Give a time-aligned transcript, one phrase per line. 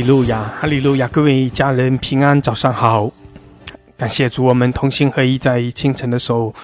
[0.00, 1.06] 哈利路亚，哈利路亚！
[1.08, 3.12] 各位家人平安，早上好！
[3.98, 6.54] 感谢主，我们同心合一，在清晨的时候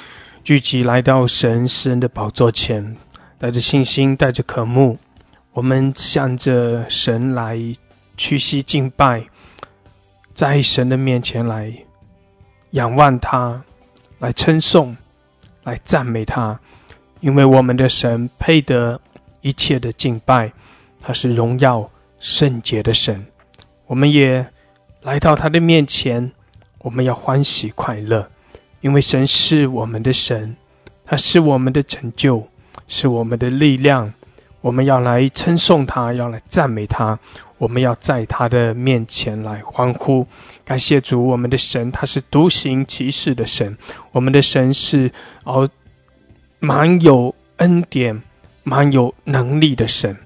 [0.42, 2.96] 聚集来到神诗人的宝座前，
[3.38, 4.96] 带着信心，带着渴慕，
[5.52, 7.60] 我们向着神来
[8.16, 9.22] 屈膝敬拜，
[10.32, 11.70] 在神的面前来
[12.70, 13.62] 仰望他，
[14.18, 14.96] 来称颂，
[15.64, 16.58] 来赞美他，
[17.20, 18.98] 因为我们的神配得
[19.42, 20.50] 一切的敬拜，
[21.02, 21.86] 他是荣耀。
[22.18, 23.26] 圣洁的神，
[23.86, 24.46] 我们也
[25.02, 26.32] 来到他的面前，
[26.78, 28.28] 我们要欢喜快乐，
[28.80, 30.56] 因为神是我们的神，
[31.04, 32.48] 他是我们的成就，
[32.88, 34.12] 是我们的力量。
[34.62, 37.16] 我们要来称颂他，要来赞美他，
[37.56, 40.26] 我们要在他的面前来欢呼，
[40.64, 43.78] 感谢主，我们的神他是独行其事的神，
[44.10, 45.12] 我们的神是
[45.44, 45.68] 哦，
[46.58, 48.20] 满有恩典、
[48.64, 50.16] 满有能力的神。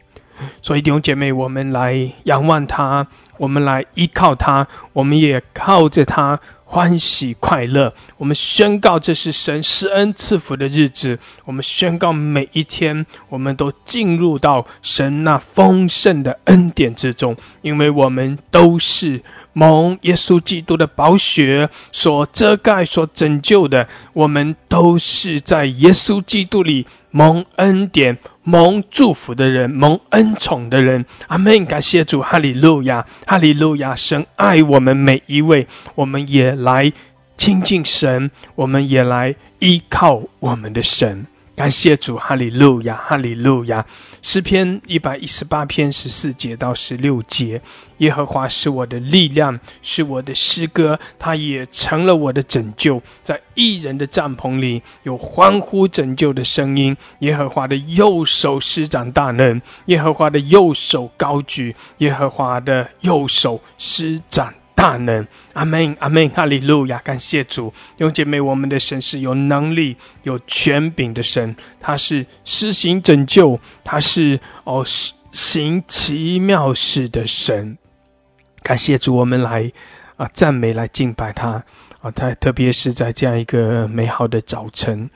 [0.63, 3.07] 所以弟兄姐妹，我们来仰望他，
[3.39, 7.93] 我们来依靠他，我们也靠着他欢喜快乐。
[8.17, 11.19] 我们宣告这是神施恩赐福的日子。
[11.45, 23.89] 我们宣告每一天，我们都进入到神那丰盛的恩典之中，因为我们都是蒙耶稣基督的宝血所遮盖、所拯救的。
[24.13, 28.19] 我们都是在耶稣基督里蒙恩典。
[28.43, 31.65] 蒙祝福的人，蒙恩宠的人，阿门！
[31.67, 33.95] 感谢主，哈利路亚，哈利路亚！
[33.95, 36.91] 神爱我们每一位，我们也来
[37.37, 41.27] 亲近神，我们也来依靠我们的神。
[41.61, 43.85] 感谢主，哈利路亚，哈利路亚。
[44.23, 47.61] 诗篇一百一十八篇十四节到十六节：
[47.99, 53.03] 耶和华是我的力量，是我的诗歌，他也成了我的拯救。
[53.23, 56.97] 在异人的帐篷里，有欢呼拯救的声音。
[57.19, 64.55] 耶和华的右手施展大能，耶和华的右手高举，耶和华的右手施展。
[64.81, 66.97] 大能，阿门，阿门，哈利路亚！
[67.01, 67.69] 感谢主，
[67.99, 74.83] 弟兄姐妹，我们的神是有能力、有权柄的神，他是施行拯救，他是哦
[75.33, 77.77] 行奇妙事的神。
[78.63, 79.71] 感谢主，我们来
[80.17, 81.63] 啊赞美、来敬拜他
[82.01, 82.11] 啊！
[82.13, 85.11] 在特别是在这样一个美好的早晨，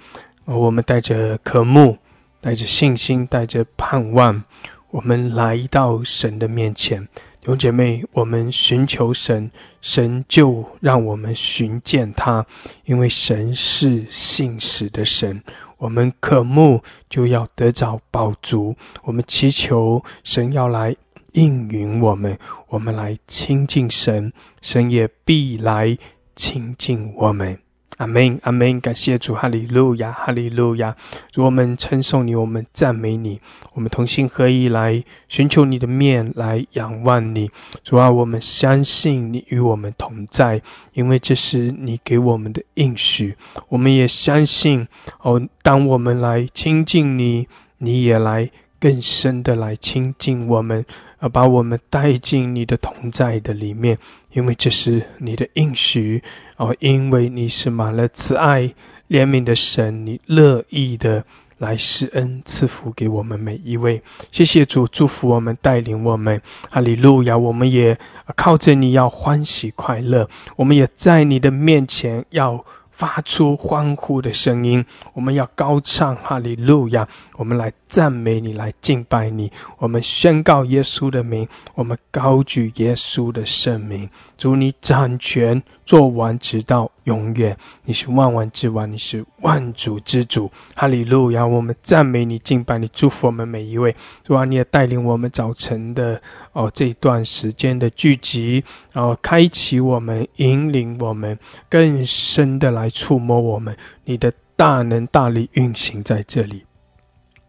[0.44, 1.97] 我们带着渴慕、
[2.42, 4.44] 带着信心、带着盼望，
[4.91, 7.08] 我们来到神的面前。
[7.44, 9.50] 弟兄姐妹，我们寻求神，
[9.82, 12.47] 神就让我们寻见他，
[12.87, 15.43] 因为神是信实的神。
[15.77, 18.75] 我们渴慕，就要得着宝足。
[19.03, 20.97] 我们祈求神要来
[21.33, 22.38] 应允我们，
[22.69, 25.99] 我们来亲近神，神也必来
[26.34, 27.59] 亲近我们。
[27.99, 28.81] 阿门，阿门！
[28.81, 30.97] 感谢主，哈利路亚，哈利路亚！
[31.31, 33.41] 主，我们称颂你，我们赞美你，
[33.72, 37.50] 我们同心合意来寻求你的面，来仰望你。
[37.84, 40.60] 主啊，我们相信你与我们同在，
[40.94, 43.37] 因为这是你给我们的应许。
[43.69, 44.88] 我们也相信，
[45.22, 47.47] 哦，当我们来亲近你，
[47.78, 48.50] 你也来
[48.81, 50.84] 更深的来亲近我们，
[51.21, 53.99] 而把我们带进你的同在的里面。
[54.34, 56.22] 因为这是你的应许
[56.59, 58.62] 哦，因为你是满了慈爱
[59.09, 61.25] 怜悯的神，你乐意的
[61.59, 64.03] 来施恩赐福给我们每一位。
[64.31, 66.43] 谢谢主，祝福我们，带领我们。
[66.69, 67.39] 哈利路亚！
[67.39, 67.99] 我们也
[68.37, 72.65] 靠着你要欢喜快乐，我们也在你的面前要。
[72.97, 81.46] 发出欢呼的声音，我们要高唱哈利路亚，我们来赞美你，来敬拜你，我们宣告耶稣的名，
[81.76, 93.94] 我们高举耶稣的圣名，主你掌权，做完直到永远，你是万王之王，你是万主之主，哈利路亚，我们赞美你，敬拜你，祝福我们每一位，
[94.24, 96.20] 主啊，你也带领我们早晨的
[96.52, 101.38] 哦这段时间的聚集，然后开启我们，引领我们
[101.70, 102.74] 更深的。
[102.74, 106.64] 来触摸我们，你的大能大力运行在这里。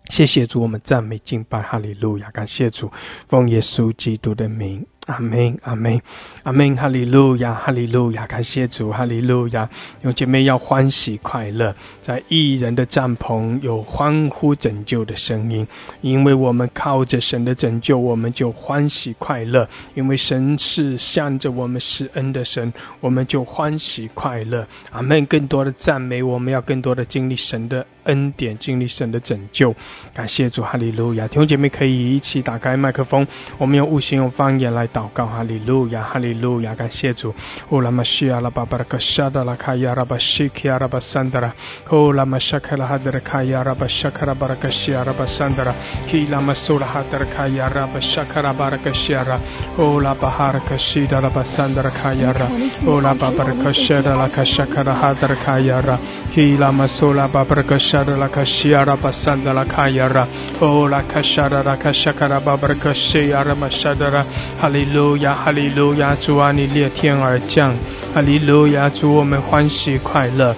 [0.09, 2.91] 谢谢主，我们赞美敬拜哈利路亚，感谢主，
[3.27, 4.85] 奉耶稣基督的名。
[5.05, 6.01] 阿门，阿门，
[6.41, 9.69] 阿门，哈利路亚，哈利路亚，感谢主，哈利路亚。
[10.01, 15.67] 有姐妹要欢喜快乐，在异人的帐篷有欢呼拯救的声音，
[16.01, 19.69] 因为我们靠着神的拯救，我们就欢喜快乐。
[19.93, 24.67] 因为神是向着我们施恩的神，我们就欢喜快乐。
[24.91, 25.23] 阿门。
[25.27, 27.85] 更多的赞美，我们要更多的经历神的。
[28.05, 29.75] 恩典，经历神的拯救。
[30.13, 31.27] 感谢主，哈利路亚！
[31.27, 35.25] 弟兄姐妹可以一起打开麦克风，我们用悟性、用方言来祷告。
[35.25, 36.73] 哈利路亚，哈利路亚！
[36.73, 37.33] 感谢主。
[37.69, 41.53] 乌拉玛西亚拉巴巴拉克沙达拉卡亚拉巴西基亚拉巴桑德拉，
[41.91, 45.73] 乌拉玛沙卡拉哈德拉卡亚拉巴沙卡拉巴拉克西亚拉巴桑德拉，
[46.09, 49.37] 基拉玛苏拉哈德拉卡亚拉巴沙卡拉巴拉克西亚拉，
[49.77, 52.47] 乌拉巴哈拉克西达拉巴桑德拉卡亚拉，
[52.87, 55.99] 乌拉巴巴拉克西达拉卡沙卡拉哈德拉卡亚拉。
[56.35, 60.27] Kila masola babraka shara la kashiara basanda la kayara.
[60.59, 64.25] Oh la kashara la kashakara babraka shiara mashadara.
[64.59, 67.73] 哈利路亚，哈利路亚，主啊，你裂天而降。
[68.13, 70.53] 哈利路亚，主我们欢喜快乐。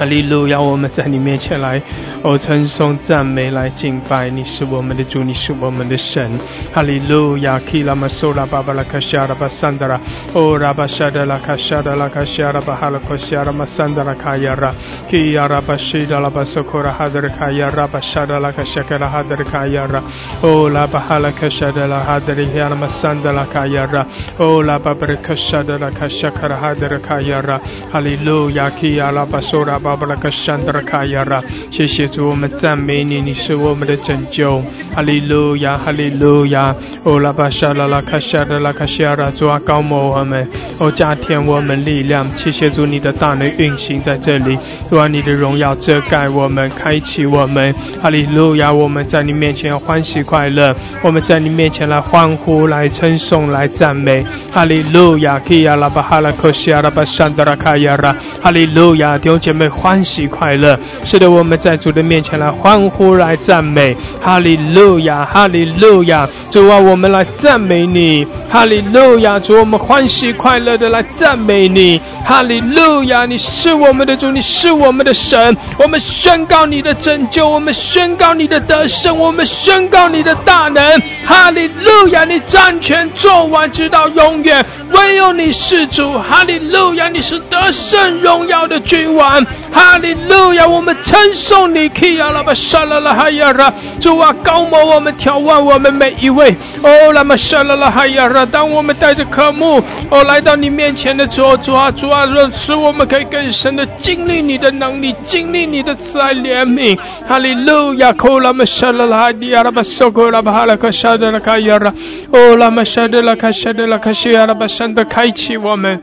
[0.00, 1.78] 哈利路亚，我们在你面前来。
[2.22, 6.38] 哦，称颂赞美来敬拜，你是我们的主，你是我们的神。
[6.72, 9.98] 哈利路亚！Kila masola babala kashara basandara。
[10.32, 14.72] 哦，拉巴沙德拉卡沙德拉卡沙拉巴哈拉克沙拉马桑德拉卡亚拉。
[15.10, 20.02] Kia 拉巴西达拉巴索库拉哈德卡亚拉巴沙德拉卡沙克拉哈德卡亚拉。
[20.40, 24.06] 哦，拉巴哈拉卡沙德拉哈德里亚拉马桑德拉卡亚拉。
[24.38, 27.60] 哦，拉巴布拉卡沙德拉卡沙克拉哈德卡亚拉。
[27.92, 31.42] 哈利路亚！Kia 拉巴索拉巴巴拉卡沙德拉卡亚拉。
[31.70, 32.06] 谢谢。
[32.08, 34.62] 主，我们赞美你，你是我们的拯救，
[34.94, 36.74] 哈利路亚，哈利路亚。
[37.04, 40.48] 哦，拉巴沙拉拉卡沙拉拉卡沙拉，主啊，高摩我们，
[40.78, 44.56] 哦，加添我们力量，谢谢主，你的大能运行在这里，
[44.88, 47.72] 主啊，你的荣耀遮盖我们，开启我们，
[48.02, 48.72] 哈利路亚。
[48.72, 55.38] 我们在你面前欢喜快乐，我们在你面前来欢呼，来称颂，来赞美，哈利路亚。
[55.40, 59.18] 基亚拉巴哈拉克西亚拉巴山德拉卡亚拉，哈利路亚。
[59.18, 62.02] 弟兄姐妹欢喜快乐，是的，我们在主的。
[62.02, 66.28] 面前来欢呼，来赞美，哈利路亚，哈利路亚！
[66.50, 69.38] 主啊，我们来赞美你，哈利路亚！
[69.38, 73.24] 主，我们欢喜快乐的来赞美你，哈利路亚！
[73.24, 80.82] 你是我们的主，你是我们的神，我们宣告你的拯救，我们宣告你的得胜，我们宣告你的大能，
[81.24, 82.24] 哈利路亚！
[82.24, 87.08] 你掌权做完，直到永远，唯有你是主，哈利路亚！
[87.08, 90.66] 你是得胜荣耀的君王，哈利路亚！
[90.66, 91.88] 我们称颂你。
[92.00, 96.56] 基亚拉巴沙拉拉哈亚拉，主啊，高摩我们，眺望我们每一位。
[96.82, 102.22] 哦，拉玛沙拉拉哈亚拉，当我们带着科目，哦，来到你面前的时候，主啊，主啊，
[102.52, 106.98] 使我们可以更深的经历你的能力，经历你的慈爱怜悯。
[107.26, 108.14] 哈利路亚！
[108.18, 111.92] 哦，拉玛沙拉拉哈亚拉巴索库拉巴哈拉克沙德拉卡亚拉，
[112.32, 116.00] 哦，拉玛沙德拉卡沙德拉卡西亚拉巴山的开启我们。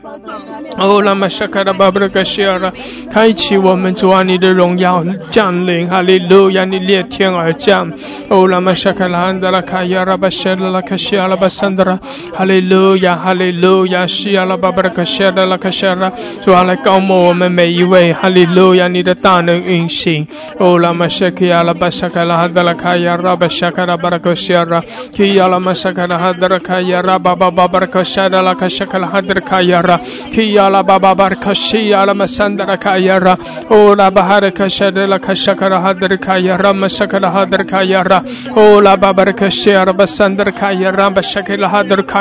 [0.76, 2.72] 哦，拉玛沙卡拉巴布拉卡西亚拉，
[3.12, 5.88] 开启我们，主啊，你的荣耀降临。
[5.88, 6.64] 哈利路亚！
[6.64, 7.90] 你裂天而降。
[8.28, 11.98] 哦，拉玛沙卡拉安德拉卡亚拉巴沙拉拉卡西阿拉巴桑德拉。
[12.36, 16.12] 哈利路亚，哈利路亚，西阿拉巴巴拉卡谢拉拉卡谢拉。
[16.44, 18.12] 主啊，来高摩我们每一位。
[18.12, 20.26] 哈利路亚，你的大能运行。
[20.58, 24.80] 哦，拉玛沙卡亚拉巴沙卡拉哈德拉卡亚拉巴沙卡拉巴拉卡谢拉。
[25.12, 29.96] 基亚拉玛沙卡拉哈德拉卡亚拉巴巴巴巴拉卡谢拉拉卡沙卡拉哈德拉卡亚拉。
[30.30, 33.36] 基亚拉巴巴巴拉卡西亚拉玛桑德拉卡亚拉。
[33.68, 35.78] 哦，拉巴哈德卡谢拉拉卡沙卡拉。
[35.88, 38.22] hadar kaya ram sakala hadar kaya ra
[38.54, 42.17] o la babaraka share basandar kaya ram sakala hadar kaya ra 哈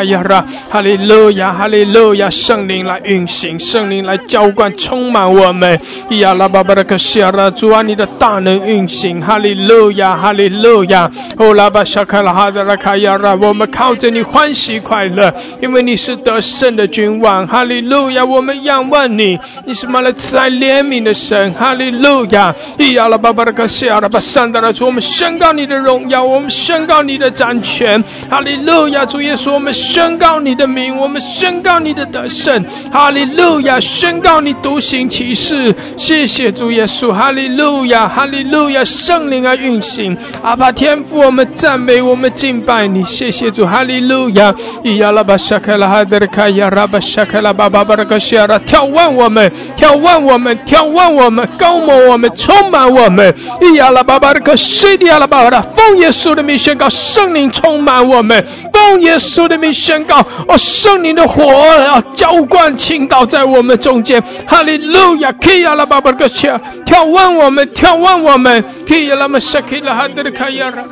[0.70, 5.80] 哈利路亚，哈利路亚，圣灵来运行，圣灵来浇灌，充满我们。
[6.10, 11.10] 呀拉巴巴拉克西亚拉，主啊，你的大能运行，哈利路亚，哈利路亚。
[11.38, 18.26] 哦拉巴沙卡拉哈德拉卡亚拉，我们靠着你欢喜快乐，因为你是得胜的君王，哈利路亚。
[18.26, 22.54] 我们仰望你，你是满了慈爱怜悯的神，哈利路亚。
[22.94, 29.06] 呀拉巴巴拉克西亚拉巴上达拉主，我们宣告你的荣耀，我们宣告你的掌权，哈利路亚。
[29.06, 30.58] 主耶稣，我们宣告你。
[30.58, 33.80] 的名，我们宣告你的得胜，哈利路亚！
[33.80, 38.84] 宣告你独行其事，谢谢主耶稣，哈利路亚，哈利路亚！
[38.84, 44.52] 圣灵啊运行，阿爸天父，我们赞美，我们敬拜你，谢谢主，哈利路亚！
[44.84, 60.20] 伊亚拉巴沙克拉哈德卡亚拉巴沙克拉巴巴巴拉克西亚拉，眺望我们，眺望我们，眺望我们，高摩我们，充满我们，伊亚拉巴巴拉克西迪亚拉巴巴拉，奉耶稣的名宣告，圣灵充满我们，奉耶稣的名宣告。
[60.48, 61.44] 哦，圣灵的火
[61.86, 65.32] 要浇灌倾倒在我们中间，哈利路亚！
[65.34, 66.52] 可以拉巴巴个切，
[66.86, 70.84] 眺望我们，眺望我们，可以拉玛沙克拉哈德的卡亚拉。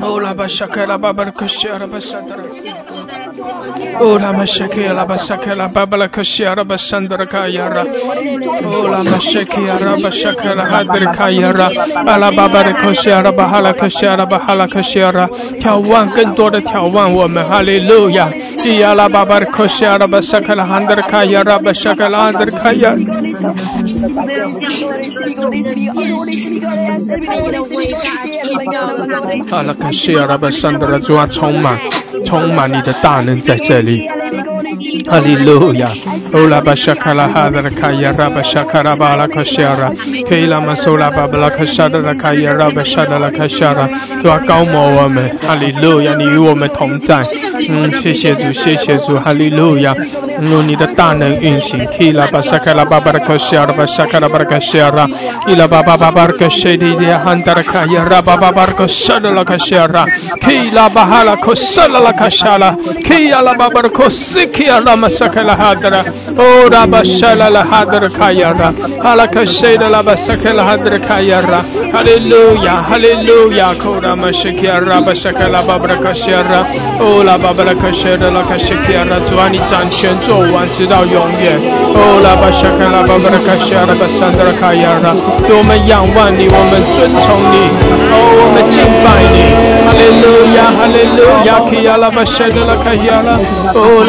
[0.00, 2.42] 哦，拉巴沙克拉巴巴拉克西阿拉巴沙德拉。
[4.00, 7.82] 哦，拉玛沙克拉巴沙克拉巴巴拉克西阿拉巴沙德拉卡亚拉。
[7.82, 11.70] 哦，拉玛沙克阿拉巴沙克拉哈德拉卡亚拉。
[12.06, 15.28] 阿拉巴巴拉克西阿拉巴哈拉克西阿拉巴哈拉克西阿拉。
[15.60, 18.30] 眺望更多的眺望我们，哈利路亚。
[18.64, 22.94] 伊阿拉巴巴拉克西阿拉巴沙克拉哈德拉卡亚拉巴沙克拉哈德拉卡亚。
[29.50, 31.78] 阿拉克西阿拉巴沙德拉主啊，充满，
[32.24, 34.08] 充满你的大能在这里。
[35.08, 35.90] 哈利路亚！
[36.34, 39.90] 欧拉巴沙卡拉哈德拉卡亚拉巴沙卡拉巴拉卡西亚拉，
[40.28, 43.88] 可以拉玛苏拉巴巴拉卡沙德拉卡亚拉巴沙德拉卡西亚拉，
[44.22, 46.14] 主啊，高摩我们，哈利路亚！
[46.14, 47.22] 你与我们同在，
[47.68, 49.94] 嗯，谢谢主，谢谢主，哈利路亚！
[50.42, 55.06] 用你的大能运行，可以拉巴沙卡拉巴巴拉卡西尔巴沙卡拉巴拉卡西亚拉，
[55.46, 60.04] 伊拉巴巴巴巴拉卡西迪迪汉达拉卡亚拉巴巴巴拉卡沙德拉卡西亚拉，
[60.42, 62.76] 可以拉巴哈拉卡沙拉拉卡沙拉，
[63.06, 66.04] 可以拉巴巴拉卡西基亚拉马沙卡拉哈德拉，
[66.38, 71.58] 哦拉巴沙拉拉哈德拉卡亚拉，哈拉卡西德拉巴沙卡拉哈德拉卡亚拉，
[71.92, 76.62] 哈利路亚，哈利路亚，库拉玛西基亚拉巴沙卡拉巴巴拉卡西亚拉，
[77.00, 80.14] 哦拉巴巴拉卡西德拉卡西基亚拉，主啊，你掌权。
[80.28, 81.56] 做完直到永远。
[81.94, 85.10] 哦，拉巴沙卡拉巴巴拉卡西阿拉巴桑德拉卡亚拉，
[85.48, 87.56] 我们仰望你，我们尊崇你，
[88.12, 89.38] 哦，我们敬拜你。
[89.88, 93.40] 哈利路亚，哈利路亚，基阿拉巴沙德拉卡亚拉，
[93.74, 94.04] 哦，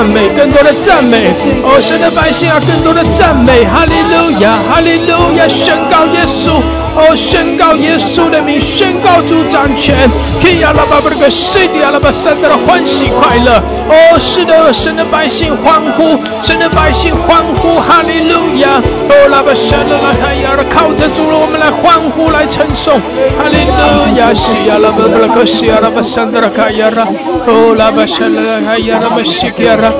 [0.00, 1.28] 赞美，更多的赞美。
[1.62, 3.66] 哦，神的百姓啊，更多的赞美。
[3.66, 6.56] 哈利路亚，哈利路亚，宣告耶稣。
[6.96, 10.08] 哦，宣告耶稣的名，宣告主掌权。
[10.42, 13.62] 基阿拉巴巴拉卡西迪阿拉巴桑德拉，欢喜快乐。
[13.88, 18.82] 哦，是的，神的百姓欢呼，神的百姓欢呼，哈利路亚！
[19.08, 22.98] 哦，拉巴沙拉拉卡亚，靠着主了，我们来欢呼，来称颂，
[23.38, 24.34] 哈利路亚！
[24.34, 27.06] 西亚拉巴布拉克西亚拉巴桑德拉卡亚拉，
[27.46, 29.92] 哦，拉巴沙拉拉卡亚拉巴西基亚拉。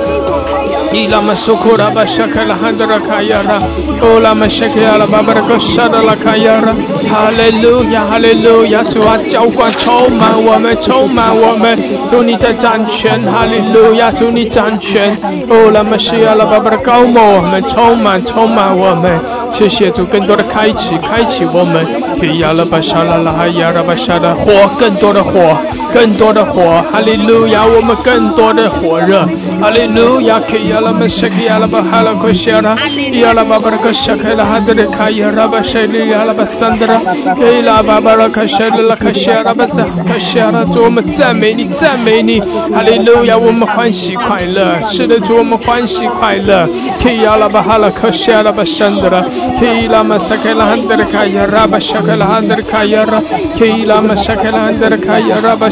[0.93, 3.55] 伊拉玛苏库拉巴沙克拉汉德拉卡亚拉。
[4.01, 6.75] 哦，拉马西基亚拉巴布拉戈，圣的拉卡亚拉
[7.09, 11.77] 哈利路亚，哈利路亚，主啊，浇灌充满我们，充满我们，
[12.09, 15.17] 主你在掌权，哈利路亚，祝你掌权，
[15.49, 19.19] 哦拉玛西亚拉巴巴的高摩我们，充满，充满我们，
[19.53, 21.85] 谢谢主，更多的开启，开启我们，
[22.19, 25.57] 提亚拉巴沙拉拉哈亚拉巴沙拉火，更多的火，
[25.93, 29.27] 更多的火，哈利路亚，我们更多的火热，
[29.59, 30.91] 哈利路亚，可以拉
[31.67, 32.75] 巴哈拉克谢拉，
[33.19, 36.45] 亚拉巴巴拉克谢克拉哈德里卡亚拉巴谢里拉巴
[36.79, 37.01] 德拉，
[37.35, 42.39] 可以拉巴巴拉克谢拉拉克谢拉巴萨克拉，我们赞美你，赞美你，
[42.73, 46.67] 哈利路亚，我们欢喜快乐，是的，主我们欢喜快乐，
[47.03, 49.21] 可以拉巴哈拉克谢拉巴桑德拉，
[49.59, 53.19] 可拉巴萨克拉哈德里卡亚拉巴谢克拉哈德里卡亚拉，
[53.59, 55.69] 可拉巴萨克拉哈德里卡亚拉巴。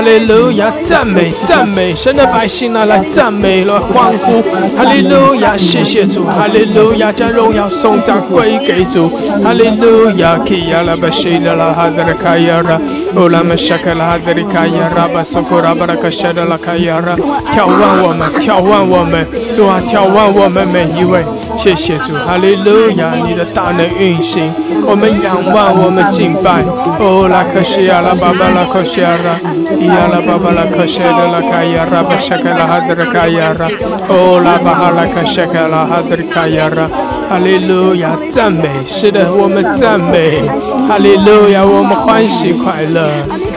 [0.00, 1.94] 利路亚，赞美，赞美。
[1.94, 4.42] 神的百姓呢，来赞美了，欢呼，
[4.76, 9.08] 哈利路亚，谢谢主，哈利路亚，将荣耀颂赞归给主，
[9.44, 12.80] 哈利路亚，基亚拉巴西德拉哈德拉卡亚拉，
[13.14, 17.14] 乌拉玛沙克拉哈德里卡亚拉巴苏库拉巴拉卡沙德拉卡亚拉，
[17.54, 19.24] 眺望我们，眺望我们，
[19.56, 21.22] 主啊，眺望我们每一位。
[21.58, 23.12] 谢谢主，哈利路亚！
[23.26, 24.50] 你的大能运行，
[24.86, 26.62] 我们仰望，我们敬拜。
[27.00, 29.34] 哦，拉克西亚拉巴巴拉克西亚拉，
[29.78, 33.66] 伊亚拉巴巴拉克西德拉卡亚拉巴沙克拉哈德卡亚拉，
[34.08, 36.88] 哦，拉巴哈拉克西克拉哈德卡亚拉，
[37.28, 38.16] 哈利路亚！
[38.30, 40.42] 赞美，是的，我们赞美，
[40.88, 41.64] 哈利路亚！
[41.64, 43.10] 我们欢喜快乐。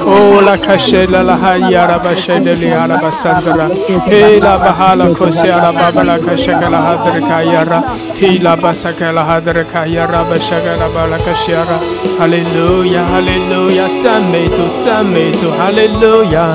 [0.04, 3.70] 哦，拉克西拉拉哈亚拉巴西德里亚拉巴桑德拉，
[4.10, 7.84] 伊拉巴哈拉克西亚拉巴巴拉克西克拉哈德卡亚拉。
[8.22, 11.78] Kila basakala hadra kaya raba shagala balaka shiara.
[12.20, 13.90] Hallelujah, hallelujah.
[14.04, 16.54] 赞美主，赞美主，哈利路亚。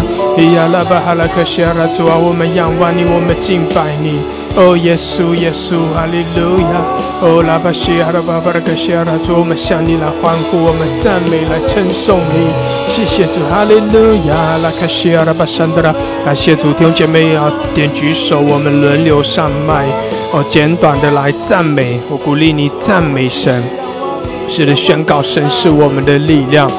[0.54, 4.22] 呀拉巴哈拉克西亚主啊，我们仰望你，我们敬拜你。
[4.56, 6.80] 哦，耶稣，耶稣，哈利路亚。
[7.20, 12.48] 哦，拉巴西亚拉巴巴拉克西亚主，我们向你来欢呼，我们赞美来称颂你。
[12.88, 14.56] 谢谢主，哈利路亚。
[14.64, 15.94] 拉卡西亚拉巴山德拉，
[16.24, 19.84] 感谢主，弟兄姐妹要点举手，我们轮流上麦。
[20.32, 23.62] 哦，简短的来赞美，我鼓励你赞美神，
[24.48, 26.70] 是的，宣告神是我们的力量，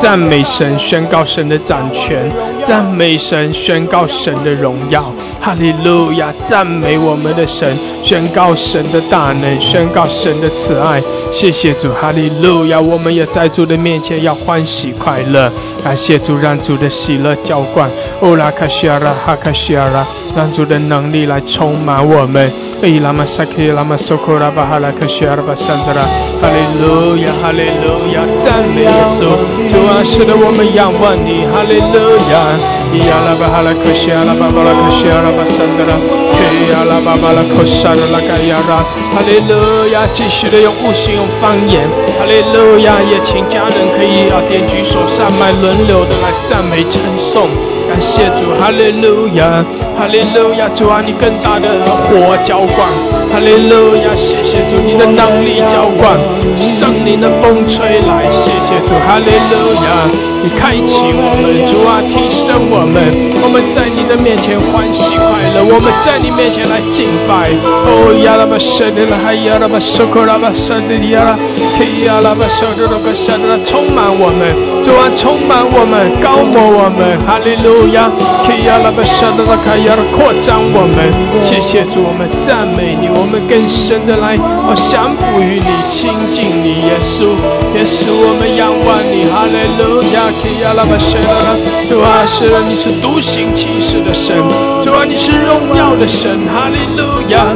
[0.00, 2.30] 赞美神，宣告神的掌权，
[2.66, 5.04] 赞美神，宣告神的荣耀，
[5.40, 11.00] 哈利路亚，赞美我们的神，宣告神的大能，宣告神的慈爱，
[11.32, 15.50] 谢谢主，哈利路亚，我们也在主的面前要欢喜快乐，
[15.82, 17.88] 感谢主，让主的喜乐浇灌，
[18.20, 22.50] 欧拉卡西尔拉哈卡西尔拉，让主的能力来充满我们。
[22.80, 26.06] 嘿拉玛萨克拉玛苏库拉巴哈拉克西阿拉巴山德拉，
[26.38, 29.26] 哈利路亚，哈利路亚，赞美耶稣，
[29.66, 31.98] 主啊，使得我们仰望你，哈利路
[32.30, 32.38] 亚。
[32.88, 35.92] 呀啦巴哈啦克西呀啦巴巴啦克西呀啦巴桑德拉，
[36.38, 39.58] 嘿呀啦巴巴啦克沙啦啦盖呀啦，哈利路
[39.92, 40.06] 亚！
[40.14, 41.82] 继续的用悟性用方言，
[42.14, 43.02] 哈利路亚！
[43.02, 47.50] 也请家人可以啊点举手上麦轮流的来赞美称颂，
[47.90, 49.60] 感谢主，哈利路亚，
[49.98, 50.68] 哈利路亚！
[50.76, 51.68] 主啊，你更大的
[52.06, 52.86] 火浇灌，
[53.32, 54.14] 哈利路亚！
[54.14, 56.16] 谢谢主，你的能力浇灌，
[56.78, 60.06] 圣灵的风吹来，谢谢主，哈利路亚！
[60.40, 63.10] 你开启我们，主啊，提升我们，
[63.42, 67.50] 我们在你的面前欢喜快乐，我们在你面前来敬拜。
[67.90, 71.34] 哦呀啦吧，舍得了，嗨呀啦吧，收口啦吧，舍得呀啦，
[71.74, 74.54] 嘿呀啦吧，舍得了吧，舍得了，充满我们，
[74.86, 78.06] 主啊，充满我们，高摩我们，哈利路亚，
[78.46, 81.08] 嘿呀啦吧，舍得了，开呀啦，扩张我们，
[81.48, 87.32] 谢谢主，我们赞美你，我们更深的来，我降服于你，亲近你，耶稣，
[87.72, 90.28] 耶稣，我们仰望你，哈利路亚。
[91.88, 94.36] 主啊，是你是独行其事的神，
[94.84, 97.48] 主啊，你是荣耀的神，哈利路亚！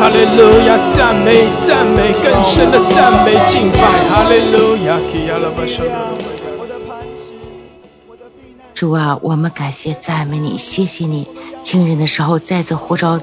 [0.00, 0.80] 哈利路亚！
[0.96, 4.96] 赞美赞美更深的赞美敬拜，哈利路亚！
[8.76, 11.26] 主啊，我们感谢赞美你，谢谢你，
[11.62, 13.18] 亲人的时候再次呼召。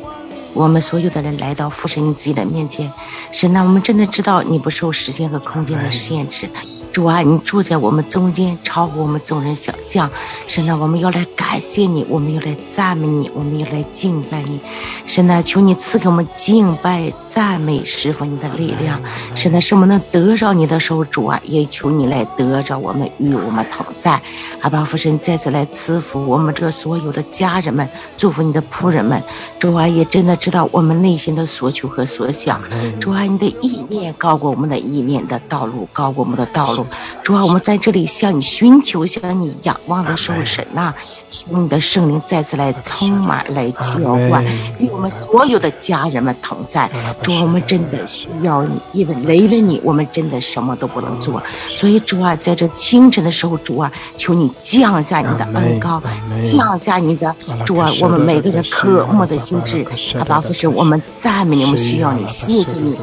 [0.55, 2.91] 我们所有的人来到父神你自己的面前，
[3.31, 6.49] 神呐，我们真的知道你不受时间和空间的限制。
[6.93, 10.11] 主啊，你住在我们中间，超乎我们众人想象。
[10.45, 14.59] 神呐，我们要来感谢你，我们要来赞美你，我们要来敬拜你。
[15.07, 19.01] 神呐，求你赐给我们敬拜、赞美、师傅你的力量。
[19.35, 24.21] 神呐，使我们能得着你的时候，主啊，也求你来得着我们，与我们同在。
[24.61, 29.19] 阿爸父神再次来赐福我们这所有的家人们，祝福你的仆人们。
[29.57, 32.61] 主啊，也真的知道我们内心的所求和所想。
[32.99, 36.82] 主啊，你的意念高过我们的意念的道路，高过我们的道路。
[37.23, 40.93] 主啊，我们在这里向你寻求，向你仰望的时候，神呐，
[41.29, 44.43] 求你的圣灵再次来充满、来浇灌，
[44.79, 46.89] 与我们所有的家人们同在。
[47.21, 51.41] 主啊，我们真的需要你，因为没了你，我们真的什么都不能做。
[51.75, 56.01] 所以主啊，在这清晨的时候，主啊，求你降下你的恩高，
[56.41, 59.85] 降下你的主啊，我们每个人渴慕的心智。
[60.17, 62.97] 阿巴父神，我们赞美你，我们需要你，谢谢你。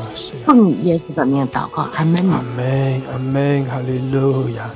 [0.46, 2.16] 奉你耶稣的名祷告，阿门。
[2.30, 4.68] 阿门，阿门，哈利路亚，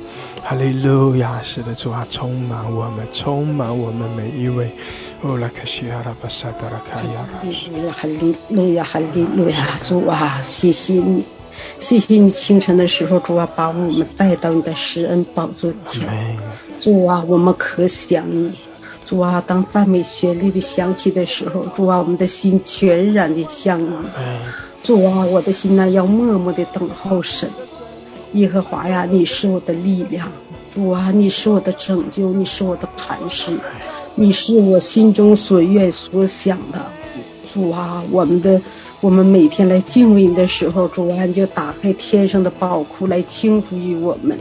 [0.43, 1.41] 哈利路亚。
[1.45, 4.71] 是的，主啊，充满我们，充满我们每一位。
[5.23, 7.23] 哦，拉克西阿拉巴萨达拉卡亚。
[7.33, 11.25] 哈利路亚，哈利路亚，哈利路亚，主啊，谢谢你，
[11.81, 16.37] 谢谢你清晨的时候，主啊，把我们带到你的施恩宝座前。
[16.81, 18.53] 主啊，我们可想你。
[19.05, 23.91] 主啊，当赞美旋律的响起的时候，主啊，我们的心全然的向你。
[24.83, 27.49] 主啊，我的心呐，要默默的等候神。
[28.35, 30.31] 耶和华呀，你是我的力量。
[30.73, 33.57] 主啊，你是我的拯救，你是我的磐石，
[34.15, 36.85] 你是我心中所愿所想的。
[37.53, 38.61] 主啊，我们的
[39.01, 44.39] 我们每天来敬畏你的时候，主啊，你就打开天上的宝库来倾覆于我们。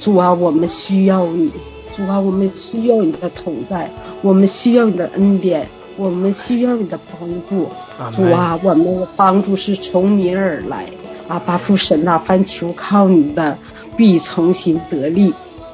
[0.00, 1.52] 主啊，我们需要你。
[1.94, 3.90] 主啊，我们需要你的同在，
[4.22, 5.68] 我们需要你的恩典。
[5.98, 7.68] 我们需要你的帮助，
[8.12, 10.84] 主啊，我们的帮助是从你而来。
[11.28, 13.56] 阿巴父神呐，凡求靠你的，
[13.96, 15.32] 必重新得力。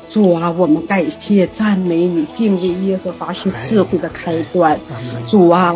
[0.08, 4.78] 主啊，我们感谢赞美你，敬畏耶和华是智慧的开端。
[5.26, 5.74] 主啊，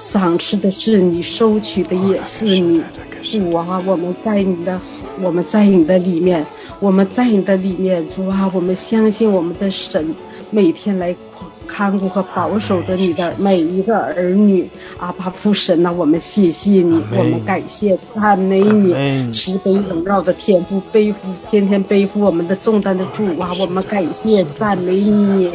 [0.00, 2.82] 赏赐的是你，收取的也是你。
[3.22, 4.80] 主啊，我们在你的，
[5.20, 6.44] 我们在你的里面，
[6.80, 8.08] 我们在你的里面。
[8.08, 10.14] 主啊，我们相信我们的神
[10.50, 11.14] 每天来。
[11.66, 18.94] 看顾和保守着你的每一个儿女，阿巴父神呐，我们谢谢你，我们感谢赞美你，
[19.32, 25.50] 慈悲荣耀的天父，背负天天背负我们的重担的主啊，我们感谢赞美你，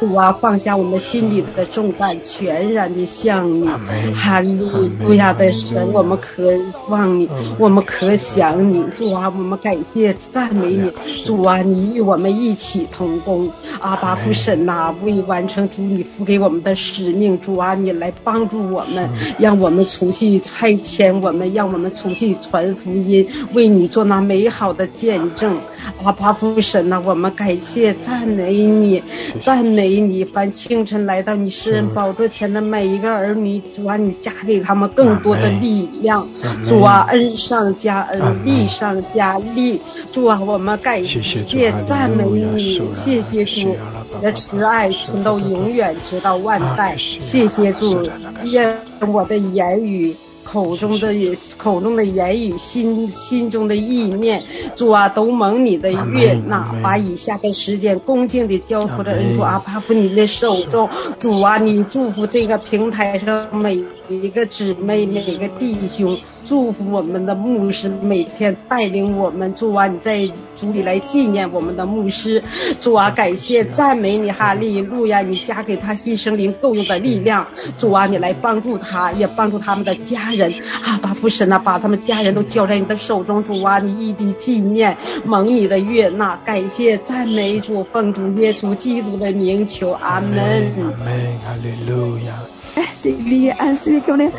[0.00, 3.68] 主啊，放下我们心里的重担，全然的向你，
[4.14, 4.58] 哈利
[5.04, 6.50] 路亚的神，我们渴
[6.88, 10.90] 望你，我们可想你，主啊，我们感谢赞美你，
[11.24, 13.48] 主啊，你与我们一起同工，
[13.80, 15.42] 阿巴父神呐，为完。
[15.52, 25.58] 成主，你付给我们的使命，主啊，你来帮助我们，让我们出去拆迁我们，让我们出去传福音，为你做那美好的见证。
[26.02, 29.02] 阿巴父神呐，我们感谢赞美你，
[29.42, 30.24] 赞美你。
[30.24, 36.26] 凡清晨来到你诗人宝座前的每一个儿女，主啊，你加给他们更多的力量。
[36.66, 39.80] 主啊，恩上加恩，力上加力。
[40.10, 43.76] 主啊，我们感谢赞美你，谢谢主。
[44.14, 46.96] 你的慈爱存到永远，直到万代。
[46.98, 48.08] 谢谢主，
[48.44, 50.14] 愿我的言语。
[50.44, 51.14] 口中的
[51.56, 54.42] 口中的言语，心心中的意念，
[54.74, 56.74] 主啊，都蒙你的悦纳。
[56.82, 60.86] 把以下的时间恭敬地交托在恩主阿帕夫你的手中，
[61.18, 63.82] 主啊，你祝福这个平台上每。
[64.14, 69.52] 一个姊妹，每个弟兄，祝福我们的牧师，每天带领我们。
[69.54, 72.42] 主啊，你在主里来纪念我们的牧师。
[72.80, 75.20] 主啊，感谢赞美你，哈利路亚！
[75.22, 77.46] 你加给他新生灵够用的力量。
[77.78, 80.52] 主啊，你来帮助他，也帮助他们的家人。
[80.82, 83.42] 啊，把父神呐，把他们家人都交在你的手中。
[83.42, 86.36] 主啊，你一笔纪念，蒙你的悦纳。
[86.44, 90.72] 感谢赞美主，奉主耶稣基督的名求，阿门。
[90.76, 92.51] 阿门，哈利路亚。
[92.92, 94.30] 随利安随利，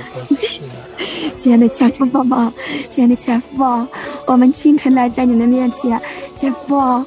[1.38, 2.52] 亲爱的前夫宝宝，
[2.90, 3.88] 亲爱的前夫，
[4.28, 6.00] 我们清晨来在你的面前，
[6.34, 7.04] 前夫。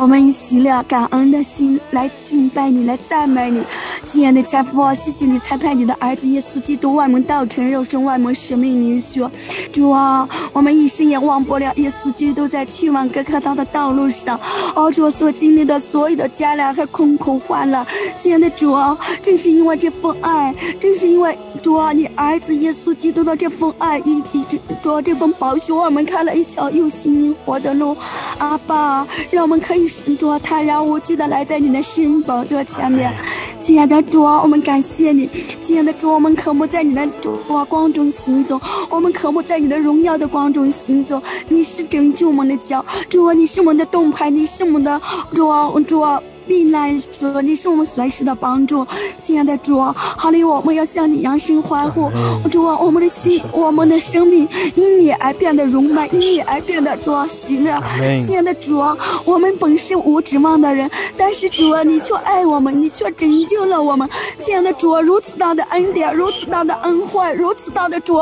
[0.00, 3.62] 我们以喜乐、感恩的心来敬拜你，来赞美你，
[4.02, 9.30] 亲爱的天父，谢谢你才派你的儿子耶稣基督万蒙道成肉身，万蒙生命灵血。
[9.70, 14.40] 主啊，我们一生也忘不了耶稣基督在去往各克堂的道路上，
[14.74, 17.86] 哦，主所经历的所有的艰难和空空欢乐。
[18.18, 27.94] 亲爱的主啊，正是因为这份爱，正是因为主啊，你儿子耶稣基督的这份爱，一一直主这份宝血，我们开了一条又新又活的路。
[28.38, 29.89] 阿爸，让我们可以。
[30.18, 33.14] 主，坦然无惧的来在你的圣宝座前面，
[33.60, 35.28] 亲爱的主，我们感谢你，
[35.60, 37.36] 亲爱的主，我们渴慕在你的主
[37.68, 41.22] 光中行走，我们渴慕在你的荣耀的光中行走。
[41.48, 45.00] 你是拯救我们的脚，主啊，你是我们的盾牌，你是我们的
[45.34, 46.04] 主，主。
[46.46, 48.86] 避难所，你是我们随时的帮助，
[49.18, 52.10] 亲爱的主，哈利，我们要向你扬声欢呼。
[52.50, 57.80] 主啊，我们的心，我们的生命因你而变得荣满，因你而变得主喜乐。
[58.24, 58.78] 亲爱的主，
[59.24, 64.08] 我们本是无指望的人，但是主啊，你却爱我们，你却拯救了我们。
[64.38, 68.18] 亲爱的主，如此大的恩典，如此大的恩惠，如此大的主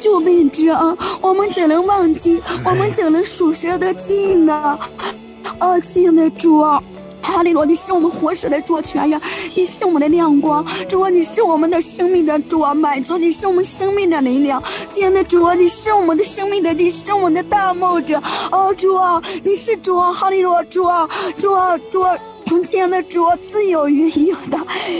[0.00, 2.40] 救命之恩，我们怎能忘记？
[2.64, 4.78] 我们怎能数舍得尽呢？
[5.58, 6.64] 哦，亲爱的主。
[7.26, 9.20] 哈利罗，你是我们活水的主泉源，
[9.54, 22.16] 你是我们的亮光，主啊，你是我们的生命的主啊，满足你是我们生命的力量，亲爱的主啊，你是我们的生命的，你是我们的大牧者，哦，主啊，你是主啊，哈利罗，主啊，主啊，主啊。
[22.64, 24.58] 亲爱的主，自有余有的，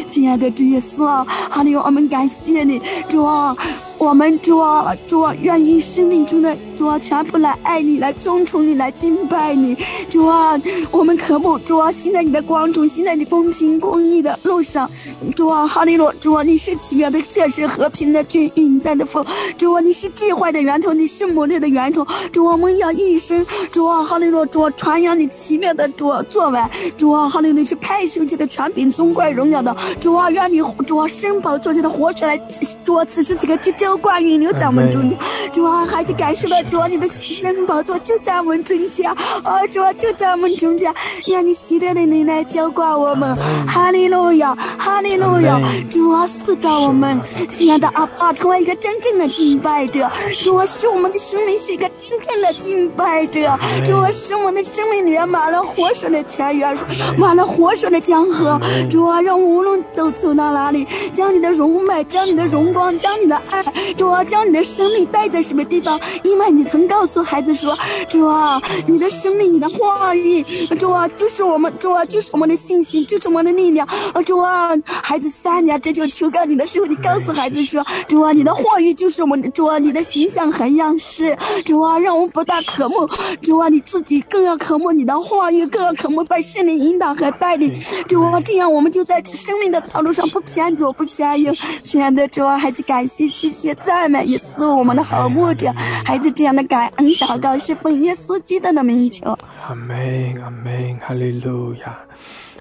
[0.09, 3.57] 亲爱的主耶稣啊，哈利，我们感谢你，主啊，
[3.99, 9.77] 我们主啊，主啊，愿意生命中的主啊，全部来爱你，来尊崇你，来敬拜你，
[10.11, 14.89] 主啊，我们可不主啊，行在你的光中，行在你公平公义的路上，
[15.35, 19.25] 主啊，哈利路，主啊，你是奇妙的，确实和平的君，运在的风，
[19.57, 26.61] 主啊，你是智慧的源头，你是魔力的源头，主啊，我们要一生，主啊，哈利路，主啊，传扬你奇妙的主作为，
[26.99, 27.29] 主啊。
[27.29, 32.41] 哈利路是派圣级的权柄，尊贵荣耀的主啊，愿你主啊，生宝座前的活水来
[32.85, 35.16] 主啊，此时此刻就浇灌云流在我们中间，
[35.53, 39.09] 主啊，孩子感受到主啊，你的圣宝座就在我们中间。
[39.44, 40.92] 啊，主啊，就在我们中间，
[41.25, 43.37] 让你喜乐的灵来浇灌我们，
[43.68, 47.20] 哈利路亚，哈利路亚，主啊，塑造我们，
[47.53, 50.11] 亲爱的阿爸，成为一个真正的敬拜者，
[50.42, 56.77] 主啊，使我们的生命是一个真正的敬拜者，主啊，使我们的生命里面满了活水的泉源。
[57.16, 63.62] 满了活水的江河，主啊，让无论都走到哪里，将你的荣美，将你的荣光，将你的爱，
[63.97, 65.99] 主啊，将你的生命带在什么地方？
[66.23, 67.77] 因为你曾告诉孩子说，
[68.09, 70.43] 主啊，你的生命，你的话语，
[70.79, 73.87] 主啊，就是我们，主啊，就是我们的信心，就是我们的力量。
[73.87, 83.09] 啊主啊，孩子三年这就求告你的时候，你告诉孩子说，主啊，你的话语就是我们，主啊，你的形象很样式，主啊，让我们不但渴慕，
[83.43, 87.07] 主啊，你自己更要渴慕你的话语，更要渴慕被圣灵引导。
[87.17, 87.73] 和带领，
[88.09, 91.55] 主啊，这样我们就在生命的道路上不偏左不偏右。
[91.83, 95.73] 亲爱的主啊，孩子感谢谢谢赞美，也是我们的好牧者。
[96.05, 99.37] 孩子这样的感恩祷告是奉耶稣基督的名求。
[99.67, 101.99] 阿门，阿门，哈利路亚。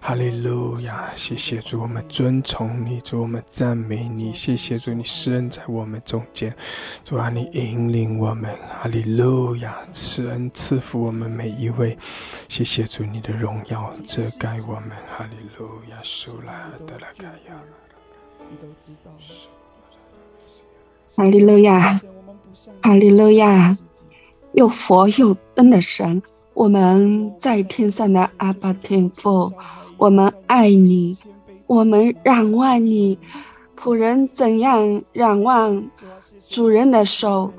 [0.01, 1.09] 哈利路亚！
[1.15, 4.31] 谢谢主，我们尊崇你，主我们赞美你。
[4.35, 6.55] 谢谢主，你施恩在我们中间，
[7.03, 8.55] 主啊，你引领我们。
[8.69, 9.75] 哈利路亚！
[9.91, 11.97] 赐恩赐福我们每一位。
[12.49, 14.91] 谢谢主，你的荣耀遮盖我们。
[15.17, 15.97] 哈利路亚！
[16.03, 17.55] 苏拉德拉盖亚。
[21.15, 22.01] 哈利路亚！
[22.81, 23.77] 哈利路亚！
[24.51, 26.21] 有佛有灯的神，
[26.53, 29.51] 我们在天上的阿爸天父。
[29.97, 31.17] 我们爱你，
[31.67, 33.17] 我们仰望你。
[33.77, 35.89] 仆人怎样仰望
[36.49, 37.53] 主人的手，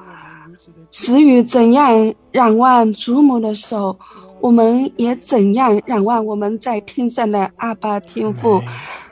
[0.91, 3.99] 子女怎样仰望祖母的手。
[4.41, 8.61] 我们也怎样仰望我们在天上的阿爸天父，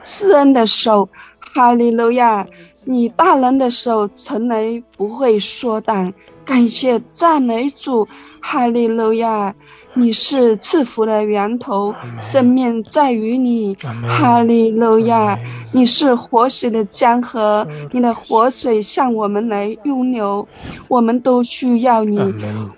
[0.02, 2.46] 施恩的手，哈利路亚！
[2.84, 6.12] 你大人的手从来不会缩短。
[6.44, 8.06] 感谢赞美主，
[8.40, 9.54] 哈利路亚！
[9.94, 13.76] 你是赐福的源头，生命在于你，
[14.08, 15.38] 哈利路亚！
[15.72, 20.46] 你是活水的江河，你的活水向我们来涌流，
[20.88, 22.18] 我们都需要你，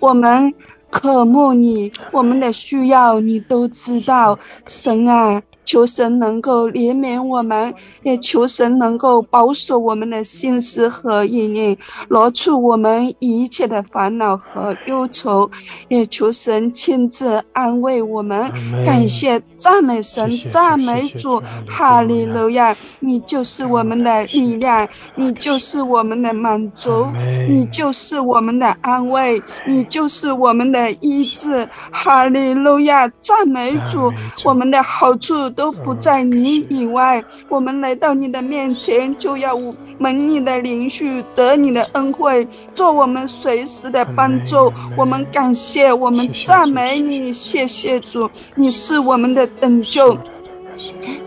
[0.00, 0.52] 我们。
[0.88, 5.42] 渴慕你，我们的需要你都知道，神啊。
[5.66, 7.74] 求神能够怜悯我们，
[8.04, 11.76] 也求神能够保守我们的心思和意念，
[12.08, 15.50] 挪出我们一切的烦恼和忧愁，
[15.88, 18.50] 也求神亲自安慰我们。
[18.86, 22.74] 感谢赞美神，赞美主，哈利路亚！
[23.00, 27.08] 你就是我们的力量，你就是我们的满足，
[27.48, 33.08] 你就是我们的安慰，你就是我们的医治，哈利路亚！
[33.18, 34.12] 赞美主，
[34.44, 35.50] 我们的好处。
[35.56, 39.58] 都不在你以外，我们来到你的面前，就要
[39.98, 44.70] 蒙你的灵恤，得你的恩惠，做我们随时的帮助。
[44.96, 50.16] 我们感谢，我们赞美你，谢谢主，你是我们的拯救，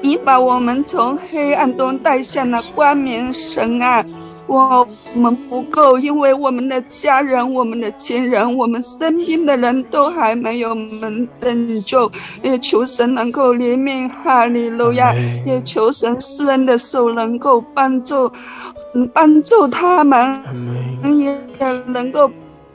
[0.02, 4.06] 你把我们从黑暗中带向了光明，神啊。
[4.50, 15.14] 我们不够，因为我们的家人、我们的亲人、我们身边的人都还没有门拯救，也求神能够怜悯哈利路亚，
[15.46, 18.32] 也求神施恩的手能够帮助，
[19.14, 20.44] 帮助他们，
[21.16, 21.38] 也
[21.86, 22.30] 能够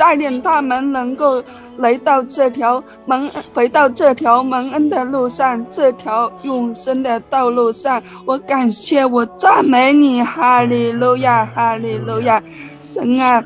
[0.05, 1.43] 带领他们能够。
[1.77, 12.41] 来到这条蒙回到这条蒙恩的路上，这条永生的道路上，我感谢我赞美你，哈利路亚，哈利路亚，
[12.81, 13.43] 神啊，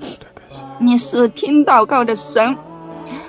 [0.79, 2.55] 你是听祷告的神，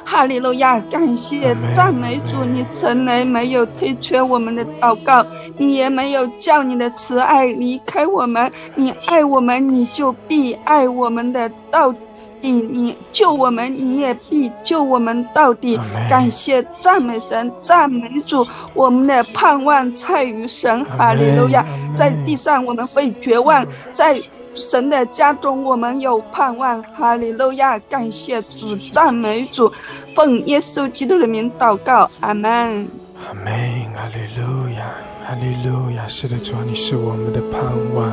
[0.03, 5.25] 哈利路亚，感谢赞美主，你从来没有推却我们的祷告，
[5.57, 11.95] 你也没有叫你的慈爱离开我们，你爱我们，你就必爱我们的到。
[12.41, 15.79] 你你救我们，你也必救我们到底。
[16.09, 20.83] 感谢赞美神，赞美主，我们的盼望在于神。
[20.85, 21.65] 哈利路亚！
[21.93, 24.21] 在地上我们会绝望，在
[24.53, 26.81] 神的家中我们有盼望。
[26.83, 27.77] 哈利路亚！
[27.89, 29.71] 感谢主，赞美主，
[30.15, 32.87] 奉耶稣基督的名祷告，阿门。
[33.27, 33.53] 阿门！
[33.93, 34.95] 哈利路亚！
[35.25, 36.07] 哈利路亚！
[36.07, 37.61] 是的，主啊，你是我们的盼
[37.93, 38.11] 望。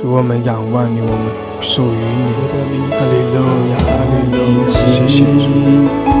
[0.00, 1.26] 主，我们仰望你，我们
[1.60, 2.30] 属于你。
[2.94, 4.78] 哈利路亚，哈利路亚，谢
[5.10, 5.26] 谢主。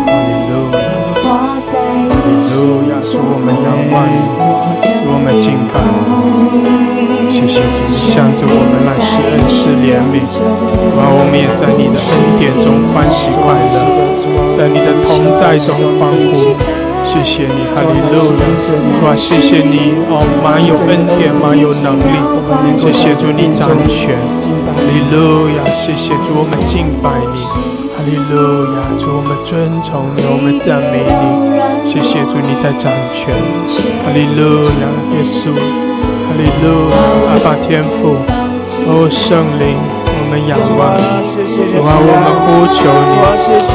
[0.02, 0.82] 哈利路亚，
[1.22, 1.30] 哈
[2.26, 4.18] 利路亚，主，我们仰望你，
[5.06, 6.10] 我们敬拜你。
[7.30, 10.42] 谢谢主，向着我们来施恩施怜悯，主
[10.98, 13.78] 啊，我们也在你的恩典中欢喜快乐，
[14.58, 16.77] 在你的同在中欢呼。
[17.08, 18.44] 谢谢你，哈利路亚！
[19.02, 22.20] 哇，谢谢你哦，满有恩典，满有能力。
[22.78, 24.12] 谢谢主，你掌权，
[24.68, 25.64] 哈利路亚！
[25.82, 27.40] 谢谢主，我们敬拜你，
[27.96, 28.84] 哈利路亚！
[29.00, 31.56] 主，我们尊崇你，我们赞美你。
[31.88, 33.32] 谢谢主，你在掌权，
[34.04, 34.84] 哈利路亚！
[35.16, 37.32] 耶稣，哈利路亚！
[37.32, 38.20] 阿爸天父，
[38.84, 41.24] 哦圣灵，我们仰望你，
[41.56, 43.16] 主啊，我们呼求你，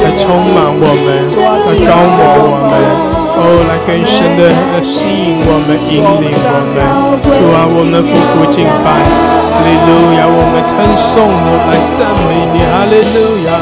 [0.00, 3.23] 来充满我们，来高摩我们。
[3.36, 4.46] 哦，来更深的
[4.86, 6.78] 吸引我们，引领我们。
[7.24, 10.22] 主啊，我们夫妇敬拜，哈利路亚！
[10.26, 10.74] 我们称
[11.12, 13.58] 颂你，来赞美你，哈利路亚！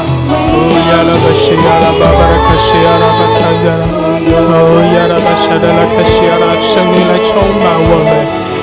[0.53, 0.57] 哦
[0.89, 3.83] 呀啦巴西呀啦巴巴拉卡西呀啦巴卡呀啦，
[4.53, 8.13] 哦呀啦巴沙达拉卡西呀啦，圣灵来充满我们，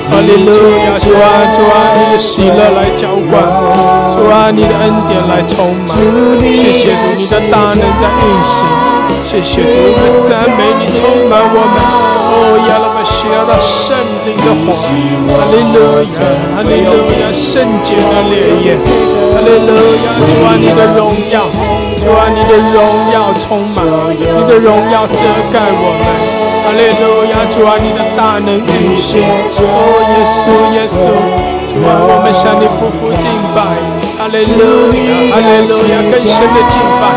[0.07, 0.49] 哈利路
[0.87, 0.95] 亚！
[0.95, 3.43] 主啊，主啊，你的喜乐来浇灌，
[4.15, 5.91] 主啊，你的恩典来充满，
[6.39, 8.90] 谢谢主，你的大能在运行。
[9.31, 11.79] 谢谢主，我们赞美你，充满我们。
[11.79, 12.35] 哦，
[12.67, 13.95] 亚拉巴西亚的圣
[14.27, 16.19] 灵的火，哈利路亚，
[16.51, 18.75] 哈利路亚，圣洁的烈焰，
[19.31, 19.71] 哈利路
[20.03, 21.47] 亚，主啊，你的荣耀，
[21.95, 22.83] 主啊，你的荣
[23.15, 25.15] 耀充满，你的荣耀遮
[25.47, 26.03] 盖我们，
[26.67, 29.23] 哈利路亚，主啊，你的大能运行。
[29.23, 29.79] 哦，
[30.11, 31.07] 耶稣，耶稣，
[31.71, 33.23] 主啊，我们向你匍匐敬
[33.55, 33.63] 拜，
[34.21, 37.09] 哈利路亚，哈利路亚，更深的敬拜。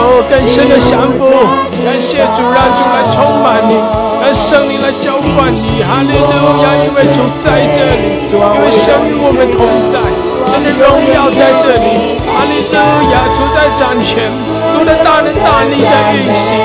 [0.00, 1.28] 哦，更深的降服，
[1.84, 3.76] 感谢主，让主来充满你，
[4.24, 5.84] 让圣灵来浇灌你。
[5.84, 6.32] 哈利路
[6.64, 10.00] 亚，因为主在这里，因为神与我们同在，
[10.48, 12.16] 神的荣耀在这里。
[12.24, 12.80] 哈利路
[13.12, 14.24] 亚，主在掌权，
[14.72, 16.56] 主的大能大力在运行。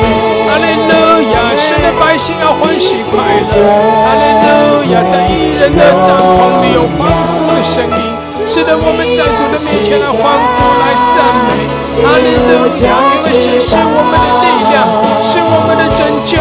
[0.47, 0.95] 哈利路
[1.35, 3.59] 亚，神的百姓要欢喜快乐。
[4.07, 8.07] 哈利路亚，在一人的帐篷里有欢呼的声音，
[8.51, 11.55] 使得我们在主的面前来欢呼来赞美。
[12.03, 14.83] 哈利路亚，因为神是我们的力量，
[15.31, 16.35] 是我们的拯救，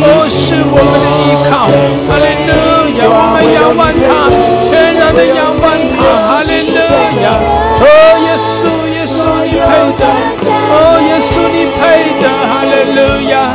[0.00, 1.68] 哦，是我们的依靠。
[2.08, 2.52] 哈利路
[2.96, 4.32] 亚，我们仰望他，
[4.72, 6.00] 全然的仰望他。
[6.00, 6.80] 哈利路
[7.20, 7.36] 亚，
[7.76, 7.84] 哦，
[8.24, 9.68] 耶稣，耶稣你配
[10.00, 10.02] 得，
[10.48, 12.24] 哦，耶稣你配得。
[12.48, 13.52] 哈利路亚，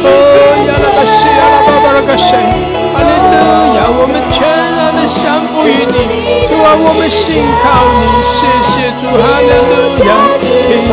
[0.00, 0.08] 哦，
[0.64, 2.32] 亚拉巴西，亚拉巴巴拉个谁？
[2.92, 3.36] 哈利路
[3.76, 4.91] 亚，我们全然
[5.62, 5.86] 你，
[6.48, 8.02] 主啊，我们信靠你，
[8.34, 8.40] 谢
[8.72, 9.72] 谢主，哈利路
[10.06, 10.10] 亚。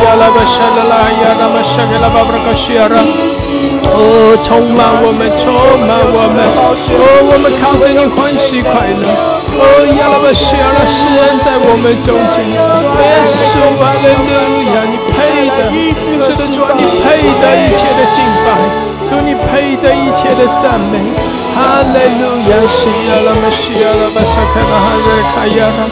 [0.00, 5.52] 亚拉巴沙拉拉，亚拉巴沙拉巴布拉卡西亚拉，哦，充满我们，充
[5.84, 9.04] 满我们，哦，我们靠着你欢喜快乐，
[9.58, 9.62] 哦，
[9.98, 13.04] 亚拉巴沙拉，诗人在我们中间，耶
[13.50, 14.30] 稣，哈利路
[14.72, 14.76] 亚，
[15.68, 18.48] 你配的，是的主，你配的一切的敬拜。
[19.10, 20.94] 主你配得一切的赞美，
[21.50, 22.54] 哈利路亚！
[22.62, 25.82] 西呀拉玛西呀拉巴沙卡拉哈热卡呀拉，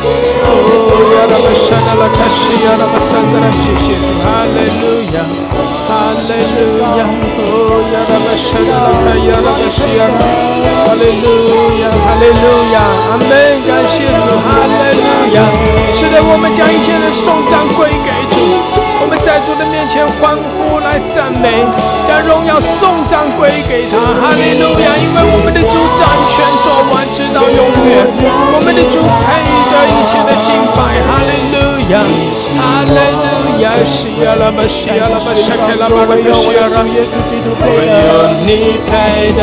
[0.47, 0.55] 哦
[1.03, 5.27] 呀拉巴沙拉拉卡西呀拉巴萨达拉，谢谢主，哈利路亚，
[5.91, 7.11] 哈利路亚，
[7.43, 10.23] 哦呀拉巴沙拉拉卡呀拉巴西呀拉，
[10.79, 11.27] 哈利路
[11.83, 12.79] 亚，哈利路亚，
[13.11, 13.27] 阿门！
[13.67, 15.03] 感谢主，哈利路
[15.35, 15.43] 亚！
[15.99, 17.98] 是的，我们将一切的颂赞归给主，
[19.01, 21.65] 我们在主的面前欢呼来赞美，
[22.07, 22.99] 将荣耀颂。
[23.09, 24.93] 赞归给他，哈利路亚！
[25.01, 27.57] 因为我们的主掌权做完，直到永
[27.89, 28.05] 远。
[28.53, 29.41] 我们的主配
[29.73, 31.57] 得一切的敬拜，哈利路
[31.89, 32.05] 亚，
[32.53, 33.73] 哈利路亚！
[33.81, 38.13] 西呀拉巴西呀拉巴沙开拉巴拉克西呀拉，唯有
[38.45, 39.41] 你配得。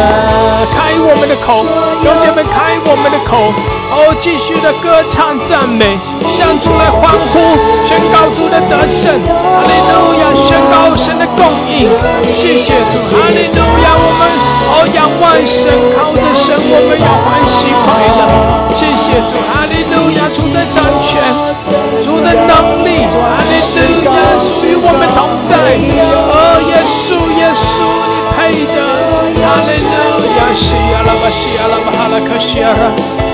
[0.70, 1.66] 开我们的口，
[2.06, 3.50] 兄弟们开我们的口，
[3.98, 5.98] 哦，继续的歌唱赞美，
[6.36, 7.40] 向主来欢呼，
[7.88, 10.28] 宣告主的得胜，哈利路亚！
[10.48, 11.88] 宣告神的供应，
[12.28, 13.48] 谢谢主，哈利。
[13.56, 14.22] 路亚，我们
[14.68, 17.88] 哦仰望神，靠着神，我们要欢喜快
[18.20, 18.22] 乐。
[18.76, 21.24] 谢谢主，哈利路亚，主的掌权，
[22.04, 24.20] 主的能力，哈利路亚，
[24.62, 25.56] 与我们同在。
[26.36, 27.80] 哦，耶稣，耶稣，
[28.12, 28.78] 你配的，
[29.40, 32.86] 哈利路亚，西呀拉巴西呀拉巴哈拉克西呀拉，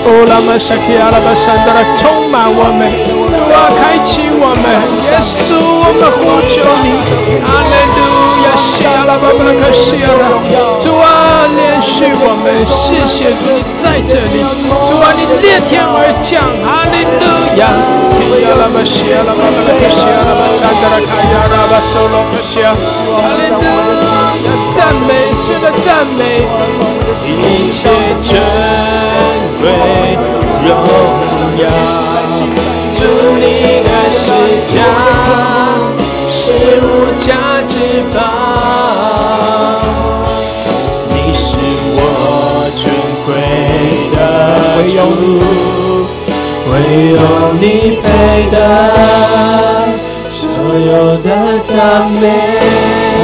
[0.08, 4.64] 哦拉玛沙基呀拉巴山达拉，充满我们，主啊，开启我们，
[5.12, 6.96] 耶稣，我们呼求你，
[7.44, 8.00] 哈利路。
[8.42, 8.64] 主啊，
[9.52, 11.01] 连续我
[12.44, 14.36] 们，谢谢你在这里。
[14.70, 17.26] 主啊，你裂天而降，哈利路
[17.58, 17.62] 亚。
[18.42, 25.10] 亚拉巴西亚拉巴拉克西亚拉巴山达拉卡亚拉巴索罗克西亚，哈利路亚，赞美，
[25.46, 26.22] 是的赞美，
[27.26, 27.30] 一
[27.72, 27.80] 切
[28.24, 28.30] 尊
[29.60, 29.64] 贵
[30.66, 30.70] 荣
[31.58, 31.64] 耀，
[32.98, 33.00] 祝
[33.38, 33.46] 你
[33.84, 34.22] 的世
[34.74, 34.76] 家。
[36.34, 36.40] 是
[36.82, 36.84] 无
[37.22, 37.30] 价
[37.68, 37.74] 之
[38.16, 38.20] 宝，
[44.89, 45.22] 的主，
[46.72, 46.74] 唯
[47.12, 47.17] 有
[47.60, 47.63] 你
[48.02, 48.06] 配
[48.52, 48.56] 得
[50.32, 50.41] 所
[50.80, 51.28] 有的
[51.63, 51.72] 赞
[52.20, 52.24] 美。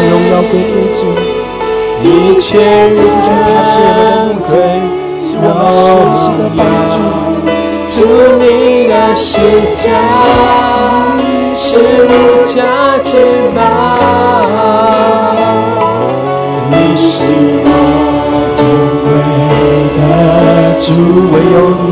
[0.10, 1.00] 荣耀归给主，
[2.04, 2.06] 一
[2.42, 2.50] 切
[2.90, 2.96] 荣
[4.48, 4.50] 归
[5.34, 5.36] 荣
[6.56, 6.60] 耀，
[7.90, 7.98] 祝
[8.38, 8.44] 你
[8.88, 9.28] 的世
[9.84, 9.86] 家。
[11.60, 12.08] 是无
[12.56, 12.62] 价
[13.04, 13.12] 之
[13.56, 13.60] 宝，
[16.70, 16.74] 你
[17.12, 17.18] 是
[20.88, 20.94] 主，
[21.34, 21.86] 唯有你，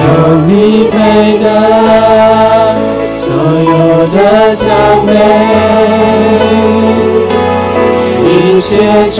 [0.00, 0.02] 有
[0.44, 0.50] 你
[0.90, 1.44] 配的
[3.20, 3.30] 所
[3.62, 3.70] 有
[4.08, 4.16] 的
[4.56, 4.66] 赞
[5.06, 5.08] 美，
[8.26, 8.28] 一
[8.60, 9.18] 切尊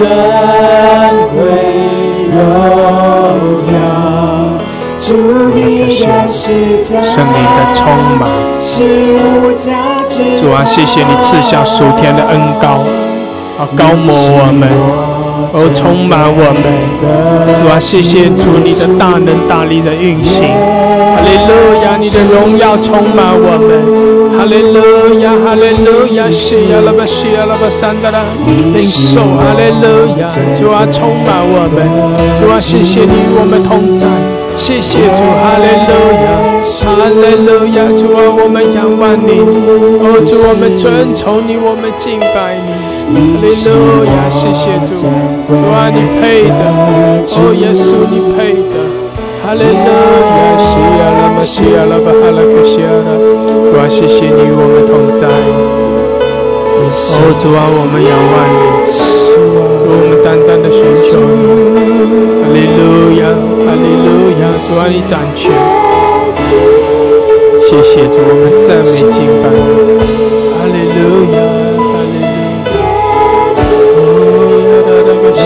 [1.32, 1.38] 贵
[2.34, 2.36] 荣
[3.72, 3.74] 耀。
[5.00, 5.16] 圣灵
[7.56, 7.78] 的充
[8.18, 8.20] 满，
[10.40, 12.66] 主啊，谢谢你赐下属天的恩膏，
[13.58, 14.68] 啊，高摩我们，
[15.52, 16.62] 哦，充满我们，
[17.02, 31.82] 主啊，谢谢主你的大能大力的运行，哈利路亚，你的荣耀充满我们，哈利路亚，哈利路亚，西呀拉巴西呀拉巴山达拉，领受，哈利路亚，主啊，充满我们，
[32.38, 34.06] 主啊，谢谢你与我们同在。
[34.58, 36.30] 谢谢主，哈利路亚，
[36.84, 39.40] 哈利路亚，主啊，我们仰望你，
[39.98, 42.70] 哦，主，我们尊崇你，我们敬拜你，
[43.11, 45.03] 哈利路亚，谢谢主，
[45.49, 46.62] 主啊，你配的，
[47.35, 48.75] 哦，耶稣你配的，
[49.42, 49.90] 哈利路
[50.31, 53.11] 亚，西呀拉巴西呀拉巴哈拉克西呀拉，
[53.66, 55.27] 主啊，谢谢你与我们同在，
[56.79, 56.94] 哦，
[57.42, 58.99] 主啊，我们仰望你，主，
[59.59, 61.82] 我们单单的寻求你，
[62.43, 63.26] 哈利路亚。
[63.66, 65.51] 哈利路亚，主啊，你掌权，
[67.66, 69.99] 谢谢主，我们赞美敬拜你。
[70.55, 71.39] 哈利路亚，
[75.31, 75.37] 主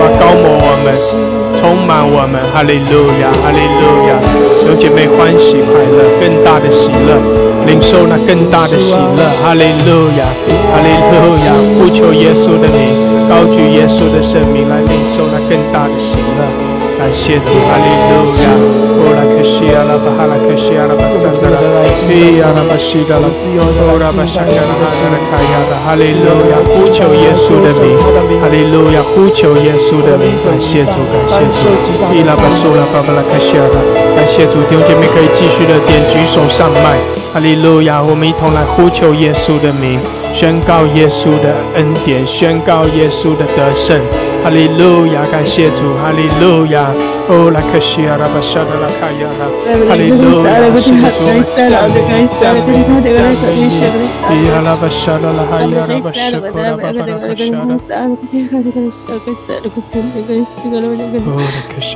[0.00, 0.86] 啊，高摩我们，
[1.60, 4.10] 充满我们，哈利路亚，哈利路亚，
[4.66, 7.20] 有姐妹欢喜快乐，更大的喜乐，
[7.66, 9.20] 领受那更大的喜乐。
[9.42, 10.24] 哈利路亚，
[10.72, 11.14] 哈利路
[11.46, 12.78] 亚，呼求耶稣的名，
[13.28, 16.77] 高举耶稣的圣名来领受那更大的喜乐。
[16.98, 18.50] 感谢主，哈利路亚！
[18.98, 26.58] 哦，拉克西阿拉巴哈拉克西阿拉巴萨达拉，伊阿拉巴西达拉，哦，拉巴拉哈拉卡亚拉，哈利路亚！
[26.74, 27.94] 呼求耶稣的名，
[28.42, 28.98] 哈利路亚！
[29.14, 30.98] 呼求耶稣的名，感谢主，
[31.30, 31.94] 感谢主！
[32.10, 33.78] 伊拉巴苏拉巴巴拉克西阿拉，
[34.18, 36.98] 感谢主，弟兄姐妹可以继续的点举手上麦，
[37.32, 38.02] 哈利路亚！
[38.02, 40.02] 我们一同来呼求耶稣的名，
[40.34, 44.02] 宣告耶稣的恩典，宣告耶稣的得胜。
[44.42, 46.92] 哈利路亚，感谢主，哈利路亚。
[47.30, 49.44] 哦，拉克西亚拉巴沙德拉卡亚拉，
[49.84, 50.80] 哈利路亚，拉巴
[54.88, 57.76] 沙德拉哈亚拉巴沙库拉巴巴拉卡沙拉。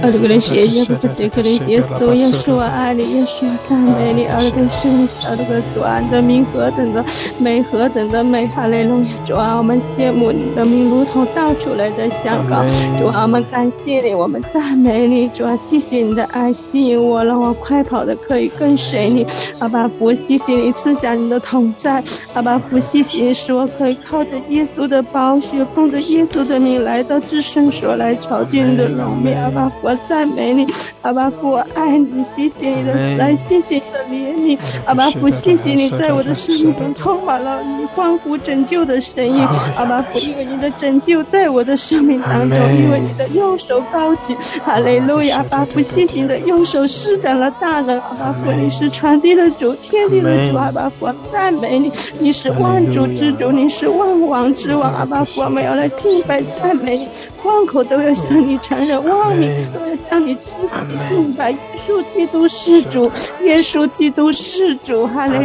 [0.02, 7.02] 阿德格雷西耶布特格雷耶稣耶稣啊，爱你耶稣，赞美你，阿德格圣阿德格主啊，你的名何等的
[7.38, 12.64] 美，何等的美，哈利路亚，主啊，我们羡慕你的名，如同倒出来的香膏，
[12.98, 15.28] 主啊，我们感谢你，我们赞美你。
[15.28, 19.26] 主啊，谢谢你的爱吸引我，让我快跑的可以跟随你。
[19.58, 22.02] 阿爸父，谢谢你赐下你的同在。
[22.34, 29.42] 阿爸父，谢谢你使我可以靠着耶稣的宝血，奉着耶稣的名来到至圣所来朝见你的容面。
[29.42, 30.66] 阿爸父，赞美你。
[31.02, 32.22] 阿爸父，我爱你。
[32.24, 34.58] 谢谢你的慈爱，谢谢你的怜悯。
[34.86, 39.46] 阿爸父，谢谢你在我的生命中充满了你欢呼拯救的声音。
[39.76, 45.22] 阿爸父，因为你的拯救在我的生命当中，因为你的右手高举，哈利路。
[45.22, 57.08] 亚阿巴父细心的右手施展了大能，阿巴父你是传递的主，天地的主，阿巴父赞美你，你是万主之主，你是万王之王，阿巴父我们要来敬拜赞美你，
[57.44, 60.74] 万口都要向你承认，万民都要向你屈膝
[61.08, 63.10] 敬拜，耶稣基督是主，
[63.42, 65.36] 耶稣基督是主，哈利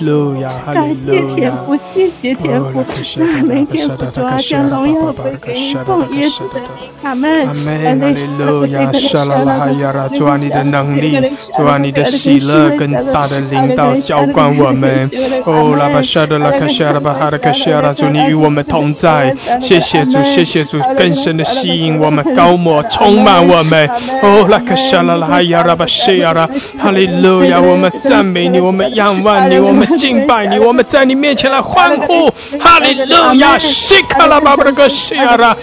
[0.00, 2.82] 路亚，赞美感谢天父，谢谢天父，
[3.16, 6.60] 赞美天父，主啊，将荣耀归给你，奉耶稣的，
[7.02, 8.14] 阿门，阿门。
[8.14, 11.18] 主啊，沙拉拉哈亚拉，主啊，你的能力，
[11.56, 15.10] 主啊，你的喜乐更大的领导浇灌我们。
[15.44, 23.88] 哦，拉巴沙德拉卡夏拉巴哈拉卡夏拉，主你与我们同在，谢谢主，谢谢主，更深的吸引我们，高摩充满我们。
[24.22, 26.48] 哦，拉卡夏拉拉哈亚拉巴谢亚拉，
[26.78, 35.55] 哈利路亚，我们赞美你，我们仰望你，我们敬拜你，我们在你面前来欢呼，哈利路亚，西卡拉巴布拉卡夏拉，哦，拉巴西亚拉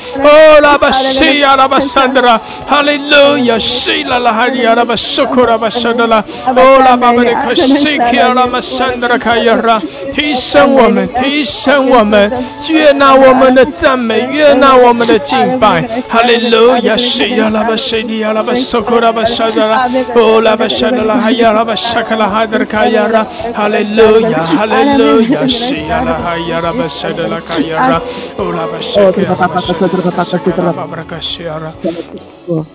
[1.68, 2.42] 巴萨德拉，哈。
[2.68, 9.82] 哈利路亚，西拉拉哈亚拉巴苏库拉巴沙德拉，哦拉巴巴的卡西基亚拉巴山德拉卡亚拉，
[10.14, 12.32] 提升我们，提升我们，
[12.68, 15.82] 悦纳我们的赞美，悦纳我们的敬拜。
[16.10, 23.26] 哈利路亚，西亚拉巴西迪亚拉巴苏库拉巴沙德拉，哦拉巴沙德拉哈亚拉巴沙卡拉哈德卡亚拉，
[23.56, 28.02] 哈利路亚，哈利路亚，西亚拉哈亚拉巴沙德拉卡亚拉，
[28.38, 29.83] 哦拉巴沙卡拉巴沙德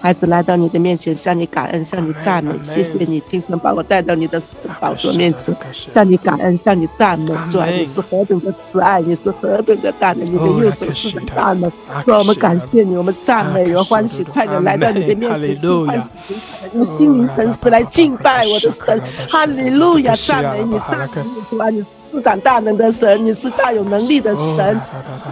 [0.01, 4.41] 孩子来到你的面前，向你感恩，向你赞美，谢谢你今天把我带到你的
[4.81, 5.57] 宝座面前，
[5.95, 7.33] 向你感恩，向你赞美。
[7.51, 11.71] 主啊，你是何等的慈爱，你是何等的大能，你的右手是大能。
[12.05, 16.11] 主啊，我们感谢你，我们赞美，我欢喜快乐来到你的面前，欢喜
[16.75, 19.03] 用心灵诚实来敬拜我的神。
[19.31, 21.85] 哈利路亚，赞美你，赞美你，主啊，你。
[22.11, 24.81] 施展大能的神，你是大有能力的神，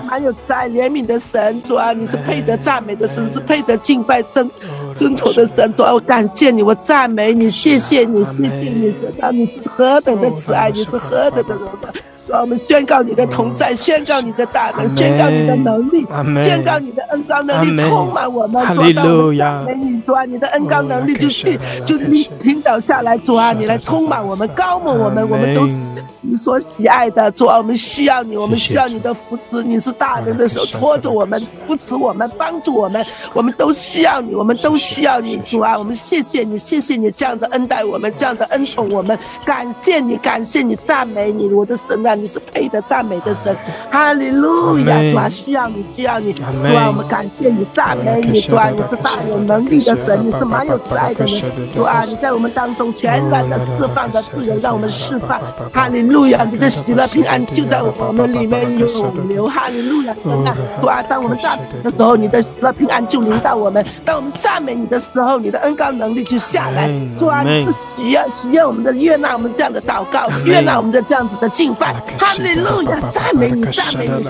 [0.09, 4.51] 还有慈爱怜悯的神，主啊，你是配得赞美的神，是配得敬拜尊
[4.97, 12.16] 尊崇的神，主啊，我感谢你，我赞美你，谢谢你，谢谢你，主啊，你是何等的慈爱，你是何等的荣耀。
[12.29, 16.07] 让我们宣告你的同在，宣告你的大能，宣告你的能力，
[16.43, 18.63] 宣告你的恩高能力充满我们。
[18.75, 21.29] 主啊，美女主啊，你的恩高能力就
[21.85, 25.81] 就你领导下来，主啊，你来充满我们，高牧我们，我们都是
[26.21, 27.31] 你所喜爱的。
[27.31, 33.05] 主啊，我们需要你，我们需要你的扶持，你是大人的手托着我们，扶持我们，帮助我们，
[33.35, 35.37] 我们都需要你，我们都需要你。
[35.47, 42.16] 主啊，我们谢谢你，谢谢你这样的恩待我们，这样的恩宠我们，感谢你，感谢你，赞美你，我的神啊！
[42.17, 43.55] 你是配得赞美的神，
[43.91, 45.01] 哈利路亚！
[45.13, 51.43] 主啊，需要你，需要你，主啊，我们感谢你，赞美你，主啊，你是大有能力的神，你是蛮有慈爱的神，
[51.75, 55.41] 主啊，你在我们当中全然的释放的自由，让我们释放，
[55.73, 56.45] 哈利路亚！
[56.51, 60.15] 你的喜乐平安就在我们里面涌流，哈利路亚！
[60.25, 66.89] 真啊，主啊，当我们赞美的时候，你的喜乐平安就临到我们；当我们赞美你的时候，你的恩高能力就下来，
[67.19, 71.95] 主啊，你是喜悦喜悦我们的悦纳我们这样的祷告，悦纳我们的这样子的敬拜。
[72.19, 74.25] 哈利路亚，赞美你，赞美你，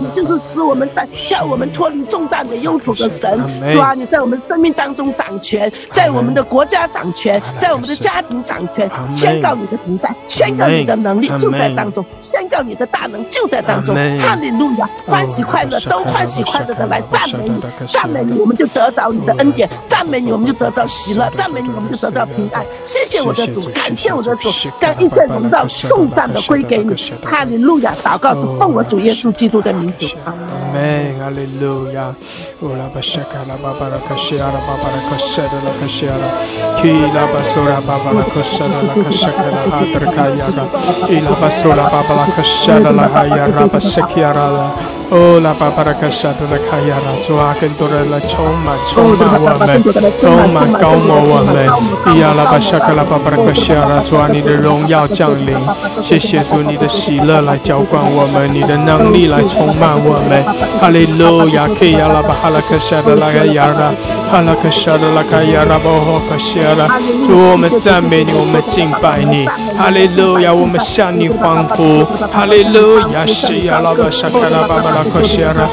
[0.00, 3.40] 你就是使我们在叫我们脱离重担的忧愁的神，
[3.72, 12.04] 主啊，你在我们生命当中掌权，在我们的国家掌权，在我们的家庭掌权，宣告你的存在，宣告你的能力就在当中。
[12.32, 22.62] 宣告你的大能就在当中，哈利路亚，欢喜快乐都欢喜快乐的来赞美你，赞美你，我们就得到你的恩典；赞美你，我们就得到喜乐；赞美你，我们就得到平安。
[22.84, 26.94] 谢谢我的主，感谢我的主，将一切荣耀颂赞的归给你，
[27.24, 30.06] 哈利路亚祷告是奉我主耶稣基督的名字。
[30.24, 30.34] 阿
[30.72, 32.14] 门阿利路亚
[32.60, 35.40] 乌拉巴西嘎啦巴巴拉卡西亚啦巴巴拉卡西
[36.06, 36.26] 亚啦
[36.82, 40.66] 伊拉巴苏拉巴巴拉卡西亚啦伊拉巴拉巴巴卡亚啦
[41.08, 43.08] 伊拉巴苏拉巴巴拉卡西亚拉。
[43.08, 49.78] 哈亚啦哈利路亚啦哦，拉巴巴拉卡沙的拉卡亚拉，主啊，更多的来充满充满我们，
[50.20, 51.62] 充满高摩我们。
[52.04, 55.54] 咿呀拉巴沙卡拉巴巴拉卡沙拉，主啊，你的荣耀降临，
[56.02, 60.42] 谢谢主，你的喜乐来浇灌我们，你的能力来充满我们。
[60.80, 63.94] 哈利路亚，克亚拉巴哈拉卡沙的拉卡亚拉，
[64.28, 66.98] 哈拉卡沙的拉卡亚拉巴哈卡沙拉，
[67.28, 69.46] 主我们赞美你，我们敬拜你。
[69.78, 72.04] 哈利路亚，我们向你欢呼。
[72.26, 74.96] 哈利路亚，西亚拉巴沙卡拉巴巴。
[74.96, 75.68] la kosiara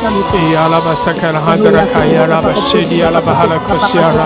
[0.51, 4.25] ya la basakala hadra kaya la bashidi ya la bahala kosiara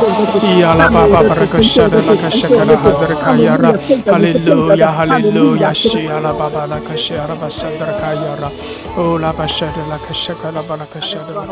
[0.59, 3.71] ya la baba barakashara la kashakala hadra kaya ra
[4.11, 8.49] hallelujah hallelujah shi ya la baba la kashara basadra kaya ra
[8.97, 11.45] oh la bashada la kashakala barakashara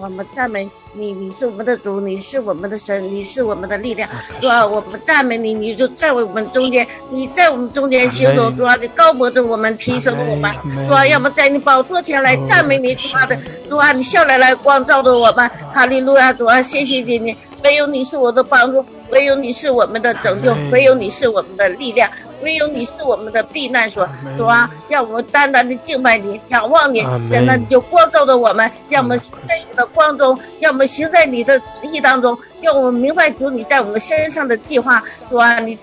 [0.00, 4.08] 我们赞美你，你，是我们的主，你是我们的神，你是我们的力量。
[4.40, 8.50] 主啊，我们赞美你，你就在我们中间，你在我们中间行走。
[8.50, 10.52] 主啊，你高博着我们，提升了我们。
[10.86, 12.22] 主啊，要么在你宝座前。
[12.22, 13.36] 来赞美你，主啊的
[13.68, 22.08] 主啊，你笑来来光照着我们，哈利路亚，主啊，谢谢你，你唯有你是我的帮助，唯有你是我们的拯救，唯有你是我们的力量，
[22.42, 29.18] 唯有你是我们的避难所，主啊，让我们单单的敬拜你，仰望你，神啊，你就光照着我们，让我们
[29.48, 35.78] 在你的光中，让我们行在你的旨意当中，让我们明白主你在我们身上的计划，主啊，你。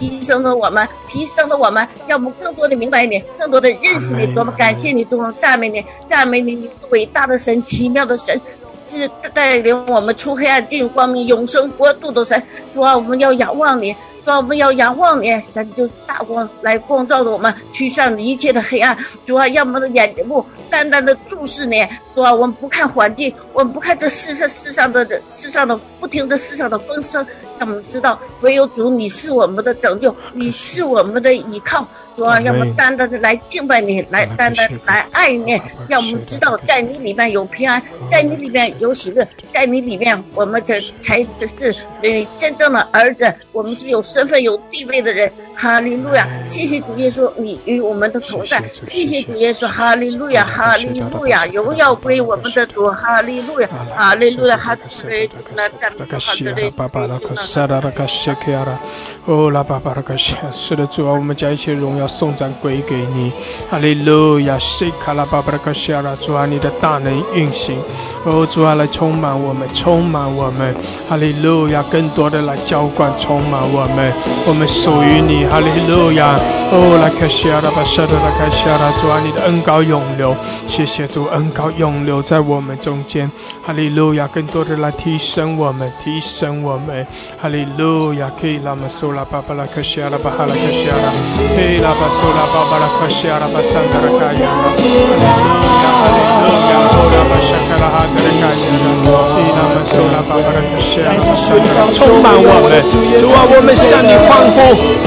[0.00, 4.32] 提升了我们，提升了我们，让我们更多的明白你，更多的认识你。
[4.32, 8.40] 多么感谢你，多么赞美你，赞美你，你伟大的神，奇妙的神，
[8.88, 12.40] 是带领我们出黑暗进入光明、永生国度的神。
[12.72, 13.92] 主啊，我们要仰望你。
[14.24, 18.96] 主啊，我们要仰望你，神就大光来光照着我们，驱散一切的黑暗。
[19.26, 21.86] 主啊，让我们的眼睛目单单的注视你。
[22.14, 27.24] 主啊，我们不看环境，我们不看这世上世上的世上的不听这世上的风声，
[27.58, 31.86] 让我们知道唯有主你是我们的拯救，你是我们的依靠。
[32.16, 45.30] 主啊，让我们单单的来敬拜你，来单单来爱你，让我们知道在你里面有平安，在你里面有喜乐，在你里面我们才才只是呃真正的儿子，我们是有身份有地位的人。
[45.54, 48.62] 哈利路亚，谢谢主耶稣，你与我们的同在。
[48.86, 56.70] 谢谢主耶稣，哈利路亚，哈利路亚，荣耀归我们的主，哈利路亚，哈利路亚，哈利路亚，哈利路亚。
[59.28, 63.30] 哦，拉巴巴拉卡西，是的，主啊，我们将一切荣耀颂赞归给你。
[63.70, 67.78] 哈利路亚，西卡拉巴巴拉卡西亚拉，主啊，你的大能运行。
[68.24, 70.74] 哦，主啊，来充满我们，充满我们。
[71.10, 74.10] 哈利路亚，更多的来浇灌，充满我们。
[74.46, 75.44] 我们属于你。
[75.44, 76.34] 哈利路亚。
[76.70, 80.34] 哦，拉卡西亚拉巴沙德拉卡西亚拉，主啊，你的恩高永留。
[80.66, 83.30] 谢谢主，恩高永留在我们中间。
[83.64, 87.06] 哈利路亚，更多的来提升我们，提升我们。
[87.40, 91.10] 哈利路亚，可以拉玛苏拉巴巴拉克西亚拉巴哈拉克西亚拉，
[91.54, 94.70] 可以拉巴苏拉巴巴拉克西亚拉巴桑德拉卡亚拉。
[94.70, 98.46] 哈利路亚，哈利路亚。
[102.88, 104.56] 主啊，我们向你欢呼。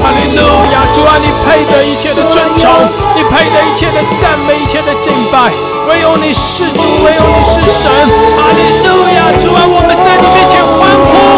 [0.02, 2.68] 哈利路亚，主啊，你配得一切的尊崇，
[3.16, 5.48] 你配得一切的赞美，一切的敬拜。
[5.88, 7.90] 唯有你是主，唯有你是神。
[8.36, 10.62] 哈利路亚，主啊，我们在你面前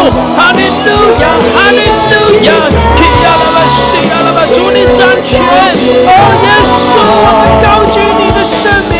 [0.09, 0.17] 欢呼。
[0.35, 0.89] 哈利路
[1.21, 2.13] 亚，哈利路
[2.45, 2.53] 亚，
[2.97, 5.41] 基亚拉巴，西亚拉巴，主你掌权。
[5.41, 6.11] 哦，
[6.45, 6.93] 耶稣，
[7.25, 8.93] 我们高举你的生命。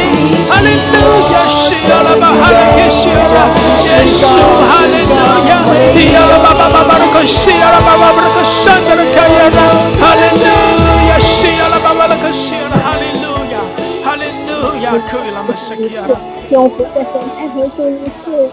[0.50, 0.98] 哈利路
[1.34, 2.90] 亚，西亚拉巴，哈利路
[3.36, 3.38] 亚，
[3.86, 4.26] 耶稣，
[4.66, 5.14] 哈利路
[5.46, 5.52] 亚，
[5.94, 9.60] 基亚拉巴巴巴巴拉西亚拉巴巴巴拉山德拉卡亚拉，
[10.02, 10.46] 哈利路
[11.10, 13.62] 亚，西亚拉巴巴拉西亚拉，哈利路亚，
[14.04, 15.30] 哈利路亚，可以。
[16.52, 18.50] 永福的神，才美主你是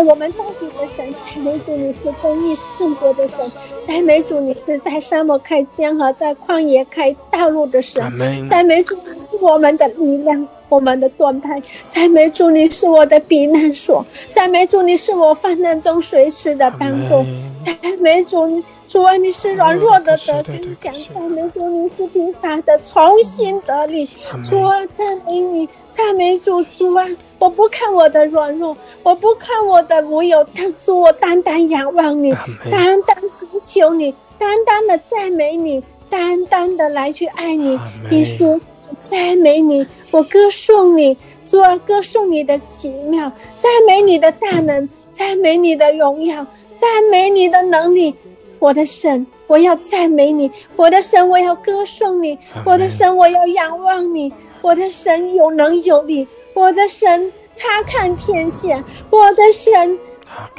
[0.00, 3.52] 我们当地的神，赞美主你是公义圣洁的神，
[3.86, 8.02] 赞美主你是在沙漠开江河，在旷野开道路的神，
[8.46, 17.24] 赞美主你是我们的力量，我们的盾牌，赞美主你是我的避难所，赞美主你是我患难中随时的帮助，
[17.60, 18.62] 赞美主。
[18.88, 24.06] 主啊，你是软弱的得刚强，赞美主，你是平凡的重新得力。
[24.44, 27.06] 主啊，赞美你，赞美主，主啊，
[27.38, 32.32] 我不看我的软弱，我不看我的无有，但主我单单仰望你，
[32.70, 35.80] 单单寻求你，单单的赞美你，
[36.10, 37.78] 单单的来去爱你。
[38.10, 38.58] 耶稣，
[38.98, 44.88] 赞美你，我歌颂你，主啊，歌颂你的奇妙，赞美你的大能。
[45.12, 46.36] 赞美你的荣耀，
[46.74, 48.14] 赞美你的能力，
[48.58, 54.32] 我的神，我要赞美你，我的神，我要歌颂你，我的神，我要仰望你，
[54.62, 59.98] 我的神有能有力，我的神察看天线，我的神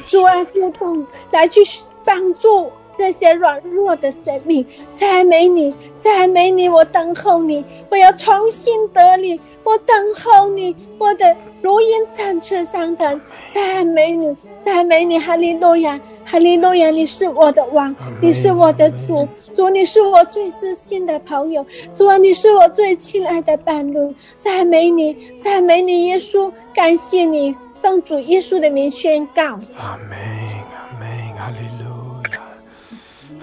[0.05, 1.61] 主啊，不动来去
[2.05, 11.35] 帮助这些软弱的生命，赞美你，赞美你，我等候你，我要重新得力，我等候你，我的。
[11.61, 29.41] 如鹰展翅上腾，赞美你，赞美你，哈利路亚，哈利路亚，你是我的王，你是我的主，主你是我最知心的朋友，主啊，你是我最亲爱的伴侣，赞美你，赞美你，耶稣，感谢你，奉主耶稣的名宣告。
[29.77, 30.42] 阿门，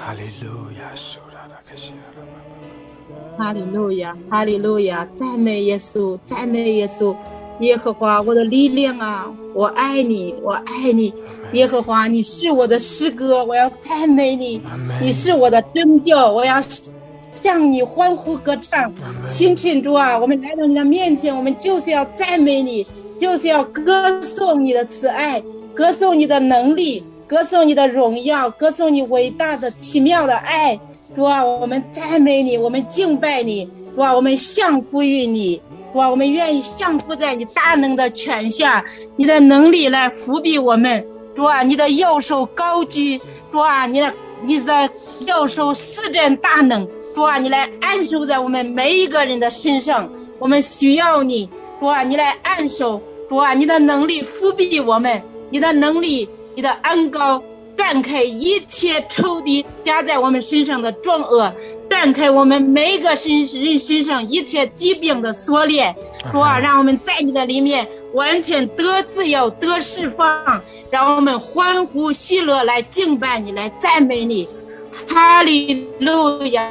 [0.01, 0.89] 哈利路亚，
[3.37, 7.15] 哈利路亚，哈利路亚，赞美耶稣，赞美耶稣。
[7.61, 11.13] 耶和华，我的力量啊，我爱你，我爱你。
[11.53, 14.63] 耶和华，你是我的诗歌，我要赞美你。
[15.03, 16.63] 你是我的拯救，我要
[17.35, 18.91] 向你欢呼歌唱。
[19.27, 22.87] 亲亲主啊，我们来到你的面前，我们就是要赞美你，
[23.19, 25.43] 就是要歌颂你的慈爱，
[25.75, 30.77] 歌颂你的能力，歌颂你的荣耀，歌颂你伟大的奇妙的爱。
[31.15, 33.71] 主啊，我们赞美你，我们敬拜你。
[33.95, 35.63] 主啊，我们降服于你。
[35.93, 41.07] 主啊，我们愿意降服在你大能的权下，你的能力来扶庇我们。
[41.37, 43.21] 主啊，你的右手高举，
[43.53, 44.13] 主啊，你的
[44.43, 44.91] 你的
[45.25, 46.85] 右手施展大能。
[47.15, 50.11] 主啊，你来按守在我们每一个人的身上，
[50.41, 51.49] 我们需要你。
[51.79, 53.01] 主啊，你来按守。
[53.29, 56.29] 主啊，你的能力扶庇我们，你的能力，
[56.61, 57.43] 你的恩高。
[57.75, 61.51] 断开一切仇敌加在我们身上的重恶，
[61.89, 65.97] 断开我们每个身人身上一切疾病的锁链，
[66.31, 74.47] 主啊，让我们在你的里面完全得自由、得释放，让我们欢呼喜乐来敬拜你，来赞美你，
[75.09, 76.69] 哈利路亚，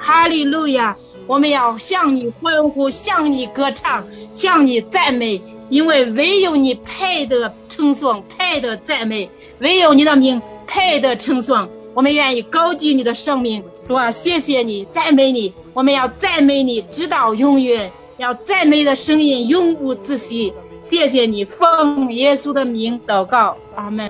[0.00, 0.96] 哈利路亚！
[1.26, 4.02] 我们要向你欢呼，向你歌唱，
[4.32, 9.28] 向你赞美，因为唯有你配得称颂，配得赞美。
[9.60, 20.52] 唯有你的名配得称颂，我们愿意高举你的生命，主啊，谢谢你，赞美你，我们要赞美你，直到永远，要赞美的声音永不止息。
[20.82, 24.06] 谢谢你，奉耶稣的名祷告，阿门。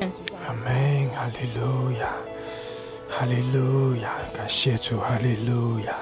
[0.46, 2.08] 阿门，哈利路亚，
[3.08, 5.94] 哈利路亚，感谢主，哈利路亚，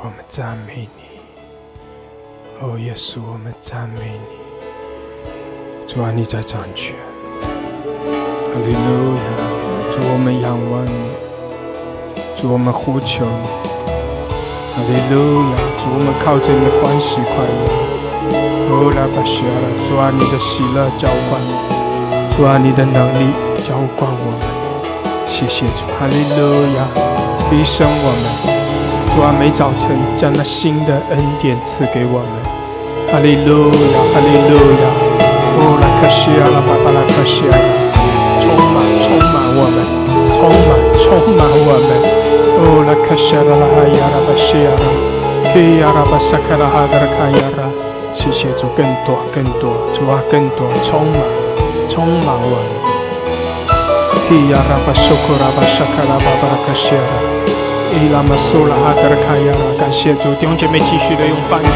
[0.00, 1.02] 我们赞美你，
[2.60, 4.53] 哦，耶稣，我们赞美你，
[5.86, 6.94] 主啊，你在掌权。
[7.30, 9.28] 哈利路亚，
[9.92, 10.90] 主我们仰望你，
[12.40, 13.46] 主我们呼求你。
[14.74, 17.62] 哈利路亚，主我们靠着你欢喜快乐。
[18.66, 21.38] 哦，拉巴西亚拉，主啊，你的喜乐浇灌，
[22.34, 23.30] 主啊，你的能力
[23.62, 24.42] 浇灌我们。
[25.28, 26.88] 谢谢主，哈利路亚，
[27.50, 28.24] 提升我们。
[29.14, 32.34] 主啊，每早晨将那新的恩典赐给我们。
[33.12, 35.13] 哈利路亚，哈利路亚。
[35.64, 37.56] 哦，拉卡西亚拉，巴巴拉卡西亚。
[38.44, 39.80] 充满，充满我们，
[40.36, 41.08] 充满，充
[41.40, 41.88] 满我们。
[42.60, 44.84] 哦，拉卡西拉拉哈亚拉巴西亚拉，
[45.56, 47.64] 基亚拉巴萨卡拉哈德卡亚拉。
[48.12, 51.16] 谢谢主，更多，更多，主啊，更多，充满，
[51.88, 52.68] 充满我们。
[54.28, 57.16] 基亚拉巴苏库拉巴萨卡拉巴巴拉卡西亚拉，
[57.96, 59.64] 伊拉玛苏拉哈德卡亚拉。
[59.80, 61.72] 感谢主，弟兄姐妹继续的用方言，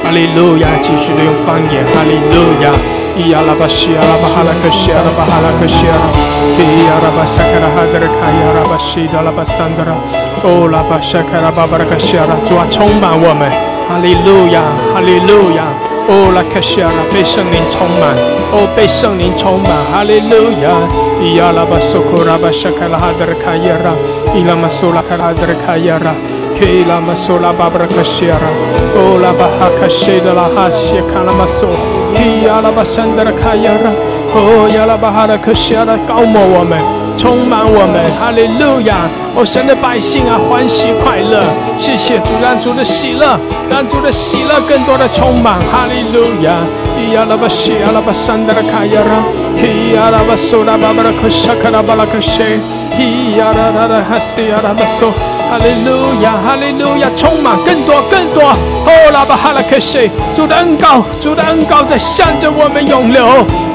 [0.00, 2.72] 哈利路亚，继续的用方言，哈利路亚。
[3.16, 9.08] Ya la bashi la bahala kashi la bahala kashi ya la basakara hadra kaya la bashi
[9.08, 9.96] la basandra
[10.44, 13.50] oh la basakara babara kashi 主啊充满我们
[13.88, 14.60] 哈利路亚
[14.92, 15.64] 哈利路亚
[16.08, 18.14] oh la kashi 被圣灵充满
[18.52, 23.94] oh 被圣灵充满哈利路亚 ya la basokora basakara hadra kaya la
[24.36, 28.50] ila masula hadra kaya la Kela masola babra kashira,
[28.96, 31.68] ola baha kashida la hasya kana maso,
[32.16, 33.92] ki ala basandra kayara,
[34.34, 36.80] oh yala bahara kashira 高摩我们，
[37.18, 39.04] 充满我们，哈利路亚！
[39.36, 41.44] 哦，神的百姓啊，欢喜快乐，
[41.78, 43.38] 谢谢主，让主的喜乐，
[43.68, 46.56] 让主的喜乐更多的充满，哈利路亚！
[46.96, 49.20] 伊亚拉巴西亚拉巴山德拉卡亚拉，
[49.60, 52.56] 伊亚拉巴苏拉巴巴拉克沙卡拉巴拉克谢。
[52.96, 55.12] 咿呀啦啦啦哈西呀啦巴嗦，
[55.48, 58.42] 哈利路亚，哈利路亚，充满更多更多。
[58.44, 63.24] 哦拉巴哈拉克西，主的恩膏，主的恩膏在向着我们涌流。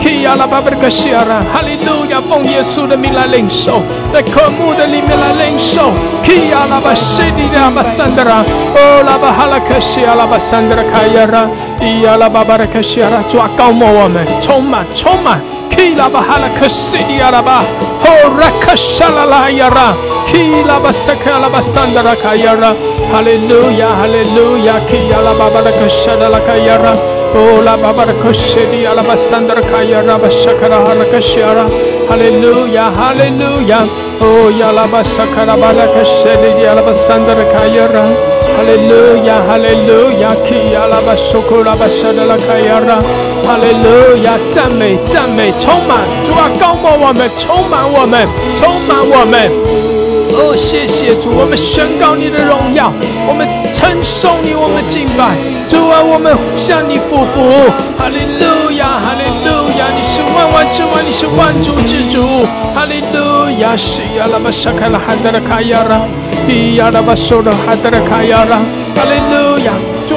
[0.03, 3.81] 咿呀啦巴巴克西呀啦，哈利路亚，奉耶稣的名来领受，
[4.13, 5.91] 在科目的里面来领受。
[6.23, 8.43] 咿呀啦巴西的呀巴桑德拉，
[8.75, 11.47] 哦拉巴哈拉克西呀啦巴桑德拉卡呀啦，
[11.79, 15.39] 咿呀啦巴巴克西呀啦，主啊高摩我们，充满充满。
[15.71, 17.63] Kila bahala kasidi araba.
[18.03, 20.10] Hora kashala la yara.
[20.31, 22.71] Kila basaka la basandara kayara.
[23.11, 24.79] Hallelujah, hallelujah.
[24.87, 26.95] Kila babala kashada la kayara.
[27.31, 31.63] Ola babala kashidi ala basandara kayara basakara ala kashara,
[32.09, 33.87] hallelujah, hallelujah,
[34.19, 38.03] o ya la basakara bala kashidi ala basandara kayara.
[38.57, 40.35] Hallelujah, hallelujah.
[40.43, 42.99] Kia la basukura basada la kayara.
[43.47, 48.27] Hallelujah，赞美赞美，充满主啊，高摩我们，充满我们，
[48.59, 49.90] 充满我们。
[50.41, 52.91] 哦，谢谢主，我们宣告你的荣耀，
[53.29, 53.45] 我们
[53.77, 55.37] 称颂你，我们敬拜
[55.69, 56.33] 主啊，我们
[56.65, 57.69] 向你祝福。
[57.93, 62.41] 哈利路亚，哈利路亚，你是万万之王，你是万主之主。
[62.73, 66.01] 哈利路亚，是亚，拉巴沙开了哈德拉卡亚拉，
[66.49, 68.57] 伊亚拉巴苏拉哈德拉卡亚拉。
[68.97, 69.69] 哈利路亚，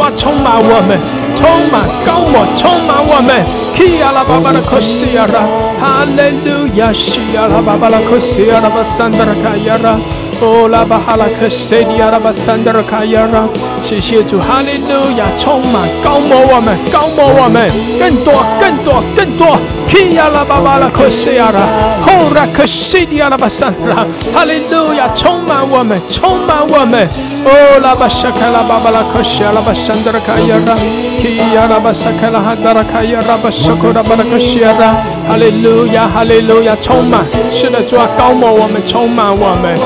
[0.04, 1.00] 啊，充满我们。
[1.40, 3.40] 充满高我，充满我们。
[3.74, 5.40] 希亚拉巴巴拉克西亚拉，
[5.80, 9.96] 哈利路亚，希亚拉巴巴拉克西亚拉巴桑德拉卡亚拉，
[10.40, 13.46] 哦拉巴哈拉克西迪亚拉巴桑德拉卡亚拉。
[13.84, 17.70] 谢谢主，哈利路亚，充满高摩我们，高摩我们，
[18.00, 19.58] 更多，更多，更多。
[19.90, 21.60] 希亚拉巴巴拉克西亚拉，
[22.02, 24.04] 后拉克西迪亚拉巴桑德拉，
[24.34, 27.06] 哈利路亚，充满我们，充满我们。
[27.44, 30.74] 哦拉巴沙卡拉巴巴拉克西亚拉巴桑德拉卡亚拉。
[31.20, 34.92] Kia raba sakala hadara kaya raba sokora baraka shiara，
[35.28, 39.78] 哈利路亚，哈利路亚，充满，是的，主啊，高摩我们，充满我们。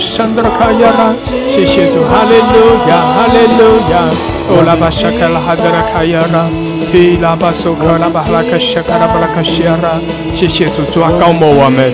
[0.00, 1.14] 山德拉卡亚拉，
[1.48, 4.10] 谢谢主，哈利路亚，哈利路亚，
[4.48, 6.46] 哦拉巴沙卡拉哈德拉卡亚拉。
[6.90, 10.00] 提拉巴苏克拉巴拉克西卡拉巴拉克西亚拉，
[10.34, 11.92] 谢谢主，主啊，高摩我们，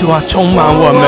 [0.00, 1.02] 主啊，充满我们，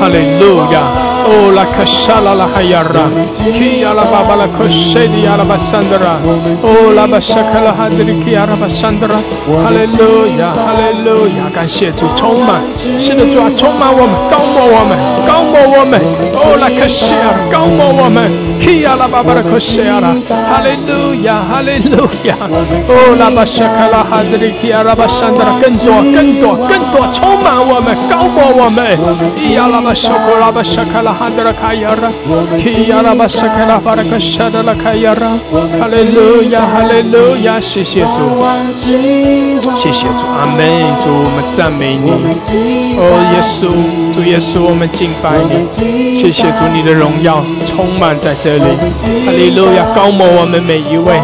[0.00, 1.03] 哈利路亚。
[1.26, 6.20] 哦，拉克沙拉拉哈亚拉，基亚拉巴巴拉克西迪亚拉巴桑德拉，
[6.60, 9.16] 哦，拉巴沙克拉哈德里基亚拉巴桑德拉，
[9.64, 12.60] 哈利路亚，哈利路亚，感谢主充满，
[13.00, 14.92] 是的主啊，充满我们，高摩我们，
[15.24, 15.96] 高摩我们，
[16.36, 18.28] 哦，拉克西亚拉高摩我们，
[18.60, 22.36] 基亚拉巴巴拉克西亚拉，哈利路亚，哈利路亚，
[22.84, 28.84] 哦，拉巴沙克拉哈德里基亚拉巴桑德拉，更多，更多，更多，充满我们，高摩我们，
[29.40, 31.13] 基亚拉巴沙克拉巴沙克拉。
[37.60, 38.08] 谢谢主，
[39.80, 40.22] 谢谢主。
[40.36, 40.60] 阿门，
[41.02, 42.10] 主我们赞美你。
[42.98, 43.02] 哦，
[43.32, 43.72] 耶稣，
[44.14, 45.66] 主耶稣，我们敬拜你。
[46.20, 48.64] 谢谢主，你的荣耀充满在这里。
[49.26, 51.14] 哈利路亚，高摩，我们每一位。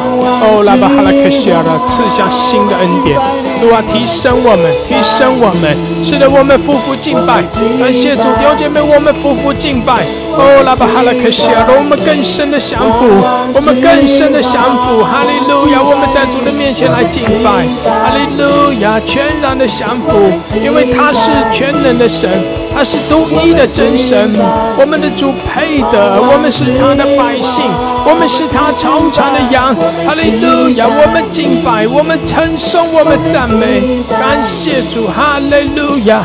[0.42, 3.49] 哦，来吧，哈拉克西，阿拉赐下新的恩典。
[3.60, 7.44] 主啊提升我们提升我们使得我们夫妇敬拜
[7.78, 10.02] 感谢主弟兄姐妹我们夫妇敬拜，
[10.32, 13.04] 哦，拉巴哈拉克西亚，让我们更深的降服，
[13.52, 15.82] 我们更深的降服，哈利路亚！
[15.82, 18.98] 我们在主的面前来敬拜，哈利路亚！
[19.06, 20.32] 全然的降服，
[20.64, 22.30] 因为他是全能的神，
[22.72, 24.30] 他是独一的真神，
[24.78, 27.66] 我们的主配的，我们是他的百姓，
[28.06, 29.74] 我们是他超长的羊，
[30.06, 30.86] 哈利路亚！
[30.88, 36.22] 我们敬拜，我们称颂，我们赞美，感谢主，哈利路亚！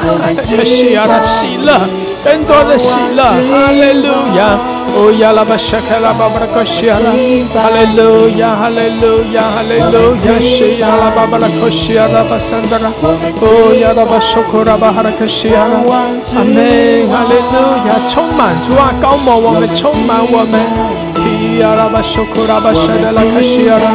[0.55, 2.14] 他需要他喜乐。
[2.26, 4.57] 更多的喜乐，哈利路亚！
[4.97, 7.11] 哦呀拉巴沙卡拉巴巴拉克西亚拉，
[7.53, 12.89] 哈利路亚，哈利路亚，哈利路亚，西呀拉巴巴拉克西亚拉巴桑德拉，
[13.45, 13.45] 哦
[13.78, 17.55] 呀拉巴苏库拉巴哈拉克西亚拉，阿门，哈利路
[17.86, 20.57] 亚，充满主啊，高摩我们，充满我们。
[21.61, 23.93] 呀拉巴苏库拉巴沙德拉克西亚拉，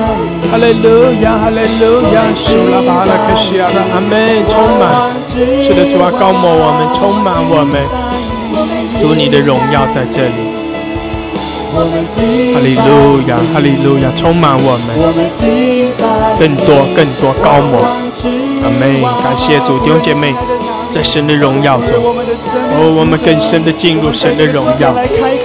[0.52, 4.94] 哈利路亚，哈利路亚，苏拉巴拉克西亚拉，阿门，充满，
[5.26, 7.99] 是的，主啊，高摩我们，充满我们。
[9.00, 10.32] 主你的荣耀在这里，
[12.52, 14.88] 哈利路亚，哈利路亚，充满我们，
[16.38, 17.80] 更多更多高摩，
[18.62, 20.34] 阿妹，感谢主弟兄姐妹，
[20.94, 24.94] 在神的荣耀中，哦，我们更深的进入神的荣耀，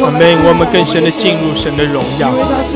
[0.04, 2.28] 阿妹，我们更深的进入神的荣耀，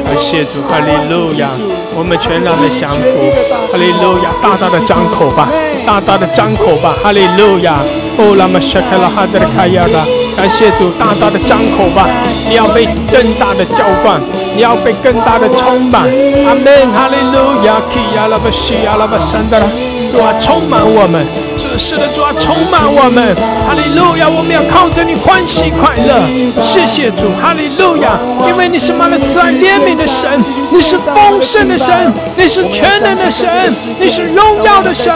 [0.05, 1.51] 感谢主，哈利路亚，
[1.93, 3.29] 我们全然的降服，
[3.73, 5.49] 哈利路亚，大大的张口吧，
[5.85, 7.83] 大大的张口吧，哈利路亚，
[8.17, 10.28] 哦，拉玛沙卡拉哈德卡亚拉。
[10.39, 12.07] 感谢主，大大的张口吧！
[12.47, 14.21] 你要被更大的浇灌，
[14.55, 16.03] 你要被更大的充满。
[16.47, 19.65] 阿门，哈利路亚，基亚拉巴西阿拉巴山达拉，
[20.13, 21.48] 主啊，充满我们。
[21.79, 23.33] 是的，主啊，充满我们，
[23.65, 24.27] 哈利路亚！
[24.27, 26.11] 我们要靠着你欢喜快乐。
[26.59, 28.19] 谢谢主，哈利路亚！
[28.45, 33.47] 因为你是满了慈爱怜悯的神，你是丰盛的神，你是全能的神，
[33.97, 35.07] 你是荣耀的神，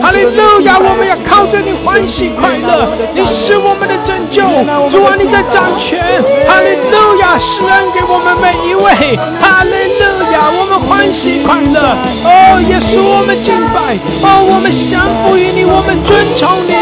[0.00, 0.78] 哈利路亚！
[0.78, 4.46] 我们要靠着你欢喜快乐，你是我们的拯救，
[4.94, 7.34] 主啊，你在掌权，哈利路亚！
[7.42, 10.21] 施恩给我们每一位，哈利路亚！
[10.50, 15.92] 我们欢喜快乐，哦，耶稣，我们敬拜，哦，我们降服于你，我们。
[16.02, 16.74] 尊崇你，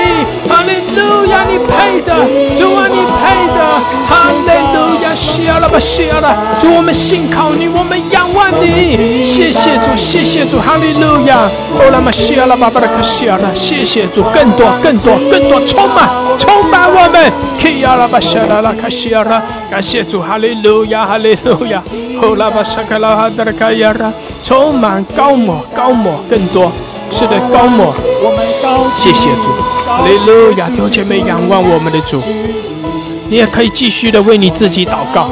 [0.49, 2.15] 哈利路亚，你配的，
[2.59, 3.61] 主啊，你配的，
[4.09, 11.37] 哈利路亚，需要了吧，需要了，主我们信靠你，我们仰望你，谢谢主，谢谢主，哈利路亚，
[11.77, 16.09] 哦，那么需要了吧，巴拉克需要了，谢谢主，更多，更多，更多，充满，
[16.39, 21.83] 充满我们，需要了吧，需要了，卡需要了，感谢主，哈利路亚，哈利路亚，
[22.23, 24.13] 哦，那么沙卡拉哈德拉卡亚拉，
[24.45, 26.71] 充满高抹，高抹，更多。
[27.13, 27.93] 是的，高抹，
[28.97, 29.43] 谢谢主，
[29.85, 30.69] 哈利路亚！
[30.69, 32.23] 弟兄姐妹仰望我们的主，
[33.29, 35.29] 你也可以继续的为你自己祷告，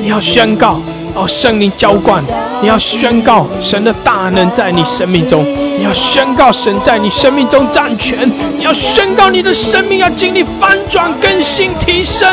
[0.00, 0.80] 你要宣告。
[1.14, 2.22] 哦，圣灵浇灌，
[2.62, 5.44] 你要宣告神的大能在你生命中，
[5.78, 12.28] 你要宣告神在你生命中掌权，你要宣告你的生命要经历翻转、更新、提升。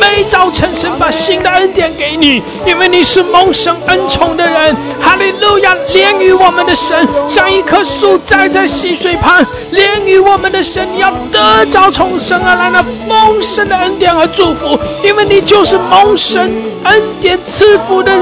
[0.00, 4.74] 每早晨神把新的恩典给你，因为你是蒙神恩宠的人。
[5.00, 5.76] 哈利路亚！
[5.92, 9.44] 怜于我们的神，像一棵树栽在溪水旁。
[9.72, 16.40] 怜于我们的神，你要得着从神而来那丰盛的恩典和祝福，因为你就是蒙神
[16.84, 18.21] 恩典赐福的。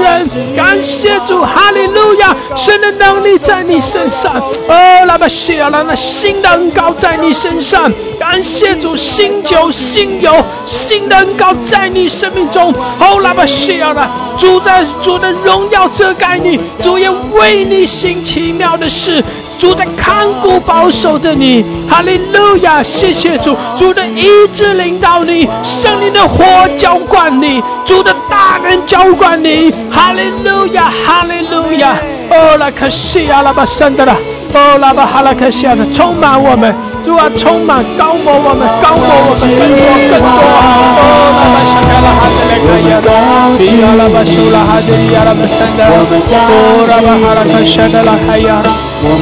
[0.55, 2.35] 感谢主，哈利路亚！
[2.55, 4.35] 神的能力在你身上，
[4.67, 7.91] 哦，拉巴谢亚拉，那新的恩膏在你身上，
[8.21, 10.31] 感谢主，新酒、新油、
[10.67, 14.07] 新的恩膏在你生命中，哦，拉巴谢亚拉，
[14.37, 19.23] 主在主的荣耀遮盖你，主也为你行奇妙的事。
[19.59, 22.83] 主在看顾保守着你，哈利路亚！
[22.83, 26.45] 谢谢主，主的医治领导你，圣灵的火
[26.77, 31.97] 浇灌你，主的大能浇灌你，哈利路亚，哈利路亚！
[32.29, 34.15] 哦，拉克西亚拉巴圣德拉，
[34.53, 36.75] 哦，拉巴哈拉克西亚的充满我们。
[37.05, 40.29] 主啊，充满高摩我们，高摩我们更多更多。
[40.29, 41.03] 哦，
[41.41, 43.09] 拉巴沙卡拉哈德勒卡亚拉，
[43.57, 48.69] 比亚拉巴苏拉哈德亚拉巴圣德，哦，拉巴哈拉卡沙德拉卡亚拉，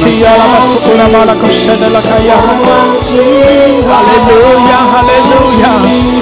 [0.04, 2.52] 比亚拉巴苏拉巴拉卡沙德拉卡亚拉。
[2.60, 5.32] 哈利路亚，哈利路
[5.64, 5.64] 亚。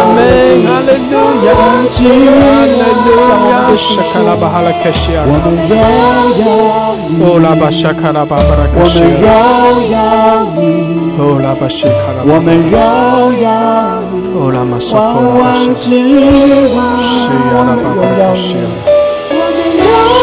[0.00, 1.54] Amen Hallelujah
[2.40, 5.22] Hallelujah Shakala bahala kashia
[7.22, 9.36] Ola bashakala babara kashia
[11.18, 12.22] Ola bashakala
[14.42, 16.04] Ola masokola bashakala
[17.10, 18.68] Shia babara kashia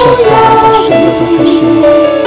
[0.03, 2.26] Shakala bashakala kashia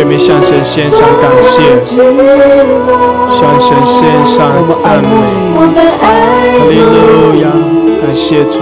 [0.00, 2.00] 用这面向神献上感谢，向
[3.60, 4.00] 神献
[4.34, 4.38] 上
[4.82, 5.06] 赞美，
[6.00, 6.02] 哈
[6.70, 7.44] 利路亚，
[8.00, 8.56] 感谢主，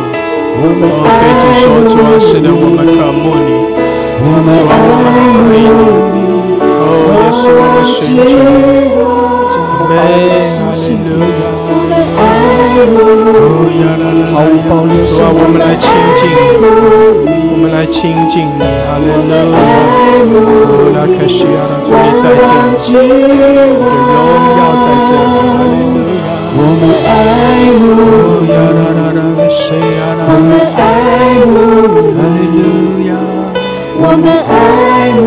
[0.59, 0.61] 哦，
[1.07, 3.49] 对主说主啊，是的，我们渴慕你，
[4.19, 4.73] 主啊，我们爱
[5.49, 5.55] 你，
[6.61, 6.83] 哦，
[7.15, 8.03] 也是我们寻
[8.97, 9.18] 求。
[9.89, 10.05] 阿门，
[12.15, 12.21] 哈
[12.69, 13.01] 利路
[13.81, 13.83] 亚，
[14.31, 16.63] 毫无保留，主啊，我们来亲近你，
[17.51, 17.97] 我们来亲
[18.29, 19.57] 近你，哈利路亚，哦，
[20.93, 23.65] 拉克西亚，主你在这里，你的
[24.13, 24.21] 荣
[24.59, 27.11] 耀在这里，哈利路亚，我们爱
[27.81, 27.81] 慕，
[30.29, 30.79] 我们爱
[31.49, 31.57] 慕，
[32.15, 32.61] 哈利路
[33.09, 33.11] 亚，
[33.97, 34.53] 我们爱
[35.17, 35.27] 慕，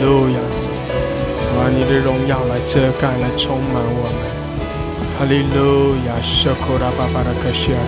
[0.00, 0.38] 路亚！
[1.46, 4.20] 主啊，你的荣耀来遮盖，来充满我们。
[5.18, 6.16] 哈利路亚！
[6.22, 7.80] 舍库拉巴巴拉克西尔，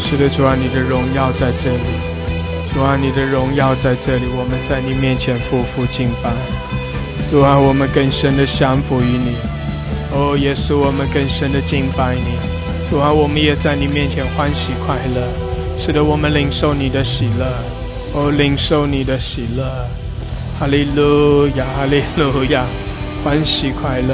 [0.00, 1.88] 是的，主啊，你的荣耀在这里。
[2.74, 6.30] 主啊，你的荣耀在这里，我们在你面前夫妇敬拜。
[7.30, 9.36] 主啊，我们更深的降服于你。
[10.12, 12.36] 哦，耶稣，我们更深的敬拜你。
[12.90, 15.26] 主啊，我们也在你面前欢喜快乐。
[15.80, 17.46] 使得我们领受你的喜乐。
[18.12, 19.64] 哦，领受你的喜乐。
[20.58, 22.66] 哈利路亚，哈利路亚，
[23.22, 24.12] 欢喜快乐。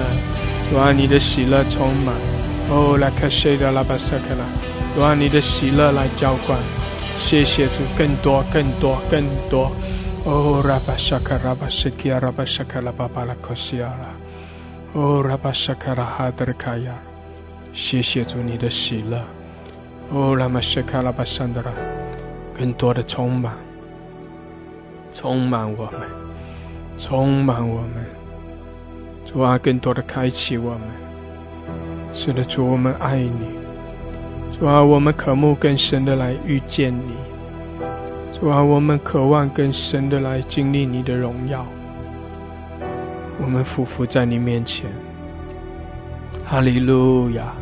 [0.71, 2.15] 主啊，你的喜乐充满。
[2.69, 4.45] 哦，来克西的拉巴萨克拉。
[4.95, 6.59] 主啊，你的喜乐来浇灌。
[7.17, 9.73] 谢谢主，更多、更多、更多。
[10.27, 15.01] 哦，拉巴沙卡拉巴西基亚拉巴沙卡拉巴巴拉科西亚拉。
[15.01, 16.93] 哦，拉巴沙卡拉哈德卡亚。
[17.73, 19.19] 谢谢主你的喜乐。
[20.11, 21.73] 哦，拉玛沙卡拉巴桑德拉，
[22.55, 23.55] 更多的充满，
[25.15, 26.03] 充满我们，
[26.99, 28.05] 充满我们。
[29.27, 30.81] 主啊，更多的开启我们。
[32.15, 33.49] 是的，主，我们爱你。
[34.59, 37.15] 主啊，我们渴慕更深的来遇见你。
[38.39, 41.67] 主啊，我们渴望更深的来经历你的荣耀。
[43.43, 44.87] 我们匍匐在你面前，
[46.45, 47.53] 哈利路亚！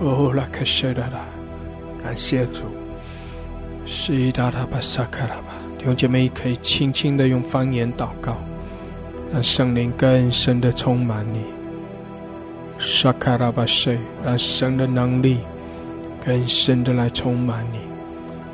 [0.00, 1.20] 哦，拉克谢达拉，
[2.02, 2.62] 感谢主。
[3.84, 8.36] 西达拉巴萨卡拉巴，弟兄姐妹可以轻轻的用方言祷告，
[9.32, 11.42] 让圣灵更深的充满你。
[12.78, 15.38] 沙卡拉巴塞，让神的能力
[16.22, 17.78] 更深的来充满你，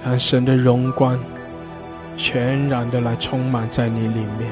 [0.04, 1.18] 让神的荣光
[2.16, 4.48] 全然的来充满在你里面。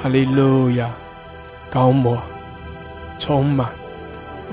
[0.00, 0.88] 哈利路亚，
[1.68, 2.16] 高摩
[3.18, 3.68] 充满。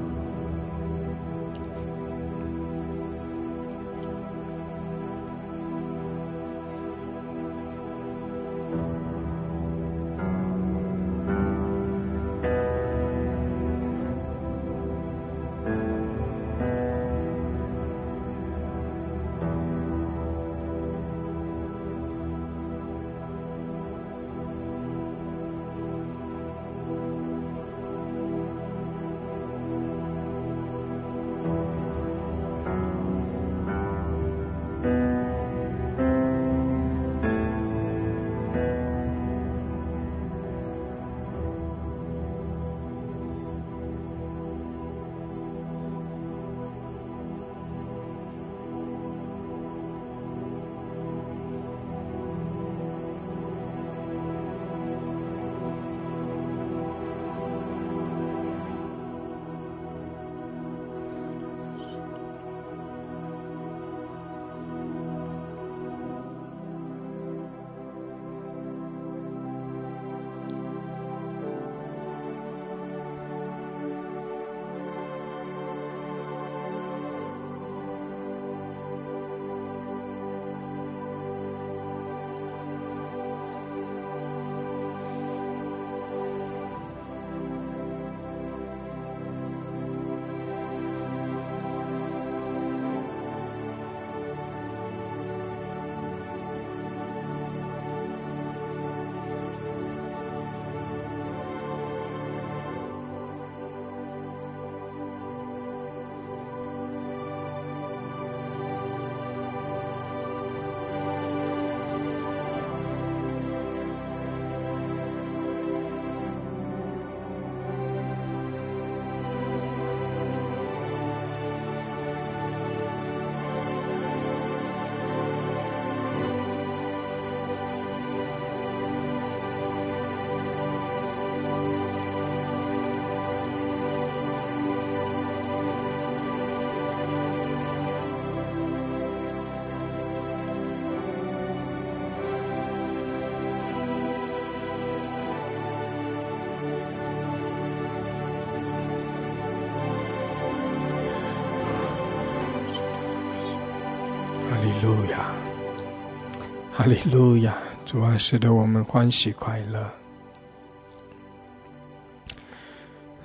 [156.86, 157.58] 哈利路亚！
[157.84, 159.92] 主啊，使得我们欢喜快乐。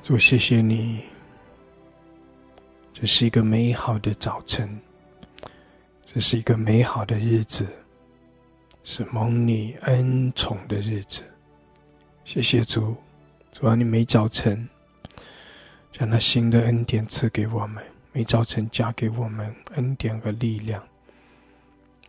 [0.03, 1.05] 主，谢谢你，
[2.95, 4.81] 这是一个美好的早晨，
[6.07, 7.67] 这是一个美好的日子，
[8.83, 11.23] 是蒙你恩宠的日子。
[12.25, 12.97] 谢谢主，
[13.53, 14.67] 主啊，你每早晨
[15.93, 20.83] 将那新的恩典赐给我们，每早晨加给我们恩典和力量。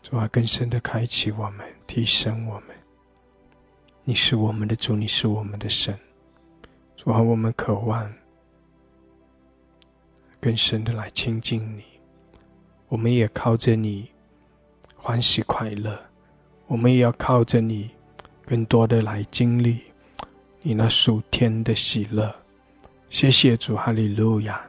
[0.03, 2.75] 主啊，更深的开启我们，提升我们。
[4.03, 5.97] 你是我们的主，你是我们的神。
[6.97, 8.11] 主啊，我们渴望
[10.39, 11.83] 更深的来亲近你。
[12.87, 14.09] 我们也靠着你
[14.95, 15.97] 欢喜快乐，
[16.67, 17.89] 我们也要靠着你
[18.45, 19.79] 更多的来经历
[20.61, 22.35] 你那属天的喜乐。
[23.09, 24.61] 谢谢主，哈利路亚！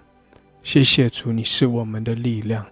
[0.63, 2.65] 谢谢主，你是我们的力量。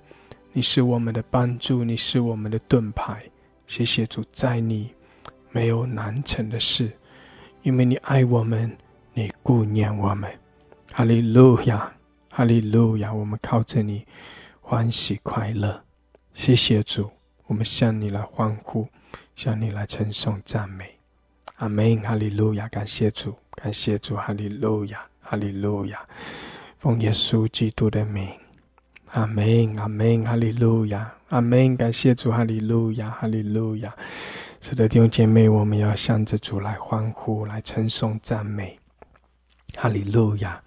[0.53, 3.23] 你是我们的帮助，你是我们的盾牌。
[3.69, 4.93] 谢谢主，在你
[5.53, 6.91] 没有难成的事，
[7.63, 8.77] 因为你爱我们，
[9.15, 10.29] 你顾念我们。
[10.93, 11.93] 哈利路亚，
[12.29, 13.15] 哈利路亚！
[13.15, 14.05] 我们靠着你
[14.61, 15.81] 欢喜快乐。
[16.35, 17.09] 谢谢主，
[17.47, 18.89] 我们向你来欢呼，
[19.37, 20.99] 向你来称颂赞美。
[21.59, 22.01] 阿门！
[22.03, 22.67] 哈利路亚！
[22.69, 24.17] 感谢主，感谢主！
[24.17, 26.05] 哈利路亚，哈利路亚！
[26.81, 28.29] 奉耶稣基督的名。
[29.13, 31.77] 阿门，阿门，哈利路亚，阿门！
[31.77, 33.93] 感谢主，哈利路亚，哈利路亚。
[34.61, 38.79] 是的，弟兄姐妹，我们要向着主来欢呼，来称颂赞美，
[39.75, 40.63] 哈利路亚！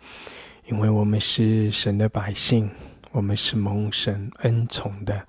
[0.65, 2.69] 因为我们是神的百姓，
[3.11, 5.25] 我们是蒙神恩宠的。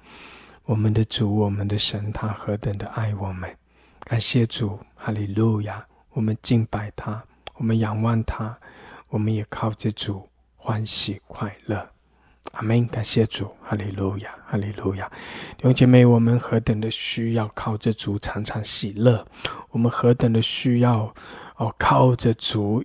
[0.64, 3.48] 我们的主，我们的神，他何等的爱我们！
[4.00, 5.86] 感谢主，哈利路亚！
[6.10, 7.22] 我们敬拜他，
[7.54, 8.58] 我们仰望他，
[9.08, 11.93] 我们也靠着主欢喜快乐。
[12.52, 12.86] 阿门！
[12.86, 15.10] 感谢主，哈利路亚，哈利路亚。
[15.56, 19.26] 弟兄姐妹，我们何等的需要靠着主常常喜乐，
[19.70, 21.12] 我们何等的需要
[21.56, 22.84] 哦，靠着主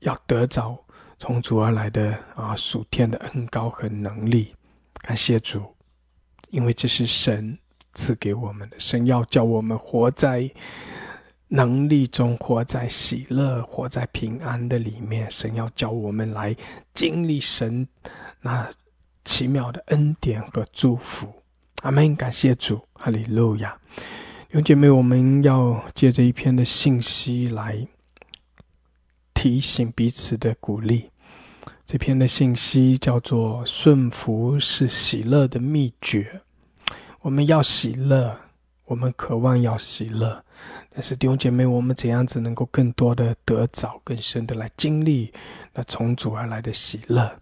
[0.00, 0.76] 要得着
[1.18, 4.54] 从主而来的啊属天的恩高和能力。
[4.94, 5.62] 感谢主，
[6.50, 7.56] 因为这是神
[7.94, 10.50] 赐给我们的，神要叫我们活在。
[11.46, 15.30] 能力中活在喜乐、活在平安的里面。
[15.30, 16.56] 神要教我们来
[16.94, 17.86] 经历神
[18.44, 18.70] 那
[19.24, 21.32] 奇妙的恩典和祝福。
[21.80, 22.14] 阿门！
[22.14, 23.74] 感谢主，哈利路亚。
[23.96, 27.86] 弟兄姐妹，我们要借着一篇的信息来
[29.32, 31.10] 提醒彼此的鼓励。
[31.86, 36.42] 这篇的信息叫做“顺服是喜乐的秘诀”。
[37.22, 38.38] 我们要喜乐，
[38.84, 40.44] 我们渴望要喜乐。
[40.90, 45.32] 但是弟兄姐妹，我们怎样子能够更多的得早、更深的来经历
[45.72, 47.40] 那从主而来的喜乐？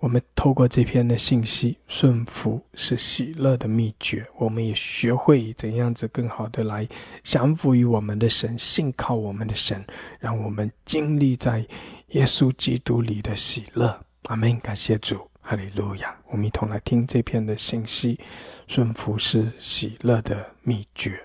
[0.00, 4.24] 我们透过这篇的信息，顺服是喜乐的秘诀。
[4.36, 6.88] 我们也学会怎样子更好的来
[7.24, 9.84] 降服于我们的神，信靠我们的神，
[10.20, 11.66] 让我们经历在
[12.10, 13.98] 耶稣基督里的喜乐。
[14.28, 14.60] 阿门！
[14.60, 16.14] 感谢主，哈利路亚！
[16.30, 18.20] 我们一同来听这篇的信息：
[18.68, 21.20] 顺服是喜乐的秘诀。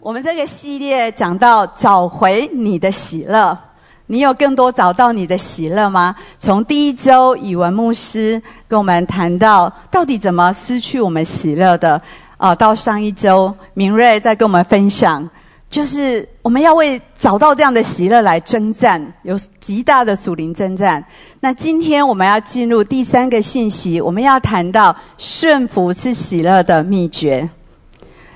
[0.00, 3.58] 我们这个系列讲到找回你的喜乐，
[4.10, 6.12] 你有更多找到你的喜乐吗？
[6.36, 12.02] 从第一周语文牧师跟我们谈到到底怎么失去我们喜乐的，
[12.36, 15.30] 啊，到上一周明瑞在跟我们分享，
[15.68, 21.04] 就是我们要为找到这样的喜乐来征战，有极大的属灵征战。
[21.38, 27.48] 那今天我们要进入第三个信息，我们要谈到顺服是喜乐的秘诀，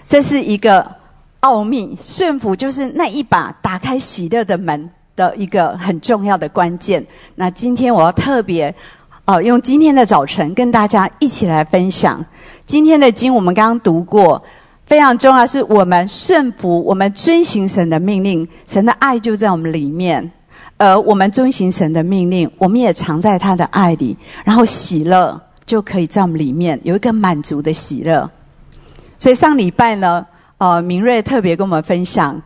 [0.07, 1.03] 这是一个。
[1.41, 7.05] 奥秘顺服就是那一把打开喜乐的门的一个很重要的关键。
[7.35, 8.75] 那今天我要特别，
[9.27, 12.25] 哦，用今天的早晨跟大家一起来分享
[12.67, 13.35] 今天的经。
[13.35, 14.43] 我们刚刚读过，
[14.87, 20.31] 非常重要，是我们顺服，我们遵行神的命令，神的爱就在我们里面。
[20.77, 28.29] 而我们遵行神的命令，我们也藏在他的爱里，然后喜乐就可以在我们里面有一个满足的喜乐。
[29.19, 30.27] 所以上礼拜呢。
[30.57, 32.41] 哦，明瑞特别跟我们分享，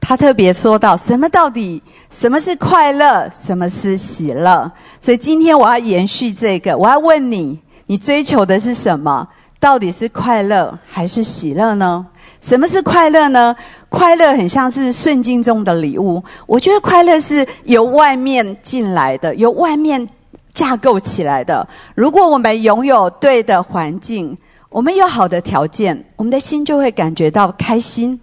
[0.00, 1.28] 他特别说到什么？
[1.28, 3.28] 到底什么是快乐？
[3.36, 4.70] 什么是喜乐？
[5.00, 9.26] 所以今天我要延续这个，我要问你：你追求的是什么？
[9.58, 12.06] 到底是快乐还是喜乐呢？
[12.40, 13.56] 什么是快乐呢？
[13.88, 16.22] 快乐很像是顺境中的礼物。
[16.46, 20.06] 我觉得快乐是由外面进来的，由外面
[20.54, 21.66] 架构起来的。
[21.94, 24.36] 如果我们拥有对的环境，
[24.68, 28.20] 我们有好的条件，我们的心就会感觉到开心。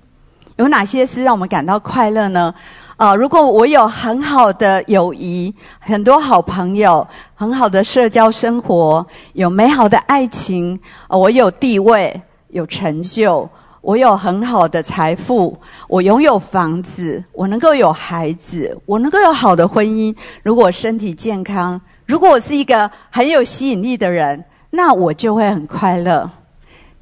[0.58, 2.54] 有哪些是让我们感到快乐呢？
[2.96, 13.50] 啊，如果我有很好的友谊，很多好朋友，很好的社交生活，有美好的爱情，啊我有地位，有成就，
[13.82, 15.58] 我有很好的财富，
[15.88, 20.16] 我拥有房子，我能够有孩子，我能够有好的婚姻。
[20.44, 26.30] 如果身体健康，如果我是一个很有吸引力的人，那我就会很快乐。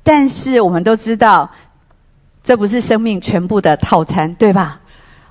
[0.04, 1.52] 但是我们都知道，
[2.44, 4.82] 这不是生命全部的套餐，对吧？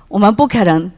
[0.07, 0.91] 我们不可能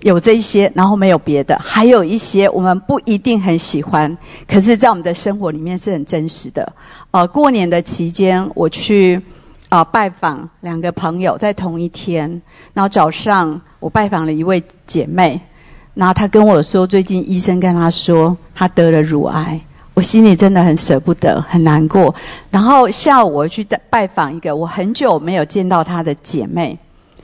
[0.00, 1.58] 有这一些，然后没有别的。
[1.58, 4.16] 还有一些我们不一定很喜欢，
[4.46, 6.72] 可是，在我们的生活里面是很真实的。
[7.10, 9.20] 呃，过年的期间，我去
[9.68, 12.40] 啊拜访两个朋友，在同一天。
[12.74, 15.40] 然后早上我拜访了一位姐妹，
[15.94, 19.60] 然后她跟我说，最近医生跟她说她得了乳癌，
[19.98, 22.14] 我心里真的很舍不得，很难过。
[22.52, 26.78] 然后下午我去拜访一个我很久没有见到她的姐妹。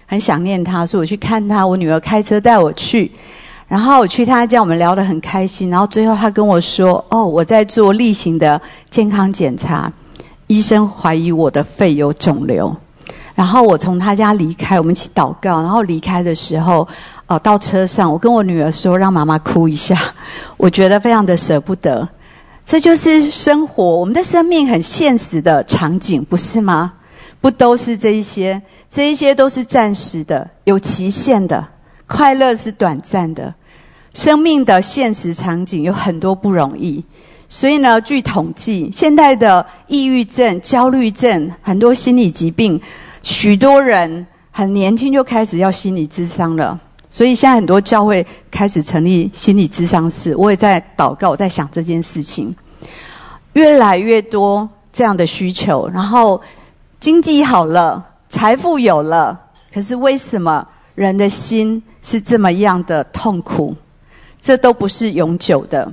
[0.07, 1.65] 很想念他，所以我去看他。
[1.65, 3.13] 我女儿开车带我去，
[3.69, 5.71] 然后我去他家，我们聊得很开心。
[5.71, 8.61] 然后最后他跟我说：“哦，我在做例行的
[8.91, 9.93] 健康检查，
[10.49, 12.75] 医生怀疑我的肺有肿瘤。”
[13.37, 15.63] 然后我从他家离开，我们一起祷告。
[15.63, 16.87] 然后离开的时候，
[17.29, 19.97] 哦，到车上，我跟我女儿说：“让妈妈哭一下。”
[20.59, 22.07] 我觉得非常的舍不得。
[22.65, 26.95] 这就是生活，我们的生命很现实的场景，不是吗？
[27.41, 28.63] 不都是这一些？
[28.89, 31.67] 这一些都是暂时的、有期限的。
[32.07, 33.55] 快乐是短暂的。
[34.15, 37.05] 生命的现实场景有很多不容易，
[37.49, 42.81] 所以呢，据统计，现在的抑郁症、焦虑症，很多心理疾病，
[43.23, 46.81] 许多人很年轻就开始要心理智商了。
[47.15, 50.35] 所以现在很多教会开始成立心理咨商室。
[50.35, 52.53] 我也在祷告，在想这件事情，
[53.53, 56.43] 越来越多这样的需求，然后。
[57.01, 59.39] 经济好了，财富有了，
[59.75, 63.77] 可是为什么人的心是这么样的痛苦？
[64.41, 65.93] 这都不是永久的。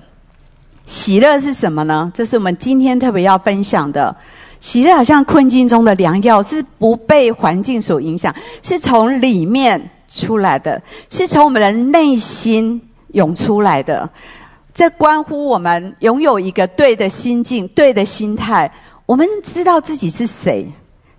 [0.86, 2.10] 喜乐是什么呢？
[2.16, 4.16] 这是我们今天特别要分享的。
[4.62, 8.34] 喜乐好像困境中的良药，是不被环境所影响，
[8.64, 12.82] 是从里面出来的，是从我们的内心
[13.14, 14.10] 涌出来的。
[14.74, 18.72] 这关乎我们拥有一个对的心境、对的心态。
[19.06, 20.66] 我们知道自己是谁。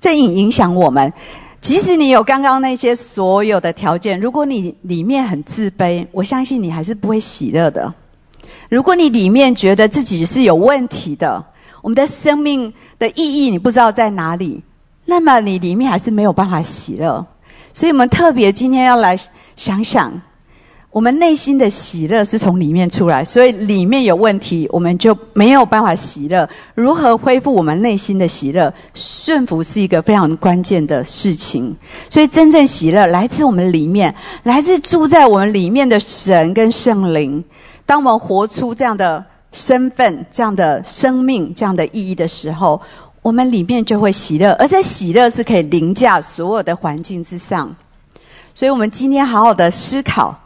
[0.01, 1.13] 这影影响我们，
[1.61, 7.93] 即使你有刚刚那些所有的条件，如果你里面很自卑，我相信你还是不会喜乐的。
[8.69, 11.45] 如果你里面觉得自己是有问题的，
[11.83, 14.63] 我们的生命的意义你不知道在哪里，
[15.05, 17.25] 那么你里面还是没有办法喜乐。
[17.75, 19.19] 所以我们特别今天要来
[19.57, 20.13] 想想。
[20.91, 26.47] 我们内心的喜乐是从里面出来，所以里面有问题，我们就没有办法喜乐。
[26.75, 28.71] 如何恢复我们内心的喜乐？
[28.93, 31.75] 顺服是一个非常关键的事情。
[32.11, 37.43] 所以真正喜乐来自我们里面，来自住在我们里面的神跟圣灵。
[37.87, 42.79] 当我们活出这样的身份、这样的生命、这样的意义的时候，
[43.23, 47.75] 我们里面就会喜乐，而且喜乐是可以凌驾所有的环境之上。
[48.55, 50.39] 所以我们今天好好的思考。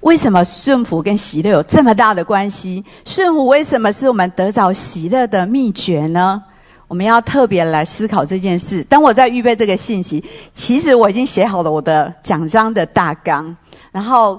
[0.00, 2.84] 为什么顺服跟喜乐有这么大的关系？
[3.06, 6.42] 顺服为什么是我们得着喜乐的秘诀呢？
[6.88, 8.84] 我们要特别来思考这件事。
[8.84, 10.22] 当我在预备这个信息，
[10.54, 13.56] 其实我已经写好了我的讲章的大纲。
[13.92, 14.38] 然后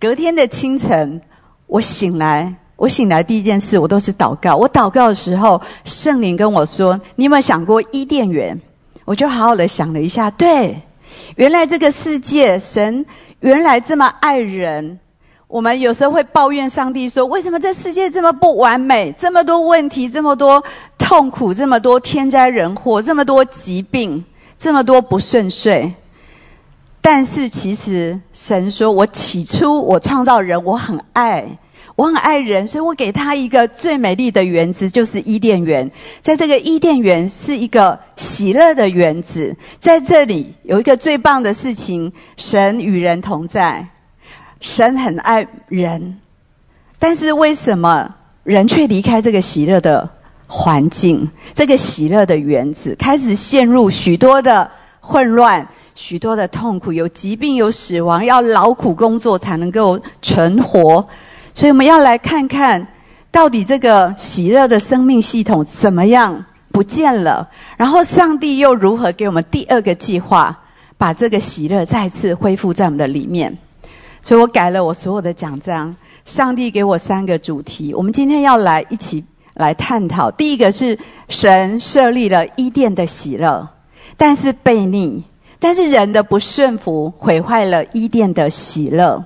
[0.00, 1.22] 隔天的清晨，
[1.68, 2.52] 我醒来，
[2.84, 4.54] 我醒来第一件事，我都是祷告。
[4.56, 8.60] 我祷告的时候，圣灵跟我说：“你有没有想过伊甸园？”
[9.06, 10.78] 我就好好的想了一下，对，
[11.36, 13.06] 原来这个世界，神
[13.40, 14.98] 原来这么爱人。
[15.48, 19.14] 我们有时候会抱怨上帝说：“为什么这世界这么不完美？
[19.18, 20.62] 这么多问题，这么多
[20.98, 24.22] 痛苦，这么多天灾人祸，这么多疾病，
[24.58, 25.90] 这么多不顺遂。”
[27.00, 31.46] 但是其实神说：“我起初我创造人，我很爱，
[31.96, 35.90] 我很爱人，所以我给他一个最美丽的园子，就是伊甸园。
[36.20, 43.88] 在这个伊甸园是一个喜乐的园子，在这里有一个最棒的事情：神与人同在。”
[44.60, 46.18] 神很爱人，
[46.98, 48.14] 但是为什么
[48.44, 50.08] 人却离开这个喜乐的
[50.46, 56.94] 环境、这个喜乐的园子，开始陷入许多的混乱、许多的痛苦？
[56.94, 61.06] 有疾病，有死亡，要劳苦工作才能够存活。
[61.54, 62.86] 所以我们要来看看
[63.30, 70.58] 到底这个喜乐的生命系统怎么样不见了，然后上帝又如何给我们第二个计划，
[70.98, 73.56] 把这个喜乐再次恢复在我们的里面。
[74.22, 75.94] 所以我改了我所有的奖章。
[76.24, 79.22] 上帝给我三个主题，我们今天要来一起
[79.52, 80.30] 来探讨。
[80.30, 80.98] 第一个是
[81.28, 83.68] 神设立了伊甸的喜乐，
[84.16, 85.22] 但是悖逆，
[85.58, 89.22] 但是人的不顺服毁坏了伊甸的喜乐。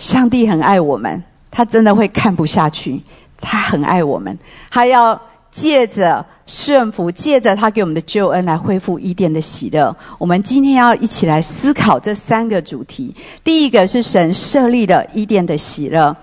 [0.00, 3.00] 上帝很爱我们，他真的会看不下去。
[3.38, 4.36] 他很爱我们，
[4.70, 5.20] 他要
[5.52, 9.94] 借着顺服，借着他给我们的救恩来恢复伊甸的喜乐。
[10.18, 13.14] 我们今天要一起来思考这三个主题。
[13.44, 16.16] 第一个是神设立的伊甸的喜乐，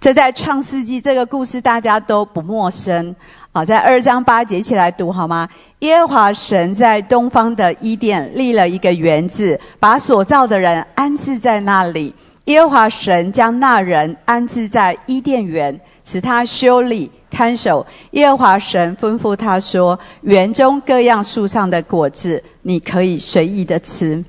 [0.00, 3.14] 这在创世纪这个故事大家都不陌生。
[3.50, 5.48] 好，在二章八节一起来读好吗？
[5.80, 12.14] 耶和华神在东方的伊甸立了一个园子，把所造的人安置在那里。
[12.44, 17.86] 耶和华神将那人安置在伊甸园，使他修理看守。
[18.10, 24.22] 耶和华神吩咐他说：“园中各样树上的果子，你可以随意的吃。”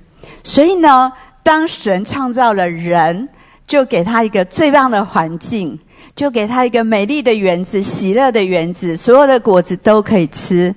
[0.44, 1.12] 所以呢，
[1.44, 3.28] 当神创造了人，
[3.68, 5.80] 就给他一个最棒的环境。
[6.16, 10.74] 就给他一个美丽的园子，喜乐的园子，所有的果子都可以吃，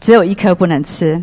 [0.00, 1.22] 只有一颗不能吃，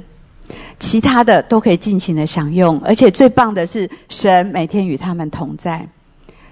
[0.82, 2.78] 其他的都可以尽情的享用。
[2.84, 5.88] 而且最棒的是，神每天与他们同在。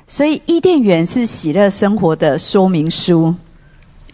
[0.07, 3.35] 所以伊甸园是喜乐生活的说明书。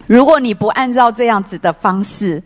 [0.08, 2.42] 如果你不按照这样子的方式，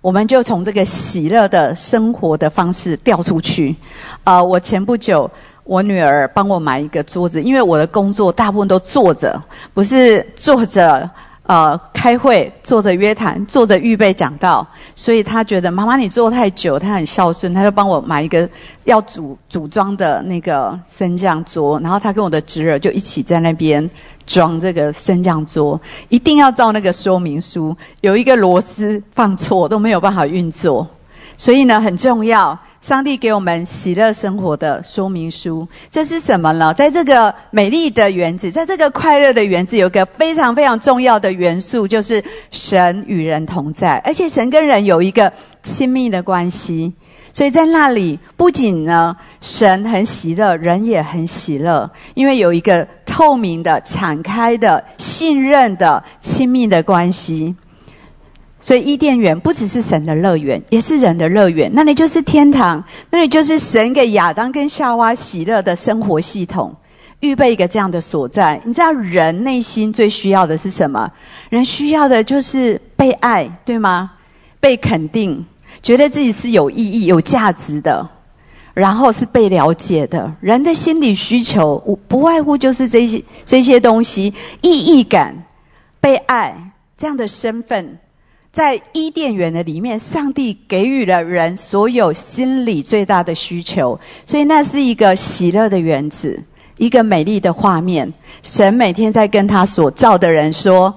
[0.00, 3.74] 我们就从这个喜乐的生活的方式掉出去。
[4.22, 5.28] 啊，我前不久。
[5.64, 9.38] 我女儿帮我买一个桌子，因为我的工作大部分都坐着，
[9.74, 11.10] 不是坐着
[11.48, 18.46] 呃开会，坐着约谈，坐着预备讲道，所以他觉得妈妈你坐太久，他很孝顺，他就帮我买一个
[18.84, 23.88] 要组组装的那个升降桌，然后他跟我的侄儿就一起在那边
[24.26, 25.80] 装这个升降桌，
[26.10, 30.86] 一定要照那个说明书，有一个螺丝放错都没有办法运作。
[31.38, 32.58] 所以呢，很重要。
[32.80, 36.74] 上帝给我们喜乐生活的说明书，这是什么呢？
[36.74, 45.32] 在这个美丽的园子，在这个快乐的园子，有一个非常非常重要的元素，就是神与人同在，而且神跟人有一个
[45.62, 46.92] 亲密的关系。
[47.32, 57.54] 所以在那里，不仅呢，神很喜乐，人也很喜乐，因为有一个透明的、敞开的、信任的、亲密的关系。
[58.60, 61.70] 所以伊甸园不只是神的乐园，也是人的乐园。
[61.72, 66.74] 那里就是天堂，那里就是神给亚当跟夏娃喜乐的生活系统，
[67.20, 68.60] 预备一个这样的所在。
[68.64, 71.08] 你知道人内心最需要的是什么？
[71.50, 74.10] 人需要的就是被爱，对吗？
[74.58, 75.46] 被肯定，
[75.80, 78.10] 觉得自己是有意义、有价值的，
[78.74, 80.34] 然后是被了解的。
[80.40, 85.44] 人的心理需求不不外乎就是这些这些东西：意义感、
[86.00, 88.00] 被爱这样的身份。
[88.58, 96.42] 在伊甸园的里面，上帝给予了人所有心理最大的需求，所以那是一个喜乐的园子，
[96.76, 98.12] 一个美丽的画面。
[98.42, 100.92] 神每天在跟他所造的人说：“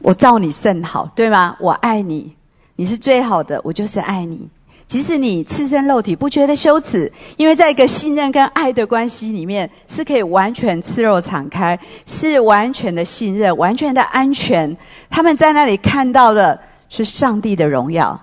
[0.00, 1.54] 我造你甚好，对吗？
[1.60, 2.34] 我爱你，
[2.76, 4.48] 你是最好的，我就是爱你。”
[4.86, 14.76] 即使你赤身肉体不觉得羞耻，因为在一个信任跟爱的关系里面，是可以完全赤肉敞开，是完全的信任，完全的安全。
[15.10, 18.20] 他们在那里看到的是上帝的荣耀，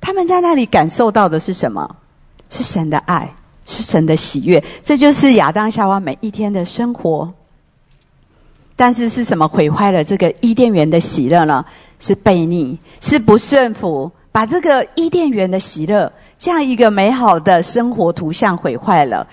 [0.00, 1.96] 他们在那里感受到的是什么？
[2.48, 3.34] 是神的爱，
[3.66, 4.62] 是神的喜悦。
[4.82, 7.30] 这就是亚当夏娃每一天的生活。
[8.74, 11.64] 但是是什么毁坏了这个伊甸园的喜乐呢？
[11.98, 14.10] 是悖逆，是不顺服。
[14.36, 19.26] 把这个伊甸园的喜乐，这样一个美好的生活图像毁坏了，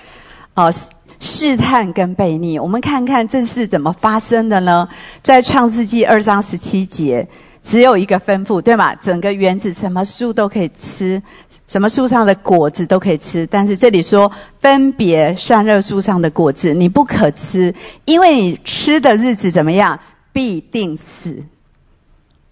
[0.54, 0.72] 啊，
[1.20, 4.88] 试探跟悖逆，我们看看这是怎么发生的呢？
[5.22, 7.28] 在创世纪二章十七节，
[7.62, 8.96] 只有一个吩咐，对吗？
[8.96, 11.22] 整个园子什么树都可以吃，
[11.68, 14.32] 什么树上的果子都可以吃，但是这里说
[14.62, 17.76] 分别善恶树上的果子你不可吃，
[18.06, 20.00] 因为你吃的日子怎么样，
[20.32, 21.44] 必定死。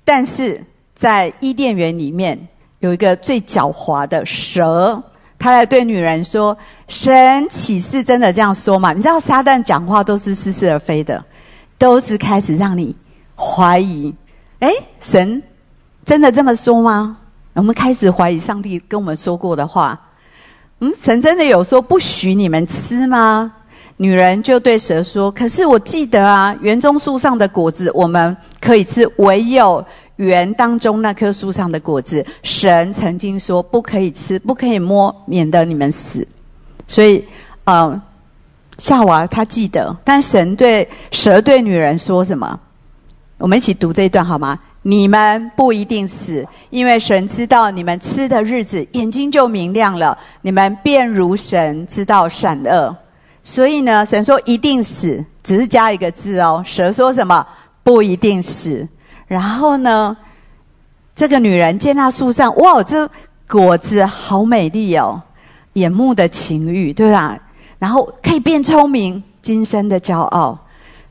[0.03, 0.61] 但是。
[1.02, 2.38] 在伊甸园里面
[2.78, 5.02] 有一个最狡猾的蛇，
[5.40, 6.56] 他来对女人说
[6.88, 11.26] ：“神岂是真的这样说吗？”你知道撒旦讲话都是似是而非的，
[11.80, 12.95] 都是开始让你
[13.36, 14.14] 怀疑。
[14.60, 15.41] 哎，神
[16.06, 17.18] 真的这么说吗？
[17.53, 19.99] 我们开始怀疑上帝跟我们说过的话。
[20.82, 23.52] 嗯，神真的有说不许你们吃吗？
[23.98, 29.84] 女人就对蛇说：“可是我记得啊，园中树上的果子我们可以吃，唯有……”
[30.22, 36.26] 园当中那棵树上的果子，神曾经说不可以吃，不可以摸，免得你们死。
[36.88, 37.26] 所以，
[37.64, 37.99] 呃，
[38.77, 42.60] 夏娃他记得，但神对蛇对女人说什么？
[43.39, 44.60] 我们一起读这一段好吗？
[44.84, 52.95] 你们不一定死，因为神知道你们吃的日子，眼睛就明亮了，你们便如神知道善恶。
[53.41, 56.64] 所以呢，神说一定死，只是加一个字哦。
[56.64, 57.43] 蛇说什么？
[57.84, 58.88] 不一定死。
[59.32, 60.18] 然后呢，
[61.16, 63.10] 这个女人见那树上，哇，这
[63.48, 65.22] 果子好美丽哦，
[65.72, 67.40] 眼目的情欲，对吧？
[67.80, 70.60] 然后可以变聪明，今生的骄傲，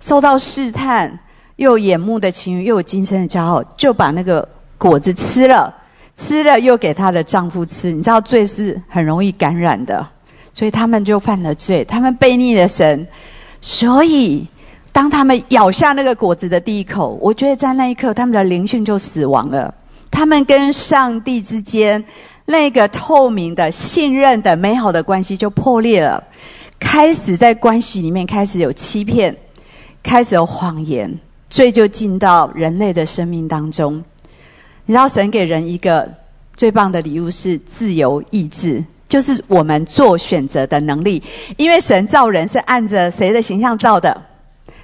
[0.01, 1.19] 受到试探，
[1.57, 5.75] 又有眼目的情欲，又有今生的骄傲，就把那个果子吃了，
[6.15, 7.91] 吃了又给她的丈夫吃。
[7.91, 10.07] 你知道罪是很容易感染的，
[10.53, 13.09] 所以他们就犯了罪，他们背逆了神。
[13.63, 14.47] 所以
[14.93, 19.75] 当他们咬下那个果子的第一口，我觉得在那一刻，他们的灵性就死亡了，
[20.11, 22.05] 他们跟上帝之间。
[22.47, 26.21] 那个透明的、信任的、美好的关系就破裂了，
[26.81, 29.37] 开始在关系里面开始有欺骗，
[30.03, 31.17] 开始有谎言，
[31.49, 34.03] 罪就进到人类的生命当中。
[34.85, 36.13] 你知道，神给人一个
[36.57, 41.23] 最棒的礼物是自由意志，就是我们做选择的能力。
[41.57, 44.21] 因为神造人是按着谁的形象造的？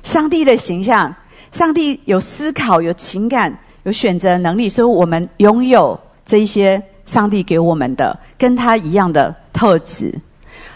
[0.03, 1.15] 上帝的形象。
[1.53, 6.83] 上帝有思考、有情感、有选择能力，所以我们拥有这一些。
[7.07, 10.13] 上帝给我们的跟他一样的特质，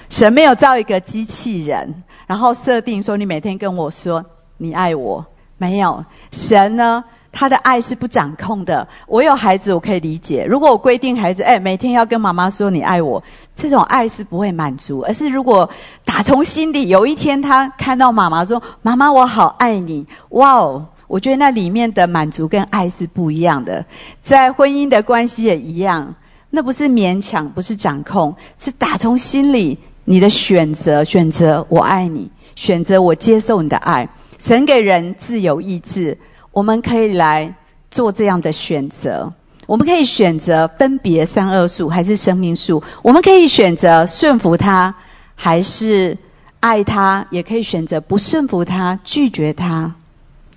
[0.08, 1.92] 神没有造一个机器人，
[2.24, 4.24] 然后设定说你每天跟我说
[4.56, 5.26] 你爱我，
[5.58, 6.04] 没有。
[6.30, 8.86] 神呢，他的爱是不掌控的。
[9.06, 10.44] 我有孩子，我可以理解。
[10.44, 13.22] 如果我规定孩子，哎，每天要跟妈妈说你爱我，
[13.54, 15.00] 这种爱是不会满足。
[15.00, 15.68] 而是如果
[16.04, 20.86] 打从心底有一天他看到妈妈说妈妈我好爱你，哇哦！
[21.06, 23.84] 我觉得那里面的满足跟爱是不一样的，
[24.20, 26.14] 在婚姻的关系也一样。
[26.50, 31.02] 那不是勉强，不是掌控，是打从心里你的选择。
[31.02, 34.08] 选择我爱你，选择我接受你的爱。
[34.38, 36.16] 神给人自由意志，
[36.52, 37.54] 我们可以来
[37.90, 39.32] 做这样的选择。
[39.66, 42.82] 我们可以选择分别三恶树还是生命树？
[43.02, 44.92] 我们可以选择顺服他，
[45.36, 46.16] 还是
[46.58, 47.24] 爱他？
[47.30, 49.94] 也可以选择不顺服他，拒绝他。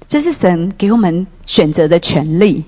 [0.08, 2.64] 这是神给我们选择的权利。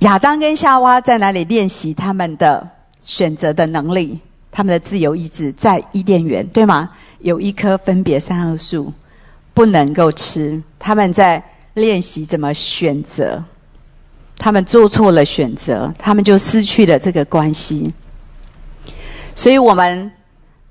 [0.00, 2.68] 亚当跟夏娃在哪里练习他们的
[3.00, 4.18] 选择的能力？
[4.50, 6.90] 他们的自由意志在伊甸园，对吗？
[7.20, 8.92] 有一棵分别三恶树，
[9.54, 10.60] 不能够吃。
[10.78, 11.40] 他们在
[11.74, 13.42] 练习怎么选择。
[14.36, 17.92] 他们做错了选择，他们就失去了这个关系。
[19.34, 20.10] 所以我们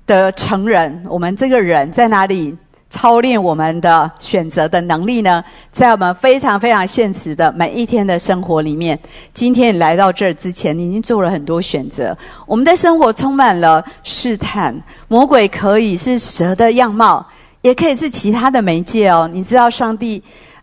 [0.06, 2.56] 的成人，我们这个人在哪里？
[2.92, 8.98] 操练我们的选择的能力呢，在我们非常非常现实的每一天的生活里面。
[9.32, 12.18] 今天你来到这儿之前，你已经做了很多选择。
[12.46, 17.24] 我们的生活充满了试探，魔鬼可以是蛇的样貌，
[17.62, 19.30] 也可以是其他的媒介哦。
[19.32, 20.20] 你知道，上帝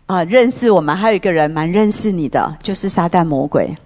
[0.08, 3.76] 啊认识我们，还有一个人蛮认识你的，就是撒旦魔鬼，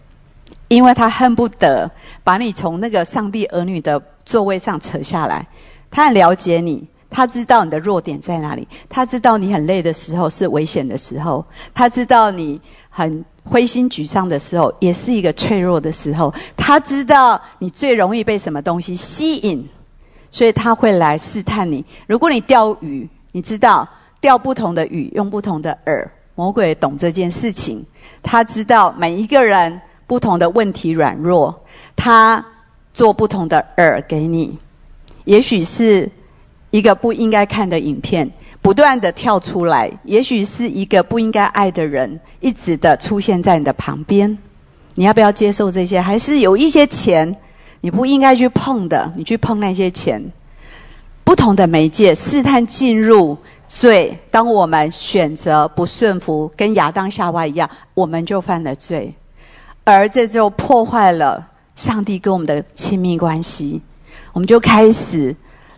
[0.69, 1.91] 因为他恨不得
[2.23, 5.45] 把你从那个上帝儿女的座位上扯下来，
[5.91, 6.89] 他很了解你。
[7.15, 11.45] 他知道你的弱点在哪里，他知道你很累的时候是危险的时候，
[11.75, 12.59] 他知道你
[12.89, 19.69] 很灰心沮丧的时候也是一个脆弱的时候，他知道你最容易被什么东西吸引，
[20.31, 21.85] 所以他会来试探你。
[22.07, 23.87] 如果你钓鱼，你知道
[24.23, 27.85] 钓不同的鱼用不同的饵，魔鬼懂这件事情，
[28.23, 31.55] 他知道每一个人不同的问题软弱，
[31.95, 32.43] 他
[32.95, 34.57] 做不同的饵给你，
[35.25, 36.09] 也许是。
[36.71, 38.27] 一个不应该看的影片，
[38.63, 44.39] 不断的跳出来，也许是一个不应该爱的人，一直的出现在你的旁边。
[44.95, 46.01] 你要不要接受这些？
[46.01, 47.37] 还是有一些钱，
[47.83, 50.25] 你不应该去碰的，你去碰那些钱？
[51.25, 53.37] 不同的媒介试探进入
[53.81, 59.13] 罪，当我们选择不顺服，跟亚当夏娃一样，我们就犯了罪，
[59.85, 61.45] 而这就破坏了
[61.75, 63.81] 上帝跟我们的亲密关系，
[64.33, 65.35] 我们就开始。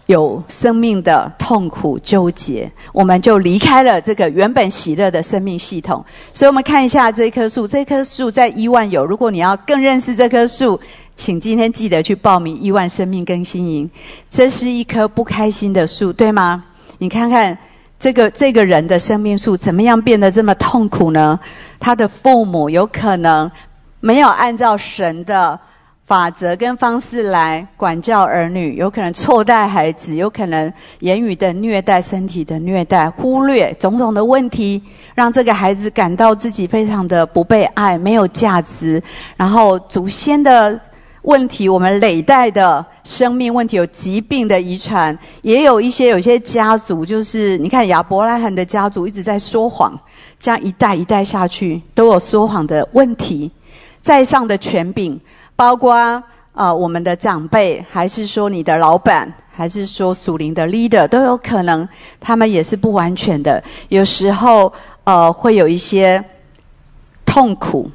[0.06, 6.04] 有生命的痛苦纠结，我们就离开了这个原本喜乐的生命系统。
[6.34, 7.66] 所以，我们看一下这棵树。
[7.66, 9.06] 这棵树在伊万有。
[9.06, 10.78] 如果你要更认识这棵树，
[11.16, 13.90] 请今天记得去报名伊万生命更新营。
[14.28, 16.62] 这是一棵不开心的树，对吗？
[16.98, 17.56] 你看看
[18.04, 21.40] 这个这个人的生命树怎么样变得这么痛苦呢？
[21.80, 23.50] 他的父母有可能
[24.00, 25.58] 没有按照神的。
[26.06, 34.82] 法则跟方式来管教儿女，有可能错待孩子，有可能言语的虐待、身体的虐待，忽略种种的问题，
[35.14, 39.02] 让这个孩子感到自己非常的不被爱、没有价值。
[39.34, 40.78] 然后祖先的
[41.24, 49.98] 问题，我们累代的生命问题，有疾病的遗传，也有一些有些家族，就是你看亚伯拉罕的家族一直在说谎，
[50.38, 53.50] 这样一代一代下去都有说谎的问题，
[54.00, 55.18] 在上的权柄。
[55.56, 56.20] 包括
[56.52, 61.88] 呃我们的长辈，还是说你的老板，还是说属灵的 leader，都有可能，
[62.20, 63.62] 他们也是不完全的。
[63.88, 64.72] 有时候
[65.04, 66.22] 呃会有一些
[67.24, 67.88] 痛苦，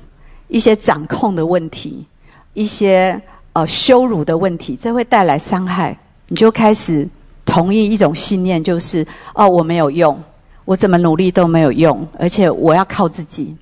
[0.47, 2.05] 一些掌控的问题，
[2.53, 3.21] 一些
[3.53, 5.97] 呃羞辱的问题，这会带来伤害，
[6.27, 7.07] 你就开始
[7.45, 10.21] 同意一种信念，就是哦我没有用，
[10.65, 13.55] 我怎么努力都没有用，而且我要靠自己。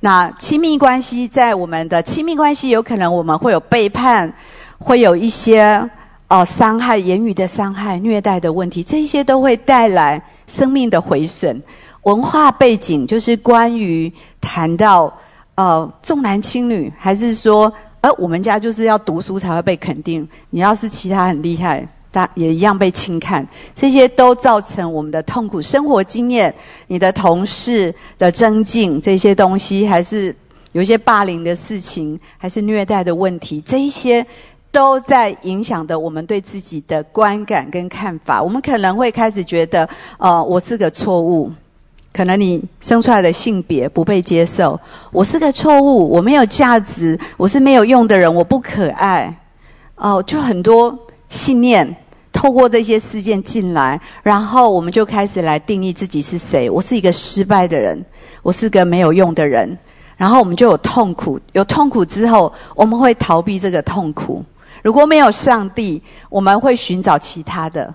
[0.00, 4.32] 那亲密关系在我们的亲密关系，有可能我们会有背叛，
[4.78, 5.90] 会有一些
[6.28, 11.60] 哦伤害、言语的伤害、虐待的问题，这些都会带来生命的毁损。
[12.04, 14.10] 文化背景就是关于
[14.40, 15.12] 谈到
[15.56, 21.86] 呃重男轻女，还是说，而我们家就是要读书才会被肯定，你要是其他很厉害。
[22.10, 25.60] 大也一样被轻看，这些都造成我们的痛苦。
[25.60, 26.52] 生活经验、
[26.86, 30.34] 你的同事的增进这些东西，还是
[30.72, 34.26] 有一些霸凌的事情，还是虐待的问题，这一些
[34.72, 38.42] 都在影响的我们对自己的观感跟看法。
[38.42, 41.52] 我们可能会开始觉得，呃，我是个错误，
[42.18, 44.76] 可能你生出来的性别不被接受，
[45.12, 49.32] 我是个错误，我没有价值，我是没有用的人，我不可爱，
[49.94, 50.98] 哦，就很多。
[51.30, 51.94] 信念
[52.32, 56.68] 透过这些事件进来，然后我们就开始来定义自己是谁。
[56.68, 58.04] 我是一个失败的人，
[58.42, 59.78] 我是个没有用的人。
[60.16, 64.44] 然后我们就有痛苦，有痛苦之后，我们会逃避这个痛苦。
[64.82, 67.94] 如果没有上帝，我们会寻找其他的。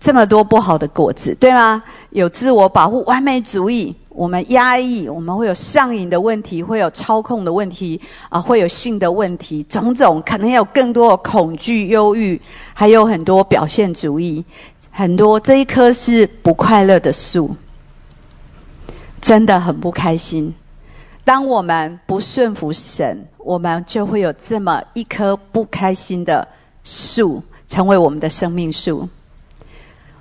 [0.00, 1.82] 这么多不好的果子，对吗？
[2.10, 3.94] 有自我保护、完美主义。
[4.10, 12.40] 我们压抑，我们会有上瘾的问题，会有操控的问题，啊，会有性的问题，种种可能有更多的恐惧、忧郁，
[12.74, 14.44] 还有很多表现主义，
[14.90, 17.54] 很多这一棵是不快乐的树，
[19.20, 20.52] 真的很不开心。
[21.24, 26.46] 当我们不顺服神，我们就会有这么一棵不开心的
[26.82, 29.08] 树，成为我们的生命树。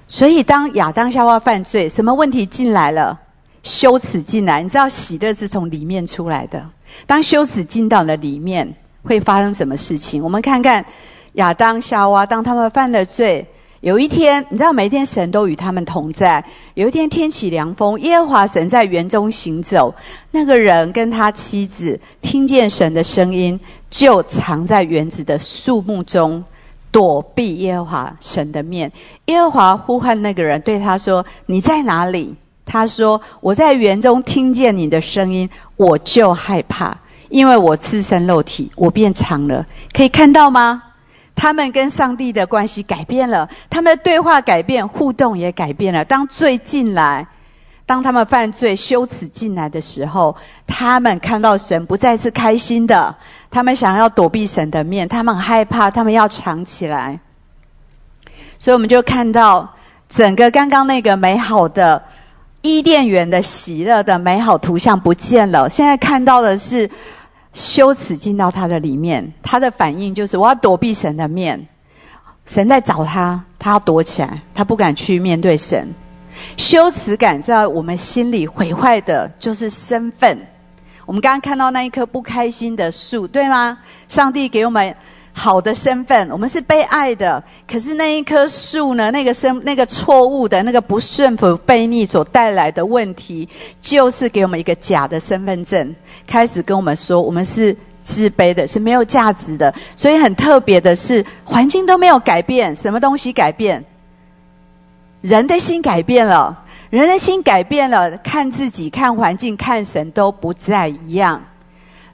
[0.08, 3.20] 所以，当亚当夏娃犯罪，什么问题进来了？
[3.62, 6.66] 羞耻进来，你知道喜乐是从里面出来的。
[7.06, 8.74] 当羞耻进到了里面，
[9.04, 10.24] 会发生什么事情？
[10.24, 10.86] 我们看看
[11.34, 13.46] 亚当夏娃，当他们犯了罪，
[13.82, 16.42] 有一天，你知道每一天神都与他们同在。
[16.76, 19.94] 有一天天起凉风，耶和华神在园中行走，
[20.32, 23.60] 那个人跟他妻子听见神的声音，
[23.90, 26.42] 就藏在园子的树木中，
[26.98, 28.92] 躲避耶和华神的面。
[29.26, 32.34] 耶和华呼唤那个人，对他说：“你在哪里？”
[32.66, 36.98] 他说：“我在园中听见你的声音，我就害怕，
[37.30, 39.64] 因为我赤身肉体，我变长了。
[39.94, 40.82] 可以看到吗？
[41.36, 46.04] 他们跟上帝的关系改变了，他们的对话改变，互动也改变了。
[46.04, 47.28] 当罪进来，
[47.86, 53.16] 当他们犯罪、羞耻进来的时候，他们看到神不再是开心的，
[53.50, 57.20] 他们想要躲避神的面，他们很害怕，他们要藏起来。
[58.60, 59.74] 所以，我们就看到
[60.10, 62.04] 整个刚刚那个美好的。”
[62.64, 66.90] 伊甸园的喜乐的美好图像不见了，现在看到的是
[67.54, 69.32] 羞耻进到他的里面。
[69.42, 71.66] 他的反应就是我要躲避神的面，
[72.46, 75.88] 神在找他，他要躲起来，他不敢去面对神。
[76.58, 80.38] 羞耻感在我们心里毁坏的就是身份。
[81.08, 83.80] 我们刚刚看到那一棵不开心的树，对吗？
[84.08, 84.96] 上帝给我们。
[85.40, 87.44] 好的身份，我们是被爱的。
[87.72, 89.12] 可是那一棵树呢？
[89.12, 93.48] 那个身那个错误的那个不顺服、悖逆所带来的问题，
[93.80, 99.72] 就是给我们一个假的身份证，开始跟我们说我们是自卑的，是没有价值的。
[99.96, 103.86] 所以很特别的是，环境都没有改变，什么东西改变？
[105.22, 111.44] 人的心改变了，人的心改变了，看自己、看环境、看神都不再一样。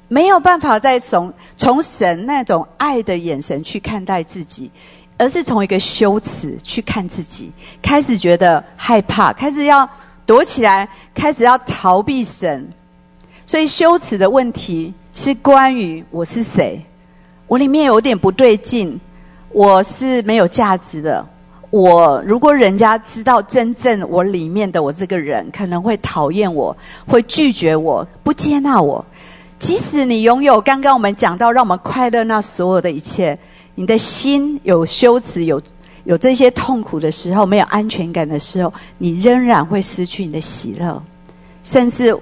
[0.07, 4.69] 没有办法再从从神那种爱的眼神去看待自己，
[5.17, 7.51] 而是从一个羞耻去看自己，
[7.81, 9.87] 开始觉得害怕，开始要
[10.25, 12.67] 躲起来，开始要逃避神。
[13.45, 16.83] 所以羞耻的问题是关于我是谁，
[17.47, 18.99] 我里面有点不对劲，
[19.49, 21.27] 我是没有价值的。
[21.73, 26.77] 我如果人家知道真正我里面的我这个人，可能会讨厌我，
[27.07, 29.03] 会拒绝我，不接纳我。
[29.57, 33.35] 即使你拥有刚刚我们讲到让我们快乐那所有的一切，
[33.73, 35.59] 你的心有羞耻、有
[36.03, 41.01] 有这些痛苦的时候，没有安全感的时候，你仍然会失去你的喜乐，
[41.63, 42.15] 甚至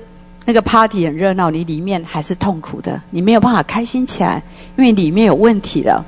[0.46, 4.42] 那个 party 很热闹，你里面还是痛苦的，你没有办法开心起来，
[4.78, 6.06] 因为里面有问题了。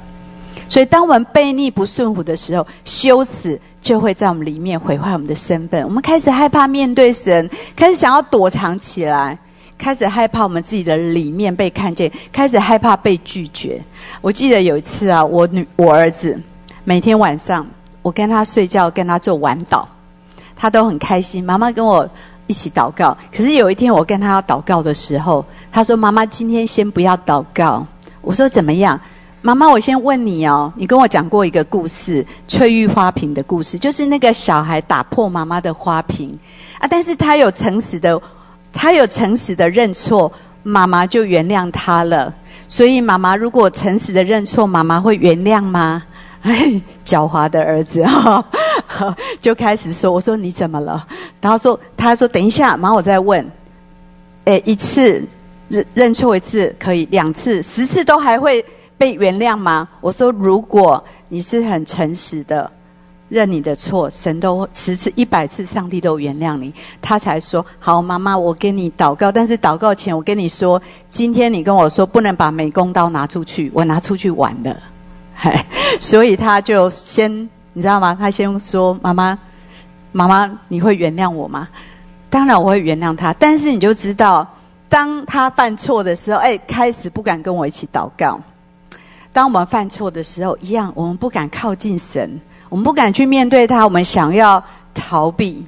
[0.73, 5.83] 所以，当我们背逆不顺服的时候，羞耻就会在我们里面毁坏我们的身份。
[5.83, 9.37] 我们开始害怕面对神，开始想要躲藏起来。
[9.77, 13.79] 开始害怕我们自己的里面被看见，开始害怕被拒绝。
[14.19, 16.41] 我记得有一次啊，我女我儿子
[16.83, 17.63] 每天晚上
[18.01, 19.85] 我跟他睡觉，跟他做晚祷，
[20.55, 21.43] 他都很开心。
[21.43, 22.09] 妈妈跟我
[22.47, 23.15] 一起祷告。
[23.31, 27.85] 可是有一天我跟他祷告的时候，他说：“妈妈，今天先不要祷告。”
[28.21, 28.99] 我说：“怎么样？”
[29.45, 36.39] 妈妈，我先问你哦，你跟我讲过一个故事，翠玉花瓶的故事，就是那个小孩打破妈妈的花瓶
[36.79, 38.19] 啊，但是他有诚实的，
[38.71, 40.31] 他有诚实的认错，
[40.63, 42.33] 妈妈就原谅他了。
[42.69, 46.01] 所以妈妈如果诚实的认错，妈妈会原谅吗？
[46.43, 48.45] 哎，狡猾的儿子哈，
[49.41, 51.05] 就开始说：“我说你怎么了？”
[51.41, 53.45] 然后说：“他说等一下，妈我再问。”
[54.45, 55.21] 哎，一次
[55.67, 58.63] 认认错一次可以，两次、十次都还会。
[59.03, 59.85] 被原谅吗？
[59.99, 62.71] 我说，如果你是很诚实的，
[63.27, 66.73] 认你的错，神都十次、一百次，上帝都原谅你。
[67.01, 69.29] 他才说：“好，妈妈，我跟你祷告。
[69.29, 70.81] 但是祷告前，我跟你说，
[71.11, 74.81] 今天你跟我说不能把美工刀拿出去，我拿出去玩的。
[75.99, 77.29] 所以他就先，
[77.73, 78.15] 你知道吗？
[78.17, 79.37] 他先说：妈妈，
[80.13, 81.67] 妈妈，你会原谅我吗？
[82.29, 83.33] 当然我会原谅他。
[83.33, 84.47] 但是你就知道，
[84.87, 88.39] 当他犯错的时候，哎，开始不敢跟我一起祷告。”
[89.33, 92.39] 当我们犯错的时候，一样，我们不敢靠近神，
[92.69, 95.65] 我们不敢去面对他，我们想要逃避，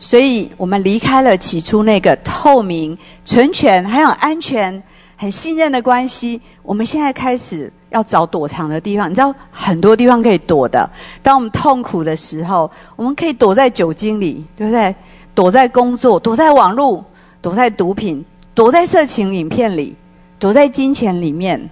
[0.00, 4.82] 所以我们离开了起初那个透明、纯全、还有安全、
[5.16, 6.40] 很信任的关系。
[6.64, 10.90] 我们现在开始要找躲藏的地方，你知道很多地方可以躲的。
[11.22, 14.92] 当我们痛苦的时候，我们可以躲在酒精里，对不对？
[15.36, 17.04] 躲在工作，躲在网络，
[17.40, 18.24] 躲在毒品，
[18.54, 19.94] 躲在色情影片里，
[20.40, 21.70] 躲在金钱里面。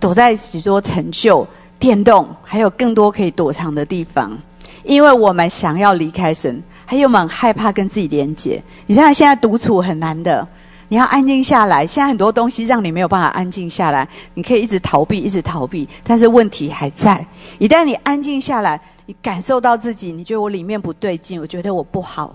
[0.00, 1.46] 躲在许多成就、
[1.78, 4.36] 电动，还有更多可以躲藏的地方，
[4.82, 8.60] 因为我们想要离开神，还有我们害怕跟自己连接。
[8.86, 10.46] 你知道现在独处很难的，
[10.88, 11.86] 你要安静下来。
[11.86, 17.24] 现在很多东西让你没有办法安静下来，你可以一直逃避，一直逃避，但是问题还在。
[17.58, 22.34] 一旦你安静下来，你感受到自己，你觉得我里面不对劲，我觉得我不好，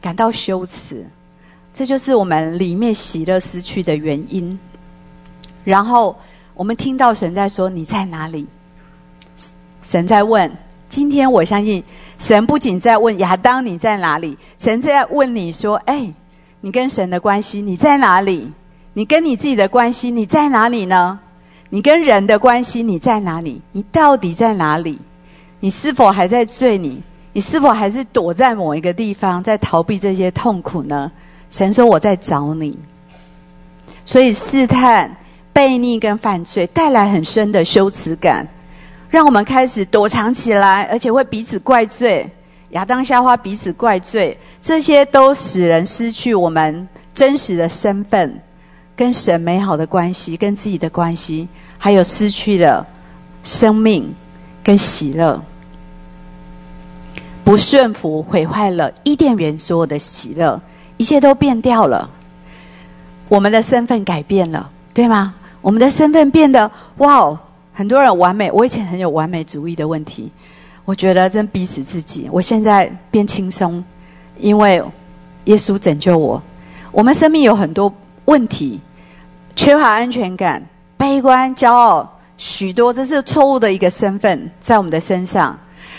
[0.00, 1.06] 感到羞耻，
[1.74, 4.58] 这就是我们里面喜乐失去的原因。
[5.64, 6.16] 然后。
[6.58, 8.44] 我们听到神在说：“你在哪里？”
[9.80, 10.50] 神在问。
[10.88, 11.84] 今天我相信，
[12.18, 16.12] 神不仅在问亚当你在哪里，神在问你说：“哎，
[16.60, 18.50] 你跟神的关系你在哪里？
[18.92, 21.20] 你跟你自己的关系你在哪里呢？
[21.70, 23.62] 你跟人的关系你在哪里？
[23.70, 24.98] 你到底在哪里？
[25.60, 27.00] 你是否还在罪你？
[27.32, 31.12] 你是否还是躲在某一个地方，在逃避这些痛苦呢？”
[31.52, 32.76] 神说：“我在找你。”
[34.04, 35.16] 所以试探。
[35.58, 38.46] 悖逆跟犯罪带来很深的羞耻感，
[39.10, 42.30] 让我们开始躲藏起来，而且会彼此怪罪。
[42.70, 48.40] 亚当夏娃彼此怪罪，这些都使人失去我们真实的身份，
[48.94, 52.86] 跟神美好的关系，跟自己的关系，还有失去了
[53.42, 54.14] 生命
[54.62, 55.42] 跟喜乐。
[57.42, 60.60] 不顺服毁坏了伊甸园所有的喜乐，
[60.98, 62.08] 一切都变掉了。
[63.28, 65.34] 我们的身份改变了，对吗？
[65.68, 67.38] 我们的身份变得哇哦，
[67.74, 68.50] 很多人完美。
[68.50, 70.32] 我以前很有完美主义的问题，
[70.86, 72.26] 我觉得真逼死自己。
[72.32, 73.84] 我现在变轻松，
[74.38, 74.82] 因为
[75.44, 76.42] 耶稣拯救我。
[76.90, 77.92] 我们生命有很多
[78.24, 78.80] 问题，
[79.54, 80.66] 缺乏安全感、
[80.96, 85.54] 悲观、骄傲，许多这是错误的一个身份在我们的身上。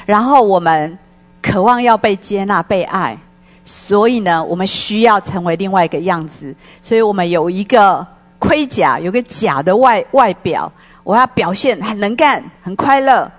[0.08, 0.98] 然后我们
[1.44, 3.16] 渴望要被接纳、被爱，
[3.64, 6.56] 所以呢，我们需要成为另外一个样子。
[6.82, 8.08] 所以我们有一个。
[8.40, 10.72] 盔甲有个假的外外表，
[11.04, 13.30] 我要表现很能干、很快乐、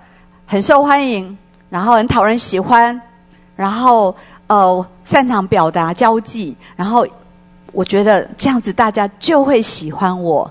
[0.45, 1.37] 很受欢迎，
[1.69, 3.01] 然后很讨人喜欢，
[3.55, 4.15] 然后
[4.47, 7.05] 呃擅长表达交际，然后
[7.73, 10.49] 我觉得这样子大家就会喜欢我。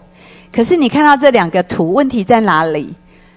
[0.52, 2.92] 可是你看到这两个图，问题在哪里？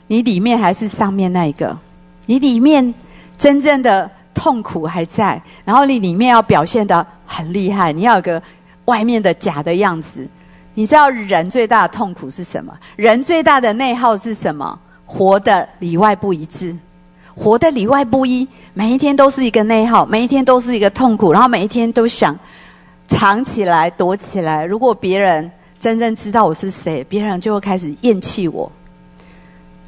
[0.08, 1.78] 你里面还是上面那一个？
[2.26, 2.94] 你里面
[3.38, 8.42] 真正的痛苦还在，然后你里面要表现的很厉害，你要有个
[8.86, 10.28] 外面的假的样子。
[10.76, 12.74] 你知道人最大的痛苦是什么？
[12.96, 14.80] 人最大的内耗是什么？
[15.06, 16.76] 活的里外不一致，
[17.36, 22.36] 活的里外不一，每一天都是一个内耗，每一天都是一个痛苦，然后每一天都想
[23.08, 24.66] 藏起来、躲起来。
[24.66, 28.72] 如果别人真正知道我是谁，别人就会开始厌弃我。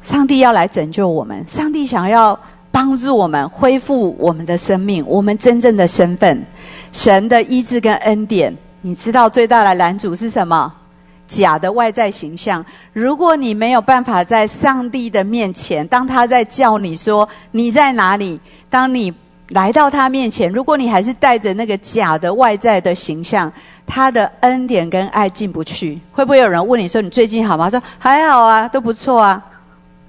[0.00, 2.38] 上帝要来拯救我们，上帝想要
[2.70, 6.44] 帮助我们恢复我们的生命，我们真正的身份，
[6.92, 8.56] 神的医治跟恩典。
[8.86, 10.72] 你知道最大的拦阻是什么？
[11.26, 12.64] 假的外在形象。
[12.92, 18.38] 如果你没有办法在上帝的面前，当他在叫你说你在哪里，
[18.70, 19.12] 当你
[19.48, 23.52] 来到他面前，如果你还是带着那个假的外在的形象，
[23.88, 26.00] 他的恩典跟爱进不去。
[26.12, 27.68] 会不会有人问你说你最近好吗？
[27.68, 29.44] 说还好啊，都不错啊，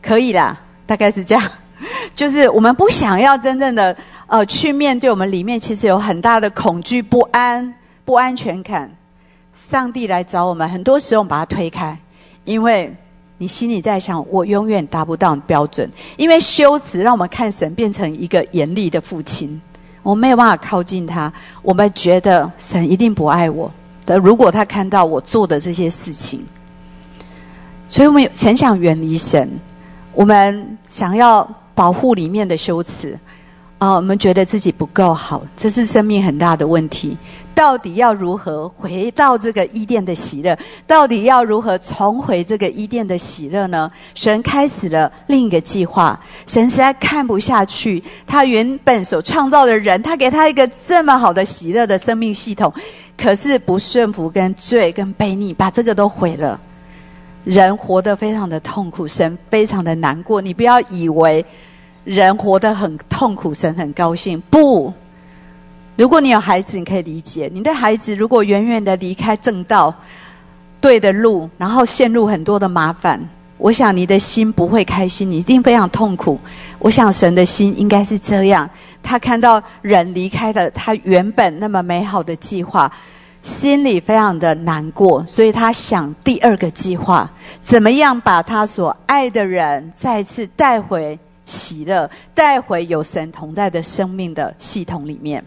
[0.04, 0.56] 可以啦，
[0.86, 1.44] 大概是这样。
[2.14, 3.98] 就是我们不想要真正的
[4.28, 7.74] 呃去面对我们里面其实有很大的恐惧不安。
[8.08, 8.90] 不安全感，
[9.54, 12.00] 上帝来找我们，很多时候我们把它推开，
[12.46, 12.96] 因为
[13.38, 19.62] 你心里在想，我永远达不到标准，因为修辞让我们看神变成一个严厉的父亲，
[20.04, 21.32] 我没有办法靠近他。
[21.62, 23.70] 我们觉得神一定不爱我
[24.06, 26.46] 的，如果他看到我做的这些事情，
[27.90, 29.50] 所以我们很想远离神，
[30.14, 33.20] 我们想要保护里面的修辞。
[33.80, 37.16] 啊，我们觉得自己不够好，这是生命很大的问题。
[37.54, 40.58] 到底要如何回到这个伊甸的喜乐？
[40.88, 43.92] 到底要如何重回这个伊甸的喜乐呢？
[44.16, 46.20] 神开始了另一个计划。
[46.48, 52.74] 神实在看不下去，他原本所创造的人，他给他一个这么好的喜乐的生命系统，
[53.16, 56.60] 可是不顺服、跟罪、跟悖逆，把这个都毁了。
[57.44, 60.42] 人活得非常的痛苦，神非常的难过。
[60.42, 61.46] 你不要以为。
[62.08, 64.42] 人活得很痛苦，神很高兴。
[64.50, 64.94] 不，
[65.98, 67.52] 如果你有孩子，你可以理解。
[67.54, 69.94] 你的孩子如果远远的离开正道、
[70.80, 73.20] 对的路，然后陷入很多的麻烦，
[73.58, 76.40] 我想你的心不会开心，你一定非常痛苦。
[76.80, 78.70] 我想神的心应该是这样：
[79.04, 82.90] 他看到人离开了他原本那么美好的计划，
[83.42, 87.30] 心里非常的难过，所以他想第二个计划，
[87.60, 91.20] 怎么样把他所爱的人再次带回。
[91.48, 95.44] 喜乐带回有神同在的生命的系统里面，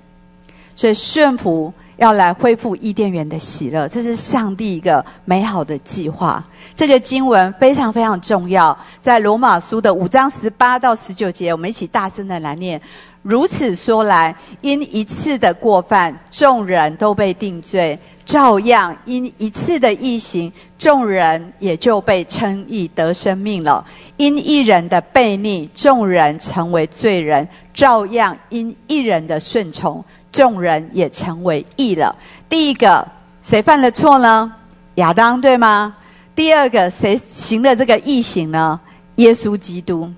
[0.75, 6.43] 所以顺服要来恢复伊甸园的喜乐，这是上帝一个美好的计划。
[6.75, 12.81] 这个经文非常非常重要，在罗马书的五章十八到十九节，我们一起大声的来念。
[13.23, 17.95] 如此说来，因一次的过犯，众人都被定罪；
[18.31, 23.85] 照样因一次的异行，众人也就被称义得生命了。
[24.19, 27.45] 因一人的悖逆，众人成为罪人；
[27.75, 32.15] 照样因一人的顺从，众人也成为义了。
[32.49, 33.05] 第一个，
[33.43, 34.55] 谁犯了错呢？
[34.95, 35.97] 亚当，对吗？
[36.37, 38.79] 第二个，谁行了这个异行呢？
[39.17, 40.09] 耶稣基督。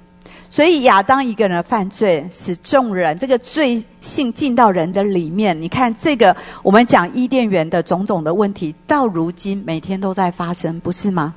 [0.52, 5.58] 所以亚当一个人犯罪，使众人这个罪性进到人的里面。
[5.62, 11.32] 你看这个，我们讲伊甸园的种种的问题，到如今每天都在发生，不是吗？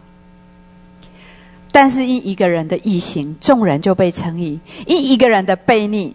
[1.71, 6.11] 但是因一个人的异行，众人就被称义；因一个人的悖逆，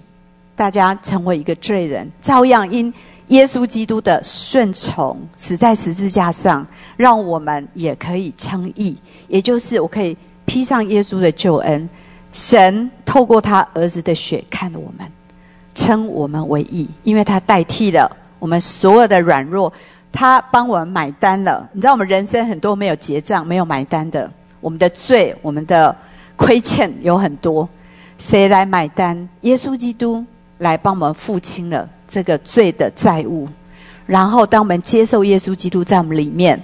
[0.55, 2.07] 大家成为一个罪人。
[2.21, 2.93] 照样因
[3.29, 6.67] 耶稣基督的顺从，死在十字架上，
[6.99, 8.95] 让我们也可以称义。
[9.27, 10.15] 也就是我可以
[10.45, 11.89] 披上耶稣的救恩。
[12.33, 15.11] 神透过他儿子的血看了我们，
[15.75, 19.73] 称我们为义，因为他代替了我们所有的软弱，
[20.13, 21.69] 他帮我们买单了。
[21.73, 24.31] 你知道我们人生很多没有结账、没有买单的，
[24.61, 25.95] 我们的罪、我们的
[26.37, 27.69] 亏欠有很多，
[28.17, 29.29] 谁来买单？
[29.41, 30.25] 耶稣基督
[30.59, 33.49] 来帮我们付清了这个罪的债务。
[34.07, 36.61] 然后，当我们接受耶稣基督在我们里面。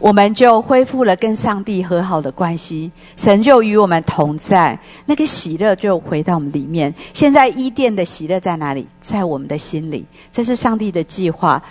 [0.00, 6.92] 我们就恢复了跟上帝和好的关系，神就与我们同在，那个喜乐就回到我们里面。
[7.12, 8.86] 现在伊甸的喜乐在哪里？
[8.98, 10.06] 在我们的心里。
[10.32, 11.62] 这是上帝的计划，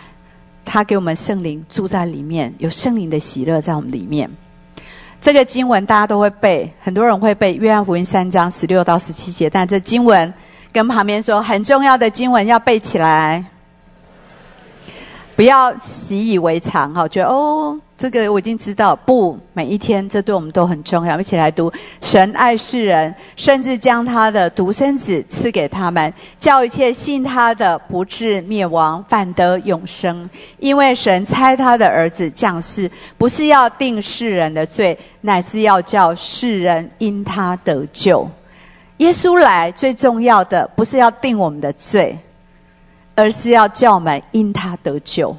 [0.64, 4.30] 他给我们圣灵住在里面，有圣灵的喜乐在我们里面。
[5.20, 10.32] 这个经文大家都会背，很多人会背约翰福音三章十六到十七节，但这经文
[10.72, 13.44] 跟旁边说很重要的经文要背起来，
[15.40, 17.80] 不要习以为常哈，觉得哦。
[17.98, 21.18] 这个我已经知道，不，每一天这对我们都很重要。
[21.18, 21.72] 一起来读：
[22.02, 30.30] 神爱世人，甚至将他的独生子赐给他们，叫一切信他的不至灭亡，反得永生。
[30.58, 38.30] 因为神差他的儿子降世，不是要定世人的罪，乃是要叫世人因他得救。
[38.98, 42.18] 耶稣来最重要的，不是要定我们的罪，
[43.20, 45.36] 而是要叫我们因他得救。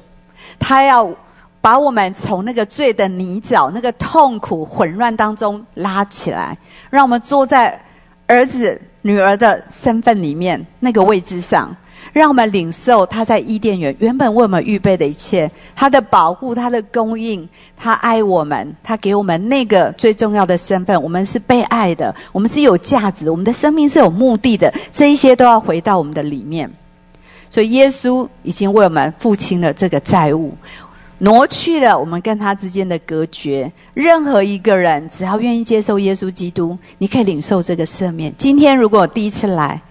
[0.59, 1.11] 他要。
[1.63, 6.57] 把我们从那个罪的泥沼、那个痛苦、混乱当中拉起来，
[6.89, 7.79] 让我们坐在
[8.27, 11.77] 儿子、女儿的身份里面那个位置上，
[12.15, 17.47] 让我们领受他在伊甸园原本为我们预备的一切，他的保护、他的供应，
[17.77, 26.71] 他爱我们，他给我们那个最重要的身份，我们是被爱的，我们是有价值，我们的生命是有目的的，这一些都要回到我们的里面。
[27.51, 30.55] 所以耶稣已经为我们付清了这个债务。
[31.19, 33.71] 挪去了我们跟他之间的隔绝。
[33.93, 38.33] 任何一个人只要愿意接受耶稣基督，你可以领受这个赦免。
[38.39, 39.83] 今天如果第一次来，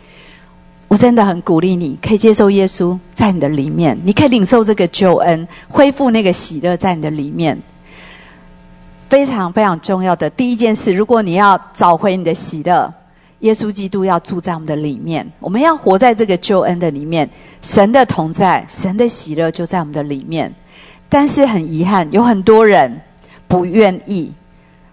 [0.87, 7.61] 我真的很鼓励你，可以接受耶稣在你的里面，你可以领受这个救恩，恢复那个喜乐在你的里面。
[9.07, 12.91] 非常非常重要的第一件事，如果你要找回你的喜乐，
[13.39, 17.29] 耶稣基督要住在我们的里面，我们要活在这个救恩的里面，
[17.61, 20.53] 神的同在，神的喜乐就在我们的里面。
[21.07, 23.01] 但是很遗憾，有很多人
[23.47, 24.31] 不愿意，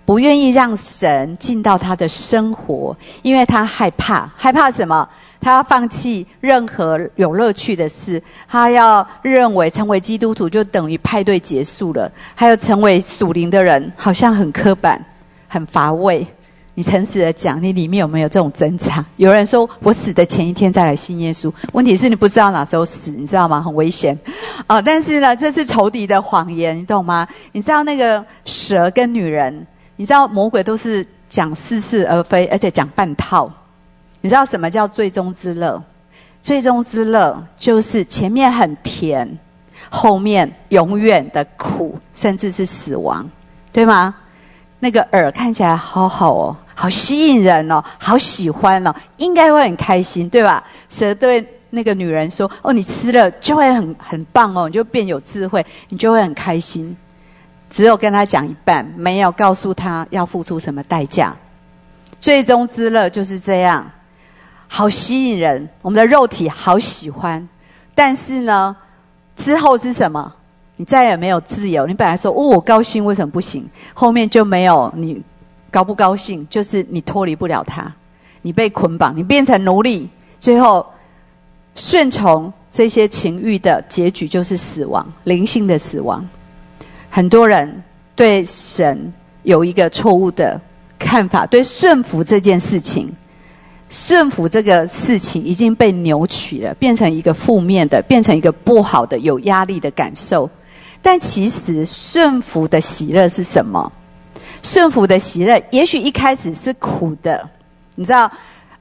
[0.05, 5.09] 不愿意让神进到他的生活，因为他害怕，害怕什么？
[5.39, 15.05] 他要放弃任何有乐趣的事，他要认为成为基督徒就等于派对结束了，还有成为属灵的人，好像很刻板、
[15.47, 16.27] 很乏味。
[16.77, 19.03] 你诚实的讲，你里面有没有这种挣扎？
[19.17, 23.63] 有人说我死的前一天再来信耶稣，问题是你不知道哪时候死，你知道吗？
[23.63, 24.17] 很危险。
[24.69, 27.27] 哦，但是呢，这是仇敌的谎言，你懂吗？
[27.53, 29.67] 你知道那个蛇跟女人，
[29.97, 33.51] 你知道魔鬼都是讲似是而非，而且讲半套。
[34.21, 35.83] 你知道什么叫最终之乐？
[36.43, 39.39] 最终之乐就是前面很甜，
[39.89, 43.27] 后面永远的苦，甚至是死亡，
[43.73, 44.15] 对吗？
[44.79, 46.57] 那个饵看起来好好哦。
[46.79, 50.63] 好吸引人哦，好喜欢哦，应该会很开心，对吧？
[50.91, 56.95] 蛇对那个女人说：“哦，你吃了就会很很棒哦，你就变有智慧，你就会很开心。”
[57.71, 61.35] 只有跟他讲一半，没有告诉他要付出什么代价。
[62.21, 63.91] 最终之乐就是这样，
[64.69, 67.49] 好吸引人，我们的肉体好喜欢，
[67.95, 68.77] 但是呢，
[69.35, 70.33] 之后是什么？
[70.77, 71.87] 你再也没有自由。
[71.87, 75.23] 你本来说：“哦，我高兴，为什么不行？”后面就没有你。
[75.71, 77.93] 高不高兴，就是你脱离不了他，
[78.43, 80.09] 你被捆绑，你变成奴隶，
[80.41, 80.85] 最后
[81.75, 86.27] 顺从这些情欲的结局就是死亡，灵性的死亡。
[87.11, 87.83] 很多人
[88.15, 89.13] 对神
[89.43, 90.61] 有一个错误的
[90.99, 93.11] 看法，对顺服这件事情，
[93.89, 100.49] 顺服这个事情已经被扭曲了，变成一个负面的，变成一个不好的、有压力的感受。
[101.03, 103.93] 但其实顺服的喜乐是什么？
[104.67, 107.49] 顺服的喜乐，也许一开始是苦的，
[107.95, 108.29] 你知道，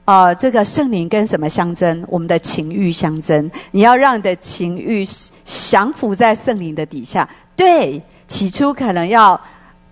[0.04, 2.04] 呃，这个圣灵跟什么相争？
[2.08, 3.48] 我们的情欲相争。
[3.70, 5.06] 你要让你的情欲
[5.44, 7.28] 降服在圣灵的底下。
[7.54, 9.40] 对，起初可能要，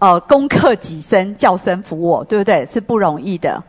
[0.00, 2.66] 呃，攻克己身，叫声服我，对不对？
[2.66, 3.62] 是不容易的。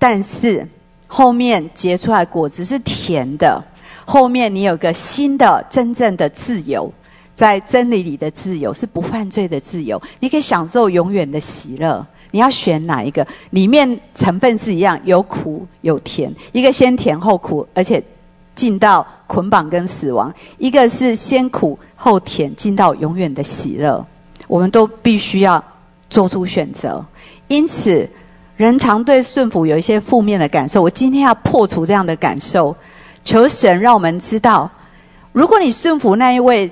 [0.00, 0.66] 但是
[1.06, 3.62] 后面结出来果子是甜的，
[4.04, 6.92] 后面你有个新的真正的自由。
[7.38, 12.04] 在真理里的自由是不犯罪的自由，你可以享受永远的喜乐。
[12.32, 13.24] 你要选哪一个？
[13.50, 16.34] 里面成分是一样，有苦有甜。
[16.50, 18.02] 一个先甜后苦，而且
[18.56, 20.28] 进到捆绑跟死亡；
[20.58, 24.04] 一个是先苦后甜，进到永远的喜乐。
[24.48, 25.62] 我们都必须要
[26.10, 27.06] 做出选择。
[27.46, 28.10] 因此，
[28.56, 30.82] 人常对顺服有一些负面的感受。
[30.82, 32.74] 我今天要破除这样的感受，
[33.22, 34.68] 求神让我们知道：
[35.30, 36.68] 如果你顺服那一位。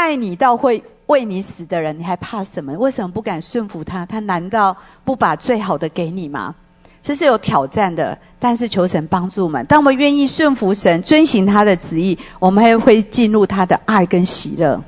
[0.00, 2.72] 爱你到会为你死的人，你还怕什么？
[2.72, 4.06] 为什么不敢顺服他？
[4.06, 4.74] 他难道
[5.04, 6.54] 不把最好的给你吗？
[7.02, 9.64] 这是有挑战的，但是求神帮助我们。
[9.66, 14.82] 当我们愿意顺服神、遵行他的旨意，我们还会进入他的爱跟喜乐。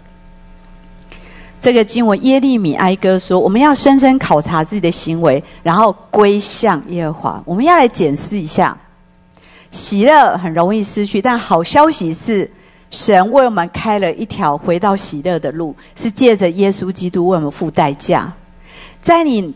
[1.60, 7.42] 这个经文耶利米哀歌说：“我们要深深考察自己的行为，然后归向耶和华。
[7.44, 8.74] 我们要来检视一下，
[9.70, 12.50] 喜乐很容易失去，但好消息是。”
[12.92, 18.32] 神为我们开了一条回到喜乐的路，是借着耶稣基督为我们付代价。
[19.00, 19.52] 在你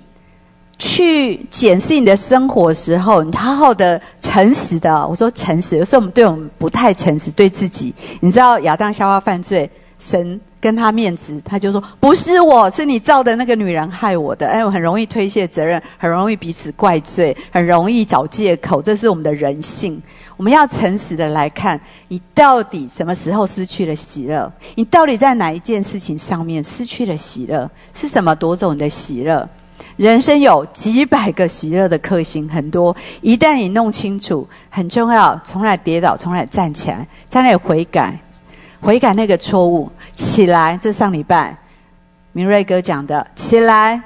[0.78, 5.06] 去检视你的生活时候，你好好的、诚实的。
[5.06, 7.94] 我说诚实，有时候我们对我们不太诚实，对自己。
[8.20, 20.02] 你知道亚当夏娃犯罪，神跟他面子，他就说：“不是我，是你造的那个女人害我的。”哎，我很容易推卸责任，很容易彼此怪罪，很容易找借口，这是我们的人性。
[20.36, 24.52] 我们要诚实的来看，你到底什么时候失去了喜乐？
[24.74, 27.70] 你到底在哪一件事情上面失去了喜乐？
[27.94, 29.48] 是什么夺走你的喜乐？
[29.96, 32.94] 人生有几百个喜乐的克星，很多。
[33.22, 38.18] 一旦你弄清楚，很重要，从来跌倒，从来站起来，在那悔改，
[38.80, 40.78] 悔改那个错误，起来。
[40.78, 41.56] 这上礼拜
[42.32, 44.02] 明瑞哥讲的，起来，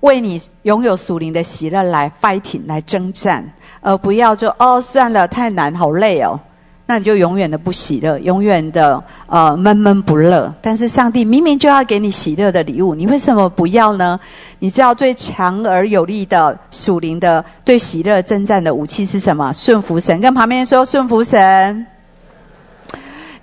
[0.00, 3.52] 为你拥有属灵的喜乐来 fighting，来征战。
[3.82, 6.40] 而不要就哦，算了，太难，好累哦，
[6.86, 10.54] 那你就永远的不喜乐，永远的呃闷闷不乐。
[10.62, 14.18] 但是上帝明明就要给你喜乐的礼物，你为什么不要呢？
[14.60, 19.52] 你知道最强而有力的属灵的对喜乐征战的武器是什么？
[19.52, 20.20] 顺服神。
[20.20, 21.84] 跟旁边说顺服神。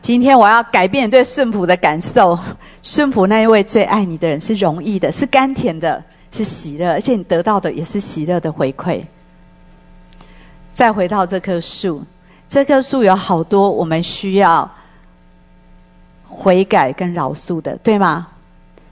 [0.02, 2.40] 今天我要改变对顺服的感受。
[2.82, 6.02] 顺服那一位最爱你的人是容易的，是甘甜的，
[6.32, 9.02] 是喜乐，而且你得到的也是喜乐的回馈。
[10.80, 12.01] 再回到这棵树，
[12.47, 14.72] 这棵树有好多我们需要
[16.23, 18.27] 悔改跟饶恕的，对吗？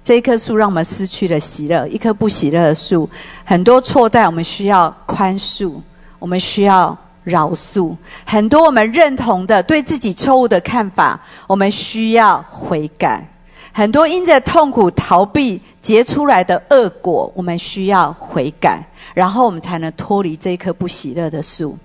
[0.03, 3.09] 这一棵树让我们失去了喜乐，一棵不喜乐的树，
[3.45, 5.75] 很多错待我们需要宽恕，
[6.19, 6.93] 我们需要
[7.23, 7.95] 饶恕。
[8.25, 13.25] 很多我们认同的对自己错误的看法，我们需要悔改。
[13.71, 15.61] 很多因着痛苦逃避。
[15.87, 21.77] 结出来的恶果，我们需要悔改，然后我们才能脱离这棵不喜乐的树。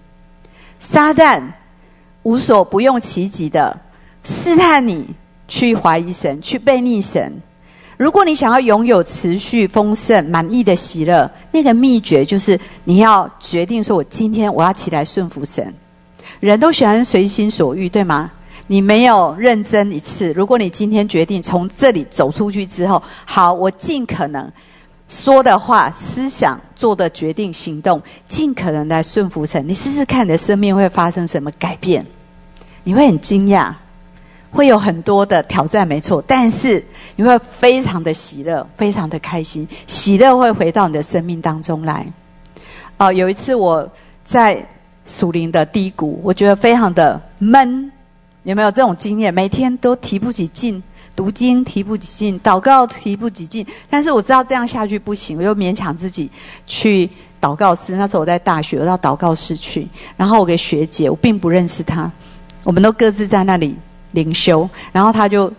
[0.80, 1.40] 撒旦
[2.24, 3.78] 无所不用其极的
[4.24, 5.06] 试探你，
[5.46, 7.32] 去怀疑神，去背逆神。
[7.96, 15.72] 如果你想要拥有持续丰盛、满意的喜乐，那个秘诀就是你要决定说：“我今天我要起来顺服神。”
[16.40, 18.32] 人都喜欢随心所欲，对吗？
[18.72, 20.32] 你没有认真一次。
[20.32, 24.50] 如果你今天决定从这里走出去之后，好，我尽可能
[25.08, 29.62] 说的话、思想、做的决定、行动，尽可能来顺服神。
[29.68, 32.06] 你试试看，你的生命会发生什么改变？
[32.82, 33.74] 你会很惊讶，
[34.50, 36.24] 会有很多的挑战，没错。
[36.26, 36.82] 但是
[37.14, 42.10] 你会非常的喜乐，非常的开心，喜乐会回到你的生命当中来。
[42.96, 43.86] 哦，有一次我
[44.24, 44.66] 在。
[45.04, 47.90] 属灵的低谷，我觉得非常的闷。
[48.44, 49.32] 有没有这种经验？
[49.32, 50.82] 每天都提不起劲，
[51.14, 53.66] 读经提不起劲，祷告提不起劲。
[53.88, 56.30] 但是我知道这样下去不行，我又勉强自己
[56.66, 57.08] 去
[57.40, 57.94] 祷告室。
[57.94, 59.86] 那时候我在大学，我到祷告室去。
[60.16, 62.10] 然后我给学姐，我并不认识她，
[62.64, 63.76] 我们都各自在那里
[64.10, 64.68] 灵修。
[64.90, 65.52] 然后她就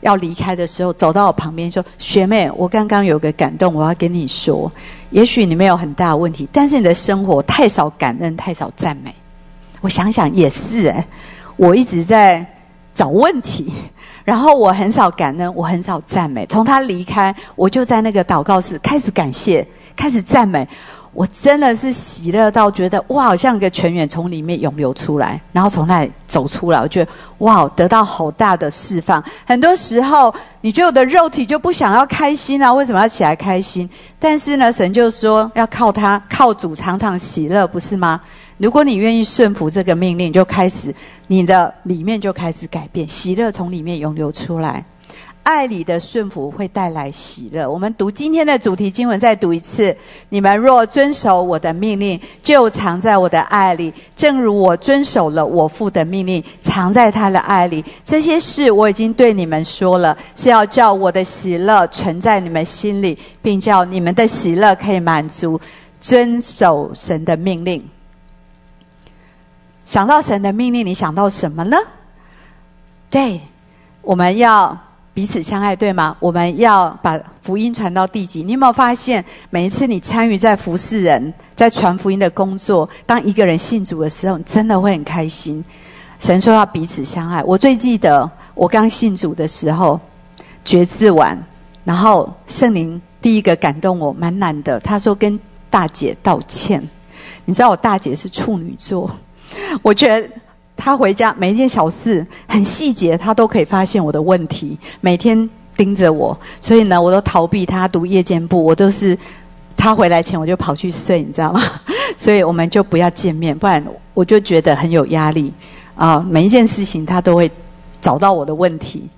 [0.00, 4.70] 要离开的时候，走到我旁边说：“学妹，我刚刚有个感动，我要跟你说。”
[5.10, 9.14] 也许你没有很大的问题，但是你的生活太少感恩，太少赞美。
[9.80, 11.06] 我想想也是哎，
[11.56, 12.44] 我一直在
[12.94, 13.72] 找问题，
[14.24, 16.46] 然后我很少感恩，我很少赞美。
[16.46, 19.66] 从他离开，我就在那个祷告室开始感谢，
[19.96, 20.66] 开始赞美。
[21.12, 26.80] 我真的是喜乐到觉得哇，好像一个泉源从里面涌流出来，然后从那里走出来。
[26.80, 29.22] 我觉得哇，得到好大的释放。
[29.46, 32.74] 很多时候，你觉得我的肉体就不想要开心啊？
[32.74, 33.88] 为什么要起来开心？
[34.18, 38.20] 但是呢，神就说要靠他，靠主常常喜乐，不是吗？
[38.58, 40.94] 如果你愿意顺服这个命令，就开始
[41.26, 44.84] 你的里面就开始改变，喜乐从里面涌流出来。
[45.42, 47.68] 爱里的顺服会带来喜乐。
[47.68, 49.94] 我们读今天的主题经文，再读一次：
[50.30, 57.84] 你们若遵守我的命令，就藏在我的爱里，正如我遵守了我父的命令，藏在他的爱里。
[58.02, 65.60] 这些事我已经对你们说了，是要叫我的喜乐存在你们心里，并叫你们的喜乐可以满足。
[66.00, 67.82] 遵守神的命令。
[69.86, 71.76] 想到神的命令，你想到什么呢？
[73.10, 73.40] 对，
[74.02, 74.76] 我们要。
[75.14, 76.16] 彼此相爱，对吗？
[76.18, 78.42] 我们要把福音传到地极。
[78.42, 85.64] 你有没有发现，每一次你参与在服侍人、在传福音的工作，当一个人信主的时候，你真的会很开心。
[86.18, 87.40] 神说要彼此相爱。
[87.44, 90.00] 我最记得我刚信主的时候，
[90.64, 91.40] 决志完，
[91.84, 94.80] 然后圣灵第一个感动我，蛮难的。
[94.80, 95.38] 他说跟
[95.70, 96.82] 大姐道歉。
[97.44, 99.08] 你知道我大姐是处女座，
[99.82, 100.28] 我觉得。
[100.76, 109.16] 他回家每一件小事很细节，他都可以发现我的问题，每天盯着我，所以呢，我都逃避他读夜间部，我都是
[109.76, 111.62] 他回来前我就跑去睡，你知道吗？
[112.18, 113.82] 所以我们就不要见面，不然
[114.14, 115.52] 我就觉得很有压力
[115.94, 116.18] 啊。
[116.18, 117.48] 每一件事情他都会
[118.00, 119.08] 找到我的问题，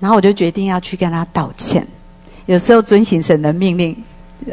[0.00, 1.86] 然后我就决定要去跟他道歉。
[2.46, 3.96] 有时候遵行神的命令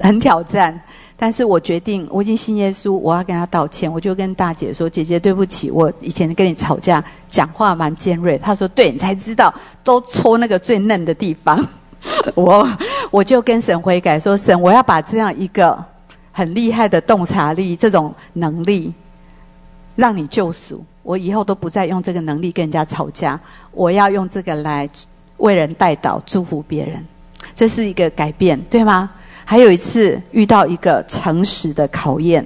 [0.03, 0.79] 很挑战。
[1.17, 3.89] 但是我决定，我已经信耶稣，我要跟他道歉。
[3.89, 11.65] 我就跟大姐说：“姐姐，对不起，我以前跟你吵架，讲话蛮尖锐。”她说：“对，你才知道，都戳那个最嫩的地方。
[12.35, 12.67] ”我
[13.11, 15.81] 我就跟神悔改说：“神，我要把这样一个
[16.33, 18.93] 很厉害的洞察力，这种能力，
[19.95, 20.83] 让你救赎。
[21.01, 23.39] 我以后都不再用这个能力跟人家吵架，
[23.71, 24.89] 我要用这个来
[25.37, 27.01] 为人带导，祝福别人。
[27.55, 29.09] 这是一个改变，对吗？”
[29.47, 32.43] 还有一次遇到一个诚实的考验，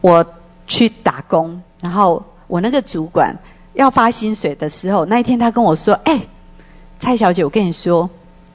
[0.00, 0.24] 我
[0.68, 3.36] 去打工，然后我那个主管
[3.74, 6.20] 要发薪水的时候，那一天他跟我说：“哎，
[7.00, 8.08] 蔡小姐，我跟你说，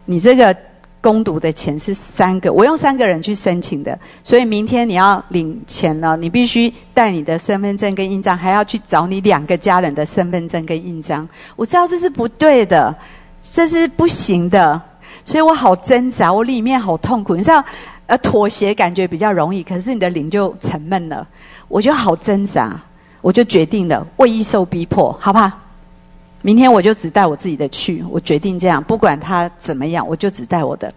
[0.05, 0.55] 你这个
[1.01, 11.27] 攻读的钱是三个，我用三个人去申请的，所以明天你要领钱了，你必须带你的身份证跟印章，还要去找你两个家人的身份证跟印章。
[11.57, 12.95] 我知道这是不对的，
[13.41, 14.81] 这是不行的。”
[15.27, 17.35] 所以我好挣扎，我里面好痛苦。
[17.35, 17.61] 你知道，
[18.05, 21.27] 呃，妥协感觉比较容易，可是你的灵就沉闷了。
[21.67, 22.79] 我就好挣扎，
[23.19, 25.51] 我就决定了，为一受逼迫，好不好？
[26.43, 28.01] 明天我就只带我自己的去。
[28.09, 30.89] 我决定这样，不管他怎么样，我就只带我的。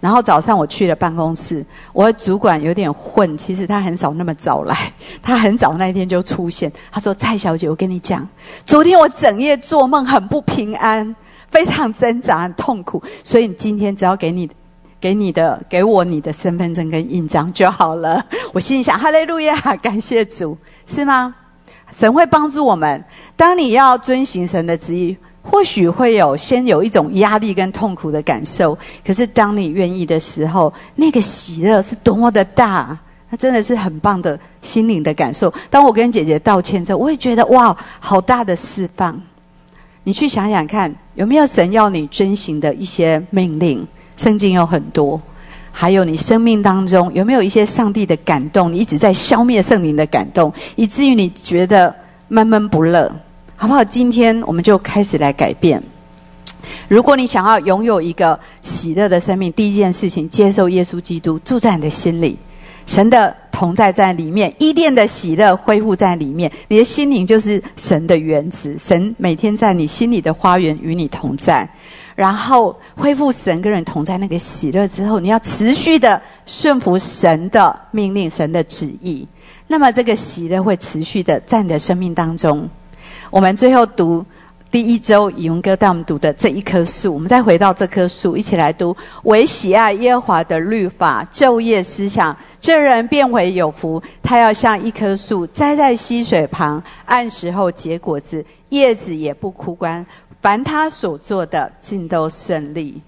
[0.00, 1.62] 然后早上我去了办公室，
[1.92, 4.74] 我的主管有点混，其实他很少那么早来，
[5.22, 6.72] 他很早那一天就出现。
[6.90, 8.26] 他说：“蔡小姐，我跟你讲，
[8.64, 11.14] 昨天我整夜做梦，很不平安。”
[11.54, 14.50] 非常挣扎、很痛苦，所以你今天只要给你、
[15.00, 18.20] 给你的、给我你的身份证跟印章就好了。
[18.52, 20.58] 我心里想：哈利路亚，感谢主，
[20.88, 21.32] 是吗？
[21.92, 23.04] 神会帮助我们。
[23.36, 28.76] 当你要遵行神的旨意，或许会有先有一种压力跟痛苦的感受，
[29.06, 32.98] 可是当你愿意的时候，那个喜乐是多么的大，
[33.30, 35.54] 那真的是很棒的心灵的感受。
[35.70, 39.22] 当我跟姐姐道歉之后，我也觉得哇，好大的释放。
[40.04, 43.86] 你去想想看，有没有神要你遵行的一些命令？
[44.16, 45.20] 圣经有很多，
[45.72, 48.72] 还有你生命当中有没有一些上帝的感动？
[48.72, 51.92] 你一直在消灭圣灵的感动，以至于你觉得
[52.28, 53.10] 闷闷不乐。
[53.56, 53.82] 好不好？
[53.82, 55.82] 今天我们就开始来改变。
[56.88, 62.36] 如果你想要拥有一个喜乐的生命，第一件事情，接受耶稣基督住在你的心里，
[62.86, 71.68] 神的同在在里面，伊甸的喜乐恢复在里面，你的心灵就是神的原子，神每天在你心里的花园与你同在。
[72.14, 79.26] 然后恢复神跟人同在那个喜乐之后，你要持续的顺服神的命令、神的旨意，
[79.66, 82.68] 那么这个喜乐会持续的在你的生命当中。
[83.30, 84.24] 我们最后读
[84.74, 94.02] 第一周以文哥带我们读的这一棵树，我们再回到这棵树，一起来读：唯喜爱耶和华的律法，昼夜思想，这人变为有福。
[94.20, 100.04] 他要像一棵树栽在溪水旁，按时候结果子，叶子也不枯干。
[100.42, 103.00] 凡他所做的，尽都顺利。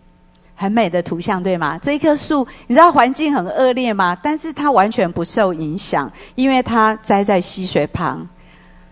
[0.54, 1.76] 很美的图像，对吗？
[1.82, 4.16] 这一棵树，你知道环境很恶劣吗？
[4.22, 8.24] 但是它完全不受影响，因为它栽在溪水旁。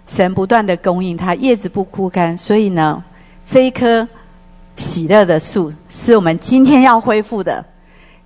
[0.07, 3.03] 神不断的供应它，叶子不枯干，所以呢，
[3.45, 4.07] 这一棵
[4.77, 7.65] 喜乐的树是我们今天要恢复的。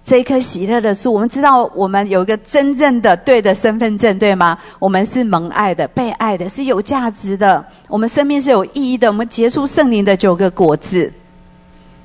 [0.03, 4.57] 这一棵喜乐的树，我们知道我们有一个真正的对的身份证，对吗？
[4.79, 7.63] 我们是蒙爱的、被爱的，是有价值的。
[7.89, 9.07] 我们生命是有意义的。
[9.09, 11.13] 我们结出圣灵的九个果子，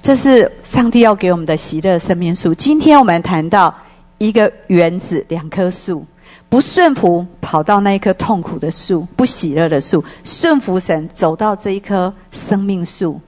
[0.01, 2.53] 这是上帝要给我们的喜乐生命树。
[2.53, 3.73] 今天我们谈到
[4.17, 6.05] 一个园子，两棵树。
[6.53, 13.19] 不顺服，跑到那一棵痛苦的树；不喜乐的树，顺服神，走到这一棵生命树，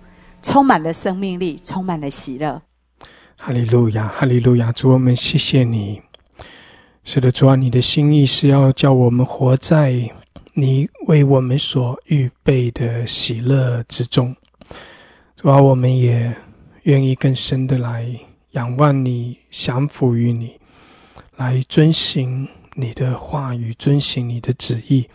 [0.44, 2.62] 充满了生命力，充满了喜乐。
[3.40, 4.72] 哈利路亚，哈利路亚！
[4.74, 6.00] 主，我们谢谢你。
[7.04, 10.08] 是的，主啊，你的心意是要叫我们活在
[10.54, 14.36] 你为我们所预备的喜乐之中。
[15.36, 16.32] 主啊，我们也
[16.84, 18.08] 愿意更深的来
[18.52, 20.60] 仰望你，降服于你，
[21.38, 22.48] 来遵行。
[22.78, 25.08] 你的话语，遵行你的旨意，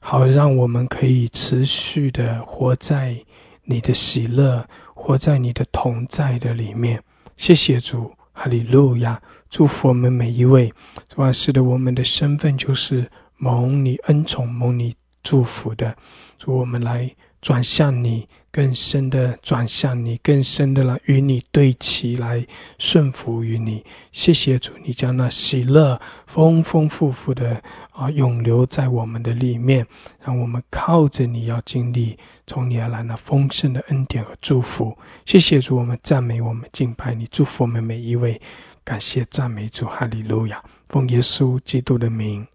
[0.00, 3.16] 好让我们可以持续的活在
[3.62, 7.00] 你的喜乐，活在你的同在的里面。
[7.36, 9.22] 谢谢主，哈利路亚！
[9.48, 10.72] 祝福我们每一位。
[11.08, 14.92] 主啊，是的，我们的身份就是蒙你恩宠、蒙你
[15.22, 15.96] 祝福的。
[16.36, 17.08] 祝我们来
[17.40, 18.26] 转向你。
[18.50, 22.44] 更深的转向你，更深的来与你对齐，来
[22.78, 23.84] 顺服于你。
[24.10, 27.62] 谢谢主，你将那喜乐丰丰富富的
[27.92, 29.86] 啊永留在我们的里面，
[30.24, 34.96] 让我们靠着你要经历从你而来那丰盛的恩典和祝福。
[35.26, 38.40] 谢谢主，我们赞美，我们敬拜你，祝福我们每一位。
[38.82, 42.46] 感谢赞美主，哈利路亚，奉耶稣基督的名，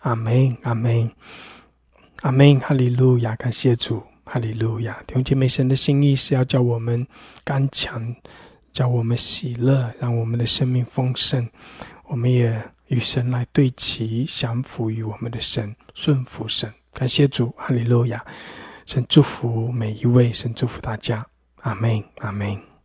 [0.00, 1.10] 阿门，阿门，
[2.22, 4.02] 阿门，哈利路亚，感谢主。
[4.28, 5.00] 哈利路亚！
[5.06, 7.06] 弟兄姐妹，神的心意是要叫我们
[7.44, 8.14] 刚强，
[8.72, 11.48] 叫我们喜乐，让我们的生命丰盛。
[12.08, 16.70] 我们也与神来对齐，降服于我们的神，顺服神。
[16.92, 18.24] 感谢主，哈利路亚！
[18.84, 21.24] 神祝福每一位，神祝福大家。
[21.62, 22.75] 阿门，阿门。